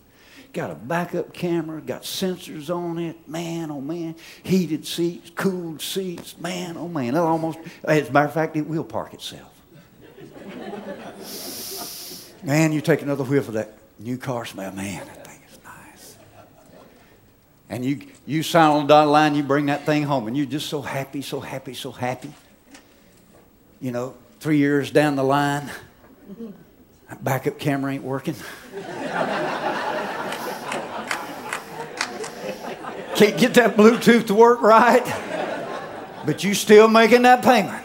Got 0.53 0.71
a 0.71 0.75
backup 0.75 1.33
camera, 1.33 1.81
got 1.81 2.03
sensors 2.03 2.69
on 2.75 2.99
it. 2.99 3.27
Man, 3.27 3.71
oh 3.71 3.81
man. 3.81 4.15
Heated 4.43 4.87
seats, 4.87 5.31
cooled 5.31 5.81
seats. 5.81 6.39
Man, 6.39 6.77
oh 6.77 6.89
man. 6.89 7.15
It 7.15 7.19
almost, 7.19 7.59
as 7.85 8.11
a 8.11 8.13
matter 8.13 8.29
of 8.29 8.35
fact, 8.35 8.57
it 8.57 8.67
will 8.67 8.85
park 8.85 9.15
itself. 9.15 9.51
Man, 12.45 12.73
you 12.73 12.81
take 12.81 13.03
another 13.03 13.23
whiff 13.23 13.47
of 13.47 13.55
that 13.55 13.73
new 14.01 14.19
car 14.19 14.45
smell. 14.45 14.73
Man, 14.73 15.07
that 15.07 15.27
thing 15.27 15.41
is 15.49 15.59
nice. 15.65 16.17
And 17.71 17.85
you, 17.85 18.01
you 18.27 18.43
sign 18.43 18.71
on 18.71 18.83
the 18.83 18.89
dotted 18.89 19.11
line, 19.11 19.35
you 19.37 19.45
bring 19.45 19.67
that 19.67 19.87
thing 19.87 20.03
home, 20.03 20.27
and 20.27 20.37
you're 20.37 20.47
just 20.47 20.69
so 20.69 20.83
happy, 20.83 21.23
so 21.23 21.39
happy, 21.39 21.73
so 21.75 21.93
happy. 21.93 22.33
You 23.81 23.93
know, 23.93 24.15
three 24.41 24.59
years 24.59 24.91
down 24.91 25.15
the 25.15 25.23
line, 25.23 25.71
backup 27.21 27.61
camera 27.61 27.93
ain't 27.93 28.03
working. 28.03 28.35
Can't 33.15 33.39
get 33.39 33.55
that 33.55 33.77
Bluetooth 33.77 34.27
to 34.27 34.35
work 34.35 34.63
right, 34.63 35.05
but 36.27 36.43
you 36.43 36.55
still 36.55 36.89
making 36.89 37.23
that 37.23 37.45
payment. 37.45 37.82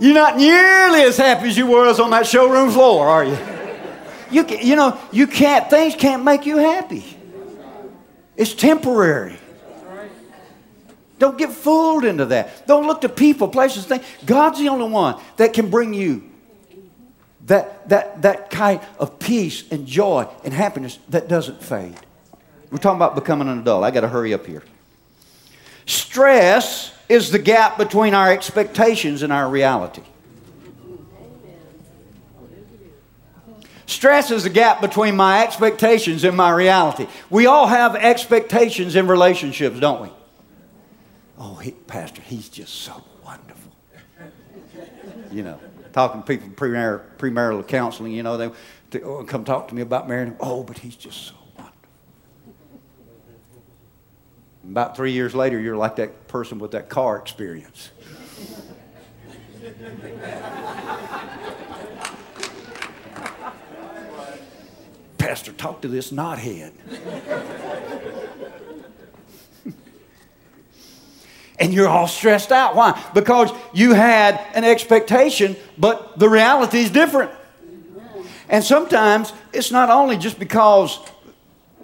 You're 0.00 0.14
not 0.14 0.36
nearly 0.36 1.02
as 1.02 1.16
happy 1.16 1.48
as 1.48 1.56
you 1.56 1.66
was 1.66 1.98
on 1.98 2.10
that 2.10 2.26
showroom 2.26 2.70
floor, 2.70 3.08
are 3.08 3.24
you? 3.24 3.38
You, 4.30 4.46
you 4.46 4.76
know, 4.76 4.98
you 5.10 5.26
can't, 5.26 5.68
things 5.70 5.94
can't 5.94 6.22
make 6.22 6.46
you 6.46 6.58
happy. 6.58 7.04
It's 8.36 8.54
temporary. 8.54 9.36
Don't 11.18 11.36
get 11.36 11.50
fooled 11.50 12.04
into 12.04 12.26
that. 12.26 12.66
Don't 12.66 12.86
look 12.86 13.00
to 13.00 13.08
people, 13.08 13.48
places, 13.48 13.86
things. 13.86 14.04
God's 14.24 14.60
the 14.60 14.68
only 14.68 14.88
one 14.88 15.20
that 15.36 15.52
can 15.52 15.68
bring 15.68 15.92
you 15.92 16.30
that, 17.46 17.88
that, 17.88 18.22
that 18.22 18.50
kind 18.50 18.80
of 19.00 19.18
peace 19.18 19.64
and 19.70 19.86
joy 19.86 20.28
and 20.44 20.54
happiness 20.54 20.98
that 21.08 21.28
doesn't 21.28 21.62
fade. 21.62 21.98
We're 22.70 22.78
talking 22.78 22.98
about 22.98 23.14
becoming 23.14 23.48
an 23.48 23.60
adult. 23.60 23.82
I 23.82 23.90
got 23.90 24.02
to 24.02 24.08
hurry 24.08 24.34
up 24.34 24.46
here. 24.46 24.62
Stress 25.86 26.92
is 27.08 27.30
the 27.30 27.38
gap 27.38 27.78
between 27.78 28.14
our 28.14 28.30
expectations 28.30 29.22
and 29.22 29.32
our 29.32 29.48
reality. 29.48 30.02
Stress 33.86 34.30
is 34.30 34.44
the 34.44 34.50
gap 34.50 34.82
between 34.82 35.16
my 35.16 35.42
expectations 35.42 36.22
and 36.22 36.36
my 36.36 36.50
reality. 36.50 37.06
We 37.30 37.46
all 37.46 37.66
have 37.66 37.96
expectations 37.96 38.94
in 38.94 39.06
relationships, 39.06 39.80
don't 39.80 40.02
we? 40.02 40.10
Oh, 41.38 41.54
he, 41.54 41.70
Pastor, 41.70 42.20
he's 42.20 42.50
just 42.50 42.74
so 42.74 43.02
wonderful. 43.24 43.72
You 45.32 45.42
know, 45.42 45.60
talking 45.94 46.20
to 46.20 46.26
people 46.26 46.50
premarital, 46.50 47.02
premarital 47.16 47.66
counseling, 47.66 48.12
you 48.12 48.22
know, 48.22 48.36
they, 48.36 48.50
they 48.90 49.00
oh, 49.00 49.24
come 49.24 49.44
talk 49.44 49.68
to 49.68 49.74
me 49.74 49.80
about 49.80 50.06
marrying 50.06 50.32
him. 50.32 50.36
Oh, 50.38 50.62
but 50.62 50.78
he's 50.78 50.96
just 50.96 51.22
so 51.26 51.34
About 54.70 54.96
three 54.96 55.12
years 55.12 55.34
later, 55.34 55.58
you're 55.58 55.78
like 55.78 55.96
that 55.96 56.28
person 56.28 56.58
with 56.58 56.72
that 56.72 56.90
car 56.90 57.16
experience. 57.16 57.90
Pastor, 65.16 65.52
talk 65.52 65.80
to 65.82 65.88
this 65.88 66.10
knothead. 66.10 66.72
and 71.58 71.72
you're 71.72 71.88
all 71.88 72.06
stressed 72.06 72.52
out. 72.52 72.76
Why? 72.76 73.02
Because 73.14 73.50
you 73.72 73.94
had 73.94 74.38
an 74.54 74.64
expectation, 74.64 75.56
but 75.78 76.18
the 76.18 76.28
reality 76.28 76.80
is 76.80 76.90
different. 76.90 77.30
And 78.50 78.62
sometimes 78.62 79.32
it's 79.52 79.70
not 79.70 79.88
only 79.88 80.18
just 80.18 80.38
because 80.38 81.00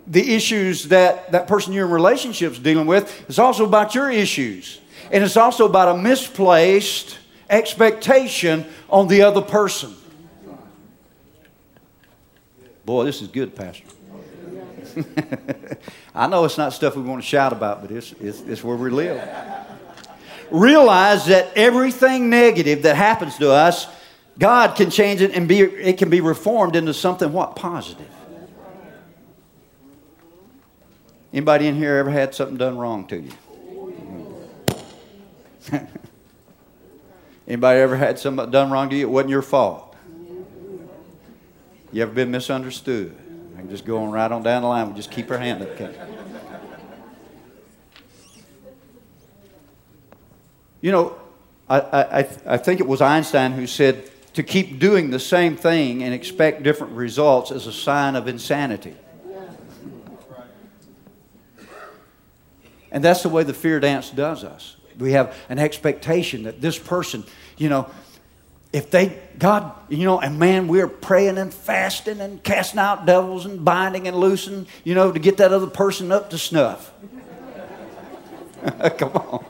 the 0.06 0.34
issues 0.34 0.88
that 0.88 1.32
that 1.32 1.46
person 1.46 1.72
you're 1.72 1.86
in 1.86 1.92
relationships 1.92 2.58
dealing 2.58 2.86
with, 2.86 3.24
it's 3.28 3.38
also 3.38 3.64
about 3.64 3.94
your 3.94 4.10
issues. 4.10 4.80
And 5.10 5.22
it's 5.22 5.36
also 5.36 5.66
about 5.66 5.96
a 5.96 5.98
misplaced 5.98 7.18
expectation 7.48 8.66
on 8.88 9.08
the 9.08 9.22
other 9.22 9.42
person. 9.42 9.94
Boy, 12.84 13.04
this 13.04 13.22
is 13.22 13.28
good, 13.28 13.54
Pastor. 13.54 13.84
I 16.14 16.26
know 16.26 16.44
it's 16.44 16.58
not 16.58 16.72
stuff 16.72 16.96
we 16.96 17.02
want 17.02 17.22
to 17.22 17.26
shout 17.26 17.52
about, 17.52 17.80
but 17.80 17.90
it's, 17.90 18.12
it's, 18.20 18.40
it's 18.42 18.62
where 18.62 18.76
we 18.76 18.90
live. 18.90 19.26
Realize 20.50 21.26
that 21.26 21.50
everything 21.56 22.30
negative 22.30 22.82
that 22.82 22.96
happens 22.96 23.36
to 23.38 23.50
us, 23.50 23.86
God 24.38 24.76
can 24.76 24.90
change 24.90 25.20
it 25.22 25.32
and 25.34 25.48
be, 25.48 25.60
it 25.60 25.98
can 25.98 26.10
be 26.10 26.20
reformed 26.20 26.76
into 26.76 26.92
something 26.92 27.32
what? 27.32 27.56
Positive. 27.56 28.06
Anybody 31.34 31.66
in 31.66 31.74
here 31.74 31.96
ever 31.96 32.10
had 32.10 32.32
something 32.32 32.56
done 32.56 32.78
wrong 32.78 33.08
to 33.08 33.16
you? 33.20 33.32
Anybody 37.48 37.80
ever 37.80 37.96
had 37.96 38.20
something 38.20 38.52
done 38.52 38.70
wrong 38.70 38.88
to 38.90 38.94
you? 38.94 39.08
It 39.08 39.10
wasn't 39.10 39.30
your 39.30 39.42
fault. 39.42 39.96
You 41.92 42.02
ever 42.02 42.12
been 42.12 42.30
misunderstood? 42.30 43.16
I 43.56 43.62
can 43.62 43.68
just 43.68 43.84
go 43.84 44.04
on 44.04 44.12
right 44.12 44.30
on 44.30 44.44
down 44.44 44.62
the 44.62 44.68
line. 44.68 44.88
We 44.88 44.94
just 44.94 45.10
keep 45.10 45.28
our 45.32 45.38
hand 45.38 45.64
up. 45.64 45.70
Okay? 45.70 45.92
You 50.80 50.92
know, 50.92 51.16
I, 51.68 51.80
I, 51.80 52.28
I 52.46 52.56
think 52.58 52.78
it 52.78 52.86
was 52.86 53.00
Einstein 53.00 53.50
who 53.50 53.66
said 53.66 54.08
to 54.34 54.44
keep 54.44 54.78
doing 54.78 55.10
the 55.10 55.18
same 55.18 55.56
thing 55.56 56.04
and 56.04 56.14
expect 56.14 56.62
different 56.62 56.92
results 56.92 57.50
is 57.50 57.66
a 57.66 57.72
sign 57.72 58.14
of 58.14 58.28
insanity. 58.28 58.94
And 62.94 63.02
that's 63.02 63.24
the 63.24 63.28
way 63.28 63.42
the 63.42 63.52
fear 63.52 63.80
dance 63.80 64.08
does 64.08 64.44
us. 64.44 64.76
We 64.98 65.12
have 65.12 65.36
an 65.48 65.58
expectation 65.58 66.44
that 66.44 66.60
this 66.60 66.78
person, 66.78 67.24
you 67.58 67.68
know, 67.68 67.90
if 68.72 68.88
they, 68.92 69.20
God, 69.36 69.72
you 69.88 70.04
know, 70.04 70.20
and 70.20 70.38
man, 70.38 70.68
we're 70.68 70.86
praying 70.86 71.36
and 71.36 71.52
fasting 71.52 72.20
and 72.20 72.40
casting 72.42 72.78
out 72.78 73.04
devils 73.04 73.46
and 73.46 73.64
binding 73.64 74.06
and 74.06 74.16
loosing, 74.16 74.68
you 74.84 74.94
know, 74.94 75.10
to 75.10 75.18
get 75.18 75.38
that 75.38 75.52
other 75.52 75.66
person 75.66 76.12
up 76.12 76.30
to 76.30 76.38
snuff. 76.38 76.92
Come 78.98 79.12
on. 79.12 79.44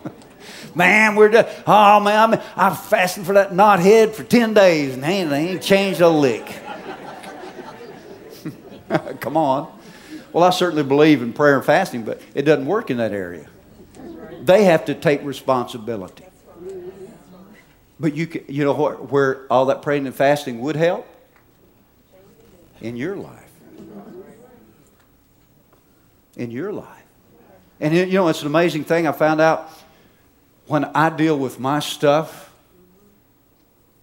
Man, 0.74 1.14
we're 1.14 1.30
just, 1.30 1.48
oh 1.66 2.00
man, 2.00 2.32
I'm, 2.32 2.40
I'm 2.56 2.74
fasting 2.74 3.24
for 3.24 3.34
that 3.34 3.50
knothead 3.50 4.14
for 4.14 4.24
10 4.24 4.54
days 4.54 4.94
and 4.94 5.02
they 5.02 5.20
ain't, 5.20 5.28
they 5.30 5.48
ain't 5.50 5.62
changed 5.62 6.00
a 6.00 6.08
lick. 6.08 6.50
Come 9.20 9.36
on. 9.36 9.73
Well, 10.34 10.42
I 10.42 10.50
certainly 10.50 10.82
believe 10.82 11.22
in 11.22 11.32
prayer 11.32 11.54
and 11.54 11.64
fasting, 11.64 12.02
but 12.02 12.20
it 12.34 12.42
doesn't 12.42 12.66
work 12.66 12.90
in 12.90 12.96
that 12.96 13.12
area. 13.12 13.46
They 14.42 14.64
have 14.64 14.86
to 14.86 14.94
take 14.94 15.22
responsibility. 15.22 16.24
But 18.00 18.16
you, 18.16 18.26
can, 18.26 18.44
you 18.48 18.64
know 18.64 18.74
where, 18.74 18.94
where 18.94 19.46
all 19.48 19.66
that 19.66 19.80
praying 19.80 20.06
and 20.06 20.14
fasting 20.14 20.58
would 20.58 20.74
help? 20.74 21.06
In 22.80 22.96
your 22.96 23.14
life. 23.14 23.48
In 26.36 26.50
your 26.50 26.72
life. 26.72 27.04
And 27.78 27.94
you 27.94 28.06
know, 28.06 28.26
it's 28.26 28.40
an 28.40 28.48
amazing 28.48 28.82
thing 28.82 29.06
I 29.06 29.12
found 29.12 29.40
out 29.40 29.70
when 30.66 30.84
I 30.84 31.10
deal 31.10 31.38
with 31.38 31.60
my 31.60 31.78
stuff 31.78 32.52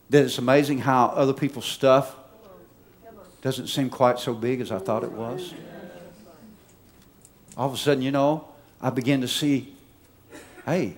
that 0.10 0.24
it's 0.24 0.38
amazing 0.38 0.78
how 0.78 1.08
other 1.08 1.34
people's 1.34 1.66
stuff 1.66 2.16
doesn't 3.42 3.68
seem 3.68 3.90
quite 3.90 4.18
so 4.18 4.34
big 4.34 4.62
as 4.62 4.72
I 4.72 4.80
thought 4.80 5.04
it 5.04 5.12
was 5.12 5.54
all 7.58 7.68
of 7.68 7.74
a 7.74 7.78
sudden, 7.78 8.02
you 8.02 8.12
know, 8.12 8.48
I 8.82 8.90
begin 8.90 9.22
to 9.22 9.28
see, 9.28 9.74
hey, 10.66 10.96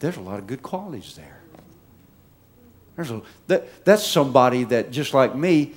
there's 0.00 0.16
a 0.16 0.20
lot 0.20 0.38
of 0.38 0.46
good 0.46 0.62
qualities 0.62 1.14
there. 1.16 1.40
There's 2.96 3.10
a, 3.10 3.22
that, 3.46 3.84
that's 3.84 4.06
somebody 4.06 4.64
that, 4.64 4.90
just 4.90 5.12
like 5.12 5.34
me, 5.34 5.74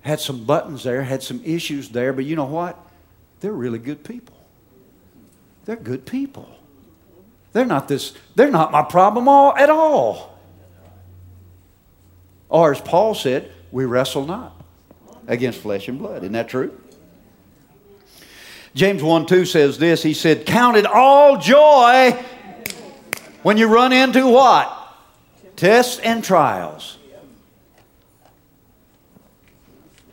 had 0.00 0.20
some 0.20 0.44
buttons 0.44 0.84
there, 0.84 1.02
had 1.02 1.22
some 1.22 1.42
issues 1.44 1.88
there, 1.90 2.12
but 2.12 2.24
you 2.24 2.36
know 2.36 2.44
what? 2.44 2.78
They're 3.40 3.52
really 3.52 3.78
good 3.78 4.04
people. 4.04 4.36
They're 5.64 5.76
good 5.76 6.06
people. 6.06 6.48
They're 7.52 7.66
not 7.66 7.88
this, 7.88 8.14
they're 8.34 8.50
not 8.50 8.70
my 8.72 8.82
problem 8.82 9.28
all, 9.28 9.56
at 9.56 9.70
all. 9.70 10.38
Or 12.48 12.72
as 12.72 12.80
Paul 12.80 13.14
said, 13.14 13.50
we 13.70 13.84
wrestle 13.84 14.24
not 14.24 14.54
against 15.26 15.60
flesh 15.60 15.88
and 15.88 15.98
blood. 15.98 16.22
Isn't 16.22 16.32
that 16.32 16.48
true? 16.48 16.77
James 18.74 19.02
1 19.02 19.26
2 19.26 19.44
says 19.44 19.78
this 19.78 20.02
He 20.02 20.14
said, 20.14 20.46
Count 20.46 20.76
it 20.76 20.86
all 20.86 21.38
joy 21.38 22.12
when 23.42 23.56
you 23.56 23.68
run 23.68 23.92
into 23.92 24.26
what? 24.26 24.74
Tests 25.56 25.98
and 25.98 26.22
trials. 26.22 26.98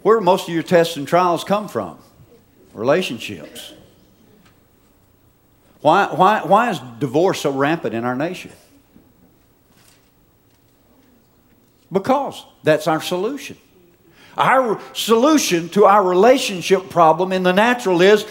Where 0.02 0.22
most 0.22 0.48
of 0.48 0.54
your 0.54 0.64
tests 0.64 0.98
and 0.98 1.08
trials 1.08 1.44
come 1.44 1.68
from? 1.68 1.98
Relationships. 2.74 3.74
Why, 5.82 6.08
why, 6.14 6.42
why 6.44 6.72
is 6.72 6.80
divorce 7.00 7.42
so 7.42 7.52
rampant 7.52 7.94
in 7.94 8.06
our 8.06 8.16
nation? 8.16 8.52
Because 11.92 12.44
that's 12.64 12.88
our 12.88 13.02
solution. 13.02 13.58
Our 14.38 14.82
solution 14.94 15.70
to 15.70 15.86
our 15.86 16.04
relationship 16.04 16.90
problem 16.90 17.32
in 17.32 17.44
the 17.44 17.54
natural 17.54 18.02
is 18.02 18.26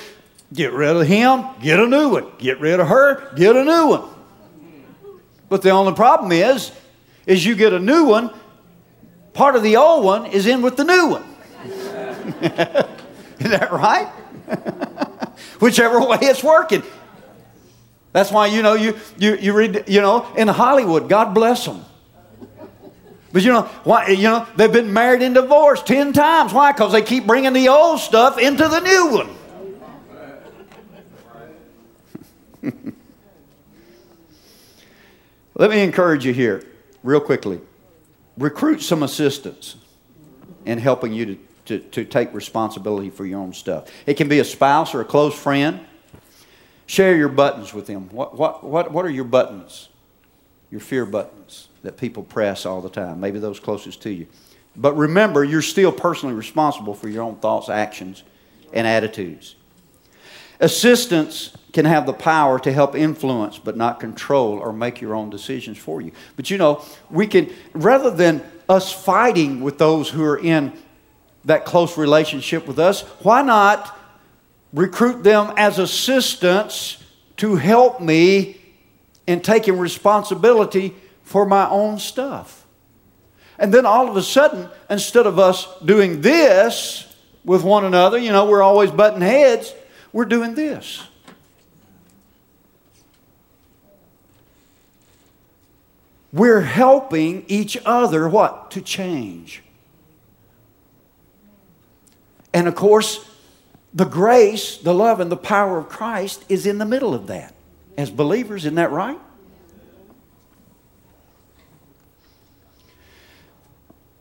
Get 0.53 0.73
rid 0.73 0.97
of 0.97 1.07
him, 1.07 1.45
get 1.61 1.81
a 1.81 1.87
new 1.87 2.11
one. 2.11 2.27
Get 2.39 2.61
rid 2.61 2.79
of 2.79 2.89
her, 2.89 3.35
get 3.35 3.57
a 3.57 3.65
new 3.65 3.89
one. 3.89 4.09
But 5.49 5.63
the 5.63 5.71
only 5.71 5.95
problem 5.95 6.33
is, 6.33 6.73
is 7.27 7.45
you 7.45 7.55
get 7.55 7.73
a 7.73 7.79
new 7.79 8.05
one, 8.05 8.31
part 9.33 9.57
of 9.57 9.63
the 9.63 9.77
old 9.77 10.05
one 10.05 10.27
is 10.27 10.47
in 10.47 10.63
with 10.63 10.77
the 10.77 10.85
new 10.85 11.09
one. 11.09 11.25
is 13.41 13.51
that 13.51 13.73
right? 13.73 14.07
Whichever 15.61 16.01
way 16.01 16.19
it's 16.23 16.43
working. 16.43 16.83
That's 18.13 18.31
why 18.31 18.47
you 18.47 18.63
know 18.63 18.75
you 18.75 18.97
you 19.19 19.37
you 19.37 19.53
read 19.53 19.85
you 19.89 20.01
know 20.01 20.27
in 20.37 20.47
Hollywood, 20.49 21.09
God 21.09 21.35
bless 21.35 21.65
them. 21.65 21.85
But 23.33 23.43
you 23.43 23.53
know 23.53 23.63
why? 23.83 24.09
You 24.09 24.23
know 24.23 24.47
they've 24.57 24.73
been 24.73 24.93
married 24.93 25.23
and 25.23 25.35
divorced 25.35 25.87
ten 25.87 26.13
times. 26.13 26.53
Why? 26.53 26.71
Because 26.73 26.93
they 26.93 27.03
keep 27.03 27.27
bringing 27.27 27.53
the 27.53 27.69
old 27.69 27.99
stuff 27.99 28.39
into 28.39 28.69
the 28.69 28.81
new 28.81 29.17
one. 29.17 29.31
Let 35.55 35.71
me 35.71 35.83
encourage 35.83 36.25
you 36.25 36.33
here, 36.33 36.65
real 37.03 37.21
quickly. 37.21 37.61
Recruit 38.37 38.83
some 38.83 39.03
assistance 39.03 39.77
in 40.65 40.79
helping 40.79 41.13
you 41.13 41.27
to, 41.27 41.39
to, 41.67 41.79
to 41.79 42.05
take 42.05 42.35
responsibility 42.35 43.11
for 43.11 43.25
your 43.25 43.41
own 43.41 43.53
stuff. 43.53 43.89
It 44.07 44.15
can 44.15 44.29
be 44.29 44.41
a 44.41 44.45
spouse 44.45 44.95
or 44.95 45.01
a 45.01 45.05
close 45.05 45.35
friend. 45.39 45.81
Share 46.87 47.17
your 47.17 47.29
buttons 47.29 47.73
with 47.73 47.87
them. 47.87 48.09
What, 48.11 48.37
what, 48.37 48.65
what, 48.65 48.91
what 48.91 49.07
are 49.07 49.11
your 49.11 49.25
buttons? 49.25 49.89
Your 50.71 50.81
fear 50.81 51.07
buttons 51.07 51.69
that 51.83 51.97
people 51.97 52.25
press 52.25 52.67
all 52.67 52.81
the 52.81 52.89
time, 52.89 53.21
maybe 53.21 53.39
those 53.39 53.61
closest 53.61 54.03
to 54.03 54.11
you. 54.11 54.27
But 54.75 54.97
remember, 54.97 55.45
you're 55.45 55.63
still 55.63 55.93
personally 55.93 56.35
responsible 56.35 56.95
for 56.95 57.09
your 57.09 57.23
own 57.23 57.37
thoughts, 57.37 57.69
actions, 57.69 58.25
and 58.73 58.87
attitudes. 58.87 59.55
Assistance 60.59 61.57
can 61.75 61.85
have 61.85 62.07
the 62.07 62.13
power 62.13 62.59
to 62.61 62.73
help 62.73 62.95
influence 62.95 63.59
but 63.59 63.77
not 63.77 64.01
control 64.01 64.59
or 64.59 64.73
make 64.73 65.01
your 65.01 65.15
own 65.15 65.29
decisions 65.29 65.77
for 65.77 66.01
you. 66.01 66.13
But 66.37 66.51
you 66.51 66.57
know, 66.57 66.83
we 67.11 67.27
can, 67.27 67.53
rather 67.75 68.11
than 68.11 68.43
us 68.69 68.91
fighting 68.91 69.61
with 69.61 69.77
those 69.77 70.09
who 70.09 70.25
are 70.25 70.39
in 70.39 70.73
that 71.45 71.67
close 71.67 71.99
relationship 71.99 72.67
with 72.67 72.79
us, 72.79 73.03
why 73.23 73.43
not 73.43 73.99
recruit 74.73 75.23
them 75.23 75.53
as 75.57 75.79
assistants 75.79 77.03
to 77.37 77.57
help 77.57 78.01
me 78.01 78.61
in 79.27 79.41
taking 79.41 79.79
responsibility 79.79 80.95
for 81.23 81.45
my 81.45 81.69
own 81.69 81.99
stuff? 81.99 82.67
And 83.59 83.75
then 83.75 83.85
all 83.85 84.09
of 84.09 84.17
a 84.17 84.23
sudden, 84.23 84.69
instead 84.89 85.27
of 85.27 85.39
us 85.39 85.69
doing 85.85 86.23
this 86.23 87.15
with 87.45 87.63
one 87.63 87.85
another, 87.85 88.17
you 88.17 88.33
know, 88.33 88.47
we're 88.47 88.63
always 88.63 88.91
butting 88.91 89.21
heads 89.21 89.75
we're 90.15 90.25
doing 90.25 90.55
this. 90.55 91.03
We're 96.35 96.63
helping 96.63 97.45
each 97.47 97.79
other 97.87 98.29
what? 98.29 98.73
To 98.73 98.81
change. 98.81 99.63
And 102.53 102.67
of 102.67 102.75
course, 102.75 103.25
the 103.95 104.05
grace, 104.05 104.77
the 104.77 104.93
love, 104.93 105.21
and 105.21 105.31
the 105.31 105.37
power 105.37 105.79
of 105.79 105.89
Christ 105.89 106.45
is 106.49 106.67
in 106.67 106.79
the 106.79 106.85
middle 106.85 107.15
of 107.15 107.29
that. 107.29 107.55
As 107.97 108.11
believers, 108.11 108.63
isn't 108.65 108.75
that 108.75 108.91
right? 108.91 109.19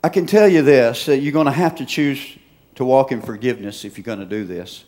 I, 0.04 0.10
can 0.10 0.28
tell 0.28 0.48
you 0.48 0.62
this 0.62 1.08
that 1.08 1.18
you're 1.18 1.34
going 1.34 1.48
to 1.48 1.52
have 1.52 1.74
to 1.78 1.86
choose 1.86 2.38
to 2.76 2.86
walk 2.86 3.12
in 3.12 3.24
forgiveness 3.24 3.86
if 3.86 3.98
you're 3.98 4.06
going 4.06 4.20
to 4.20 4.26
do 4.26 4.44
this. 4.46 4.84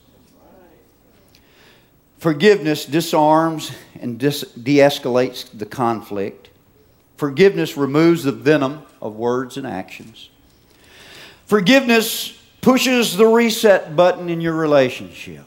Forgiveness 2.19 2.85
disarms 2.85 3.71
and 3.99 4.19
de 4.19 4.29
escalates 4.29 5.49
the 5.51 5.65
conflict. 5.65 6.49
Forgiveness 7.17 7.77
removes 7.77 8.23
the 8.23 8.31
venom 8.31 8.83
of 9.01 9.15
words 9.15 9.57
and 9.57 9.65
actions. 9.65 10.29
Forgiveness 11.45 12.41
pushes 12.61 13.15
the 13.15 13.27
reset 13.27 13.95
button 13.95 14.29
in 14.29 14.41
your 14.41 14.55
relationship. 14.55 15.45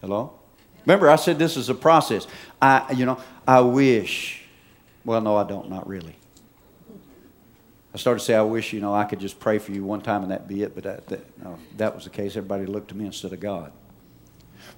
Hello? 0.00 0.34
Remember, 0.84 1.10
I 1.10 1.16
said 1.16 1.38
this 1.38 1.56
is 1.56 1.68
a 1.68 1.74
process. 1.74 2.26
I, 2.62 2.92
you 2.92 3.06
know, 3.06 3.18
I 3.46 3.60
wish. 3.60 4.44
Well, 5.04 5.20
no, 5.20 5.36
I 5.36 5.44
don't, 5.44 5.68
not 5.68 5.88
really. 5.88 6.14
I 7.92 7.98
started 7.98 8.18
to 8.20 8.24
say, 8.26 8.34
I 8.34 8.42
wish, 8.42 8.72
you 8.72 8.80
know, 8.80 8.94
I 8.94 9.04
could 9.04 9.18
just 9.18 9.40
pray 9.40 9.58
for 9.58 9.72
you 9.72 9.82
one 9.82 10.02
time 10.02 10.22
and 10.22 10.30
that 10.30 10.46
be 10.46 10.62
it, 10.62 10.74
but 10.74 10.84
that, 10.84 11.06
that, 11.08 11.42
no, 11.42 11.58
that 11.78 11.94
was 11.94 12.04
the 12.04 12.10
case. 12.10 12.36
Everybody 12.36 12.66
looked 12.66 12.88
to 12.88 12.96
me 12.96 13.06
instead 13.06 13.32
of 13.32 13.40
God. 13.40 13.72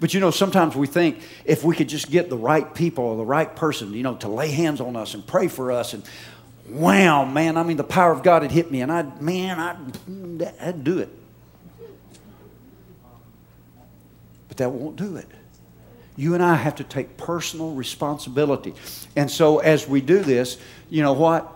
But 0.00 0.14
you 0.14 0.20
know, 0.20 0.30
sometimes 0.30 0.76
we 0.76 0.86
think 0.86 1.20
if 1.44 1.64
we 1.64 1.74
could 1.74 1.88
just 1.88 2.10
get 2.10 2.30
the 2.30 2.36
right 2.36 2.72
people 2.74 3.04
or 3.04 3.16
the 3.16 3.24
right 3.24 3.54
person, 3.54 3.92
you 3.94 4.02
know, 4.02 4.16
to 4.16 4.28
lay 4.28 4.50
hands 4.50 4.80
on 4.80 4.96
us 4.96 5.14
and 5.14 5.26
pray 5.26 5.48
for 5.48 5.72
us, 5.72 5.94
and 5.94 6.02
wow, 6.68 7.24
man, 7.24 7.56
I 7.56 7.62
mean, 7.62 7.76
the 7.76 7.84
power 7.84 8.12
of 8.12 8.22
God 8.22 8.42
had 8.42 8.50
hit 8.50 8.70
me, 8.70 8.80
and 8.80 8.92
I, 8.92 9.02
man, 9.20 9.58
I'd, 9.58 10.54
I'd 10.60 10.84
do 10.84 10.98
it. 10.98 11.08
But 14.48 14.58
that 14.58 14.70
won't 14.70 14.96
do 14.96 15.16
it. 15.16 15.28
You 16.16 16.34
and 16.34 16.42
I 16.42 16.56
have 16.56 16.76
to 16.76 16.84
take 16.84 17.16
personal 17.16 17.72
responsibility. 17.74 18.74
And 19.14 19.30
so 19.30 19.58
as 19.58 19.86
we 19.86 20.00
do 20.00 20.18
this, 20.18 20.58
you 20.90 21.02
know 21.02 21.12
what? 21.12 21.52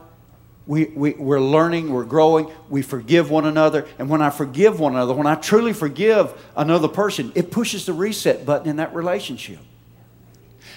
We, 0.67 0.85
we, 0.85 1.13
we're 1.15 1.41
learning, 1.41 1.93
we're 1.93 2.05
growing, 2.05 2.49
we 2.69 2.83
forgive 2.83 3.31
one 3.31 3.47
another. 3.47 3.87
And 3.99 4.09
when 4.09 4.23
I 4.23 4.31
forgive 4.31 4.79
one 4.79 4.95
another, 4.95 5.13
when 5.13 5.27
I 5.27 5.35
truly 5.35 5.73
forgive 5.73 6.33
another 6.57 6.89
person, 6.89 7.33
it 7.35 7.51
pushes 7.51 7.87
the 7.87 7.93
reset 7.93 8.47
button 8.47 8.69
in 8.69 8.77
that 8.77 8.95
relationship. 8.95 9.59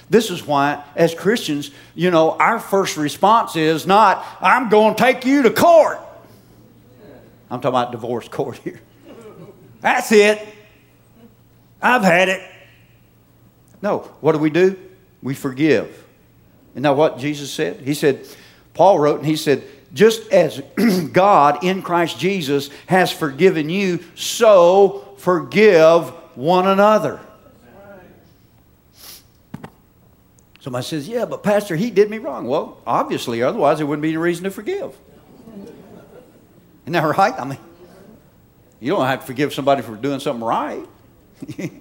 This 0.10 0.30
is 0.32 0.46
why, 0.46 0.84
as 0.96 1.14
Christians, 1.14 1.72
you 1.94 2.12
know, 2.12 2.32
our 2.32 2.60
first 2.60 2.98
response 2.98 3.56
is 3.56 3.86
not, 3.86 4.26
I'm 4.42 4.70
going 4.70 4.96
to 4.96 5.02
take 5.02 5.26
you 5.26 5.44
to 5.44 5.52
court. 5.52 6.00
I'm 7.50 7.62
talking 7.62 7.70
about 7.70 7.92
divorce 7.92 8.28
court 8.28 8.58
here. 8.58 8.82
That's 9.82 10.12
it. 10.12 10.46
I've 11.82 12.04
had 12.04 12.30
it. 12.30 12.42
No, 13.82 14.00
what 14.22 14.32
do 14.32 14.40
we 14.40 14.50
do? 14.50 14.78
We 15.22 15.36
forgive. 15.36 16.04
And 16.74 16.82
now 16.82 16.94
what 16.94 17.20
Jesus 17.20 17.52
said? 17.52 17.82
He 17.82 17.94
said, 17.94 18.28
Paul 18.74 19.00
wrote, 19.00 19.20
and 19.20 19.26
he 19.28 19.36
said, 19.36 19.64
just 19.96 20.32
as 20.32 20.62
God 21.14 21.64
in 21.64 21.82
Christ 21.82 22.20
Jesus 22.20 22.70
has 22.86 23.12
forgiven 23.12 23.70
you, 23.70 24.04
so 24.14 25.16
forgive 25.18 26.10
one 26.36 26.68
another. 26.68 27.20
Somebody 30.60 30.86
says, 30.86 31.08
Yeah, 31.08 31.26
but 31.26 31.42
Pastor, 31.44 31.76
he 31.76 31.90
did 31.90 32.10
me 32.10 32.18
wrong. 32.18 32.46
Well, 32.46 32.78
obviously, 32.86 33.42
otherwise 33.42 33.78
there 33.78 33.88
wouldn't 33.88 34.04
be 34.04 34.10
any 34.10 34.18
reason 34.18 34.44
to 34.44 34.52
forgive. 34.52 34.96
Isn't 36.84 36.94
that 36.94 37.18
right? 37.18 37.34
I 37.34 37.46
mean, 37.46 37.58
you 38.80 38.92
don't 38.92 39.06
have 39.06 39.22
to 39.22 39.26
forgive 39.26 39.54
somebody 39.54 39.82
for 39.82 39.96
doing 39.96 40.20
something 40.20 40.44
right. 40.44 40.86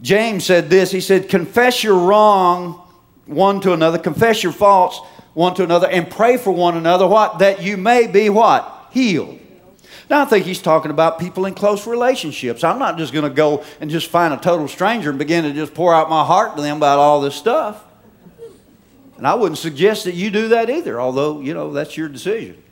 James 0.00 0.44
said 0.44 0.70
this 0.70 0.90
He 0.90 1.00
said, 1.00 1.28
Confess 1.28 1.84
your 1.84 1.98
wrong 1.98 2.87
one 3.28 3.60
to 3.60 3.72
another, 3.72 3.98
confess 3.98 4.42
your 4.42 4.52
faults 4.52 5.00
one 5.34 5.54
to 5.54 5.62
another, 5.62 5.88
and 5.88 6.10
pray 6.10 6.36
for 6.36 6.50
one 6.50 6.76
another, 6.76 7.06
what? 7.06 7.38
That 7.38 7.62
you 7.62 7.76
may 7.76 8.08
be 8.08 8.28
what? 8.28 8.88
Healed. 8.90 9.38
Now, 10.10 10.22
I 10.22 10.24
think 10.24 10.46
he's 10.46 10.60
talking 10.60 10.90
about 10.90 11.18
people 11.18 11.44
in 11.44 11.54
close 11.54 11.86
relationships. 11.86 12.64
I'm 12.64 12.78
not 12.78 12.96
just 12.96 13.12
going 13.12 13.28
to 13.28 13.34
go 13.34 13.62
and 13.80 13.90
just 13.90 14.08
find 14.08 14.32
a 14.32 14.38
total 14.38 14.66
stranger 14.66 15.10
and 15.10 15.18
begin 15.18 15.44
to 15.44 15.52
just 15.52 15.74
pour 15.74 15.94
out 15.94 16.08
my 16.08 16.24
heart 16.24 16.56
to 16.56 16.62
them 16.62 16.78
about 16.78 16.98
all 16.98 17.20
this 17.20 17.34
stuff. 17.34 17.84
And 19.18 19.26
I 19.26 19.34
wouldn't 19.34 19.58
suggest 19.58 20.04
that 20.04 20.14
you 20.14 20.30
do 20.30 20.48
that 20.48 20.70
either, 20.70 21.00
although, 21.00 21.40
you 21.40 21.52
know, 21.52 21.72
that's 21.72 21.96
your 21.96 22.08
decision. 22.08 22.62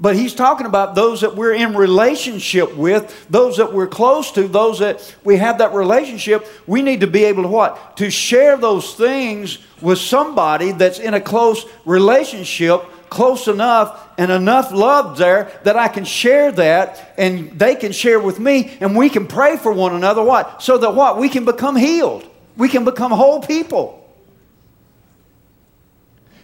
But 0.00 0.14
he's 0.14 0.34
talking 0.34 0.66
about 0.66 0.94
those 0.94 1.22
that 1.22 1.34
we're 1.34 1.54
in 1.54 1.74
relationship 1.74 2.76
with, 2.76 3.26
those 3.28 3.56
that 3.56 3.72
we're 3.72 3.88
close 3.88 4.30
to, 4.32 4.46
those 4.46 4.78
that 4.78 5.16
we 5.24 5.36
have 5.38 5.58
that 5.58 5.74
relationship. 5.74 6.46
We 6.68 6.82
need 6.82 7.00
to 7.00 7.08
be 7.08 7.24
able 7.24 7.42
to 7.42 7.48
what? 7.48 7.96
To 7.96 8.08
share 8.08 8.56
those 8.56 8.94
things 8.94 9.58
with 9.80 9.98
somebody 9.98 10.70
that's 10.70 11.00
in 11.00 11.14
a 11.14 11.20
close 11.20 11.64
relationship, 11.84 12.84
close 13.10 13.48
enough 13.48 14.08
and 14.18 14.30
enough 14.30 14.70
love 14.70 15.18
there 15.18 15.50
that 15.64 15.76
I 15.76 15.88
can 15.88 16.04
share 16.04 16.52
that 16.52 17.14
and 17.18 17.58
they 17.58 17.74
can 17.74 17.90
share 17.90 18.20
with 18.20 18.38
me 18.38 18.76
and 18.80 18.96
we 18.96 19.08
can 19.08 19.26
pray 19.26 19.56
for 19.56 19.72
one 19.72 19.96
another. 19.96 20.22
What? 20.22 20.62
So 20.62 20.78
that 20.78 20.94
what? 20.94 21.18
We 21.18 21.28
can 21.28 21.44
become 21.44 21.74
healed. 21.74 22.28
We 22.56 22.68
can 22.68 22.84
become 22.84 23.10
whole 23.10 23.40
people. 23.40 23.96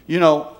You 0.08 0.18
know, 0.18 0.53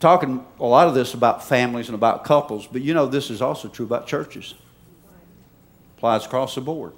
talking 0.00 0.44
a 0.58 0.64
lot 0.64 0.88
of 0.88 0.94
this 0.94 1.14
about 1.14 1.44
families 1.44 1.88
and 1.88 1.94
about 1.94 2.24
couples, 2.24 2.66
but 2.66 2.82
you 2.82 2.94
know 2.94 3.06
this 3.06 3.30
is 3.30 3.40
also 3.40 3.68
true 3.68 3.86
about 3.86 4.06
churches. 4.06 4.54
Applies 5.96 6.26
across 6.26 6.54
the 6.54 6.60
board. 6.60 6.92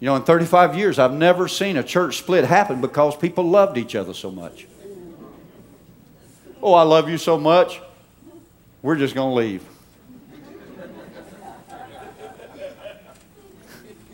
You 0.00 0.06
know, 0.06 0.16
in 0.16 0.22
35 0.22 0.76
years, 0.76 0.98
I've 0.98 1.12
never 1.12 1.46
seen 1.46 1.76
a 1.76 1.82
church 1.82 2.16
split 2.16 2.44
happen 2.44 2.80
because 2.80 3.16
people 3.16 3.44
loved 3.44 3.76
each 3.76 3.94
other 3.94 4.14
so 4.14 4.30
much. 4.30 4.66
Oh, 6.62 6.72
I 6.72 6.82
love 6.82 7.08
you 7.08 7.18
so 7.18 7.38
much. 7.38 7.80
We're 8.82 8.96
just 8.96 9.14
going 9.14 9.30
to 9.30 9.34
leave. 9.34 9.64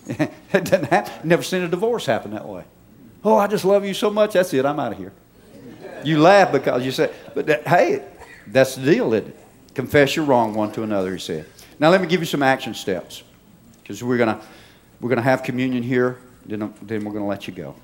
it 0.09 0.30
doesn't 0.53 0.84
happen. 0.84 1.28
Never 1.28 1.42
seen 1.42 1.62
a 1.62 1.68
divorce 1.68 2.07
happen 2.07 2.32
that 2.32 2.47
way. 2.49 2.64
Oh, 3.24 3.36
I 3.36 3.47
just 3.47 3.64
love 3.64 3.84
you 3.84 3.94
so 3.94 4.11
much. 4.11 4.32
That's 4.32 4.53
it. 4.55 4.64
I'm 4.64 4.78
out 4.78 4.92
of 4.92 4.99
here. 4.99 5.12
You 6.07 6.20
laugh 6.20 6.52
because 6.52 6.84
you 6.84 6.92
say, 6.92 7.12
but 7.34 7.46
that, 7.46 7.66
hey, 7.66 8.00
that's 8.46 8.76
the 8.76 8.92
deal, 8.92 9.12
it? 9.12 9.36
Confess 9.74 10.14
your 10.14 10.24
wrong 10.24 10.54
one 10.54 10.70
to 10.72 10.84
another, 10.84 11.12
he 11.12 11.18
said. 11.18 11.46
Now 11.80 11.90
let 11.90 12.00
me 12.00 12.07
give 12.07 12.20
you 12.20 12.26
some 12.26 12.44
action 12.44 12.74
steps 12.74 13.24
because 13.82 14.04
we're 14.04 14.16
going 14.16 14.36
to 14.36 14.40
we're 15.00 15.14
to 15.16 15.22
have 15.22 15.42
communion 15.42 15.82
here, 15.82 16.18
then, 16.46 16.72
then 16.80 17.04
we're 17.04 17.12
going 17.12 17.24
to 17.24 17.28
let 17.28 17.48
you 17.48 17.52
go. 17.52 17.74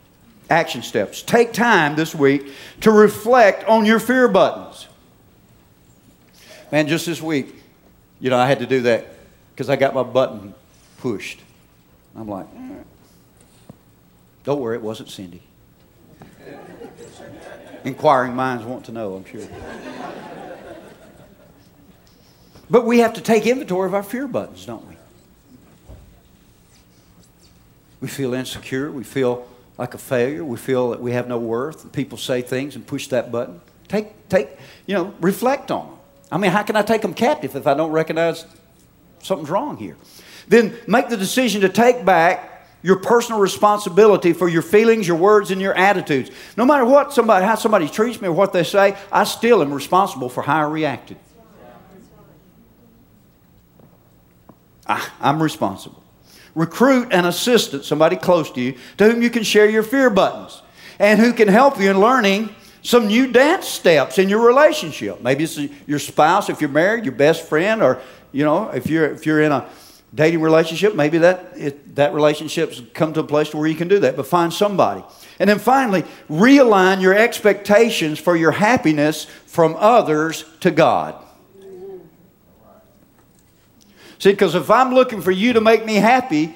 Action 0.48 0.82
steps. 0.82 1.20
Take 1.20 1.52
time 1.52 1.96
this 1.96 2.14
week 2.14 2.52
to 2.82 2.92
reflect 2.92 3.64
on 3.64 3.84
your 3.84 3.98
fear 3.98 4.28
buttons. 4.28 4.86
Man, 6.70 6.86
just 6.86 7.04
this 7.04 7.20
week, 7.20 7.54
you 8.20 8.30
know, 8.30 8.38
I 8.38 8.46
had 8.46 8.60
to 8.60 8.66
do 8.66 8.82
that 8.82 9.06
because 9.50 9.68
I 9.68 9.76
got 9.76 9.94
my 9.94 10.04
button 10.04 10.54
pushed. 10.98 11.40
I'm 12.16 12.28
like, 12.28 12.46
mm. 12.54 12.84
don't 14.44 14.60
worry, 14.60 14.76
it 14.76 14.82
wasn't 14.82 15.10
Cindy. 15.10 15.42
Inquiring 17.84 18.34
minds 18.34 18.64
want 18.64 18.84
to 18.86 18.92
know, 18.92 19.14
I'm 19.14 19.24
sure. 19.24 19.46
But 22.70 22.86
we 22.86 23.00
have 23.00 23.14
to 23.14 23.20
take 23.20 23.46
inventory 23.46 23.86
of 23.86 23.94
our 23.94 24.02
fear 24.02 24.26
buttons, 24.26 24.64
don't 24.64 24.86
we? 24.88 24.96
We 28.00 28.08
feel 28.08 28.34
insecure. 28.34 28.90
We 28.90 29.04
feel 29.04 29.46
like 29.78 29.94
a 29.94 29.98
failure. 29.98 30.44
We 30.44 30.56
feel 30.56 30.90
that 30.90 31.00
we 31.00 31.12
have 31.12 31.28
no 31.28 31.38
worth. 31.38 31.92
People 31.92 32.18
say 32.18 32.40
things 32.40 32.74
and 32.74 32.86
push 32.86 33.08
that 33.08 33.30
button. 33.30 33.60
Take, 33.88 34.28
take, 34.28 34.48
you 34.86 34.94
know, 34.94 35.14
reflect 35.20 35.70
on 35.70 35.86
them. 35.86 35.98
I 36.30 36.38
mean, 36.38 36.50
how 36.50 36.62
can 36.62 36.76
I 36.76 36.82
take 36.82 37.02
them 37.02 37.14
captive 37.14 37.54
if 37.56 37.66
I 37.66 37.74
don't 37.74 37.92
recognize 37.92 38.46
something's 39.22 39.50
wrong 39.50 39.76
here? 39.76 39.96
Then 40.48 40.76
make 40.86 41.08
the 41.08 41.16
decision 41.16 41.60
to 41.60 41.68
take 41.68 42.04
back 42.04 42.51
your 42.82 42.96
personal 42.96 43.40
responsibility 43.40 44.32
for 44.32 44.48
your 44.48 44.62
feelings, 44.62 45.06
your 45.06 45.16
words, 45.16 45.50
and 45.50 45.60
your 45.60 45.74
attitudes. 45.74 46.30
No 46.56 46.64
matter 46.64 46.84
what 46.84 47.12
somebody, 47.12 47.46
how 47.46 47.54
somebody 47.54 47.88
treats 47.88 48.20
me 48.20 48.28
or 48.28 48.32
what 48.32 48.52
they 48.52 48.64
say, 48.64 48.96
I 49.10 49.24
still 49.24 49.62
am 49.62 49.72
responsible 49.72 50.28
for 50.28 50.42
how 50.42 50.58
I 50.58 50.70
reacted. 50.70 51.16
I, 54.86 55.08
I'm 55.20 55.42
responsible. 55.42 56.02
Recruit 56.54 57.12
an 57.12 57.24
assistant, 57.24 57.84
somebody 57.84 58.16
close 58.16 58.50
to 58.52 58.60
you, 58.60 58.74
to 58.98 59.10
whom 59.10 59.22
you 59.22 59.30
can 59.30 59.42
share 59.42 59.68
your 59.68 59.82
fear 59.82 60.10
buttons 60.10 60.60
and 60.98 61.18
who 61.18 61.32
can 61.32 61.48
help 61.48 61.80
you 61.80 61.90
in 61.90 62.00
learning 62.00 62.50
some 62.82 63.06
new 63.06 63.30
dance 63.30 63.68
steps 63.68 64.18
in 64.18 64.28
your 64.28 64.46
relationship. 64.46 65.22
Maybe 65.22 65.44
it's 65.44 65.56
your 65.86 66.00
spouse, 66.00 66.50
if 66.50 66.60
you're 66.60 66.68
married, 66.68 67.04
your 67.04 67.14
best 67.14 67.48
friend, 67.48 67.82
or 67.82 68.00
you 68.32 68.44
know, 68.44 68.70
if 68.70 68.88
you're 68.88 69.06
if 69.06 69.24
you're 69.24 69.40
in 69.40 69.52
a 69.52 69.68
dating 70.14 70.40
relationship, 70.42 70.94
maybe 70.94 71.18
that, 71.18 71.52
it, 71.56 71.94
that 71.96 72.12
relationship's 72.12 72.82
come 72.92 73.12
to 73.14 73.20
a 73.20 73.24
place 73.24 73.54
where 73.54 73.66
you 73.66 73.74
can 73.74 73.88
do 73.88 73.98
that, 74.00 74.16
but 74.16 74.26
find 74.26 74.52
somebody. 74.52 75.02
And 75.38 75.48
then 75.48 75.58
finally, 75.58 76.04
realign 76.28 77.00
your 77.00 77.14
expectations 77.14 78.18
for 78.18 78.36
your 78.36 78.50
happiness 78.50 79.24
from 79.24 79.74
others 79.78 80.44
to 80.60 80.70
God. 80.70 81.14
See, 84.18 84.30
because 84.30 84.54
if 84.54 84.70
I'm 84.70 84.94
looking 84.94 85.20
for 85.20 85.32
you 85.32 85.54
to 85.54 85.60
make 85.60 85.84
me 85.84 85.96
happy, 85.96 86.54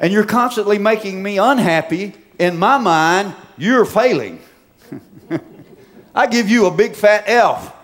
and 0.00 0.12
you're 0.12 0.24
constantly 0.24 0.78
making 0.78 1.22
me 1.22 1.38
unhappy, 1.38 2.14
in 2.38 2.58
my 2.58 2.78
mind, 2.78 3.34
you're 3.56 3.84
failing. 3.84 4.40
I 6.14 6.26
give 6.26 6.48
you 6.48 6.66
a 6.66 6.70
big 6.72 6.94
fat 6.94 7.24
F. 7.26 7.76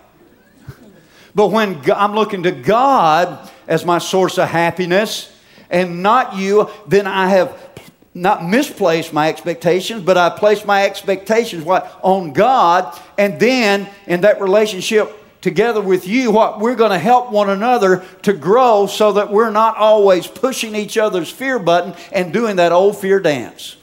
But 1.35 1.49
when 1.49 1.81
I'm 1.93 2.15
looking 2.15 2.43
to 2.43 2.51
God 2.51 3.49
as 3.69 3.85
my 3.85 3.99
source 3.99 4.39
of 4.39 4.49
happiness 4.49 5.33
and 5.71 6.03
not 6.03 6.37
you, 6.37 6.69
then 6.89 7.07
I 7.07 7.29
have 7.29 7.57
not 8.15 8.45
misplaced 8.45 9.13
my 9.13 9.29
expectations, 9.29 10.03
but 10.03 10.17
I 10.17 10.31
place 10.31 10.65
my 10.65 10.85
expectations 10.85 11.65
what 11.65 12.01
on 12.03 12.33
God, 12.33 12.99
and 13.17 13.39
then 13.39 13.89
in 14.07 14.23
that 14.23 14.41
relationship 14.41 15.15
together 15.41 15.81
with 15.81 16.09
you, 16.09 16.33
what 16.33 16.59
we're 16.59 16.75
going 16.75 16.91
to 16.91 16.99
help 16.99 17.31
one 17.31 17.49
another 17.49 18.05
to 18.23 18.33
grow 18.33 18.87
so 18.87 19.13
that 19.13 19.31
we're 19.31 19.51
not 19.51 19.77
always 19.77 20.27
pushing 20.27 20.75
each 20.75 20.99
other's 20.99 21.31
fear 21.31 21.61
button 21.61 21.95
and 22.11 22.33
doing 22.33 22.57
that 22.57 22.73
old 22.73 22.97
fear 22.97 23.21
dance. 23.21 23.77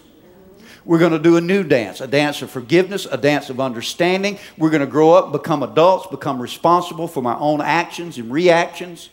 We're 0.84 1.00
going 1.00 1.14
to 1.14 1.20
do 1.20 1.38
a 1.38 1.42
new 1.42 1.64
dance, 1.64 2.02
a 2.02 2.08
dance 2.08 2.42
of 2.42 2.52
forgiveness, 2.52 3.08
a 3.10 3.18
dance 3.18 3.50
of 3.50 3.60
understanding. 3.60 4.38
We're 4.58 4.70
going 4.70 4.82
to 4.82 4.88
grow 4.88 5.14
up, 5.14 5.32
become 5.32 5.64
adults, 5.64 6.08
become 6.08 6.40
responsible 6.42 7.08
for 7.08 7.24
my 7.24 7.36
own 7.38 7.62
actions 7.62 8.18
and 8.18 8.32
reactions. 8.32 9.10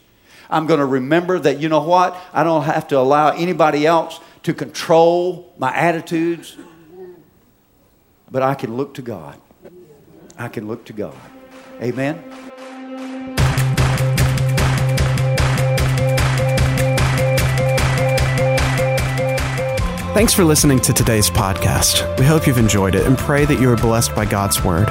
I'm 0.53 0.67
going 0.67 0.81
to 0.81 0.87
remember 0.87 1.39
that, 1.39 1.61
you 1.61 1.71
know 1.71 1.83
what? 1.83 2.15
I 2.35 2.45
don't 2.45 2.65
have 2.65 2.87
to 2.89 2.99
allow 2.99 3.31
anybody 3.31 3.87
else 3.87 4.21
to 4.43 4.53
control 4.53 5.51
my 5.57 5.75
attitudes, 5.75 6.59
but 8.31 8.43
I 8.43 8.55
can 8.55 8.77
look 8.77 8.93
to 8.95 9.03
God. 9.03 9.41
I 10.37 10.49
can 10.49 10.69
look 10.69 10.85
to 10.87 10.93
God. 10.93 11.17
Amen. 11.81 12.23
Thanks 20.13 20.35
for 20.35 20.45
listening 20.45 20.81
to 20.81 20.93
today's 20.93 21.31
podcast. 21.31 22.19
We 22.19 22.27
hope 22.27 22.47
you've 22.47 22.59
enjoyed 22.59 22.95
it 22.95 23.07
and 23.07 23.17
pray 23.17 23.47
that 23.47 23.59
you 23.59 23.71
are 23.71 23.77
blessed 23.77 24.15
by 24.15 24.27
God's 24.27 24.63
Word. 24.63 24.91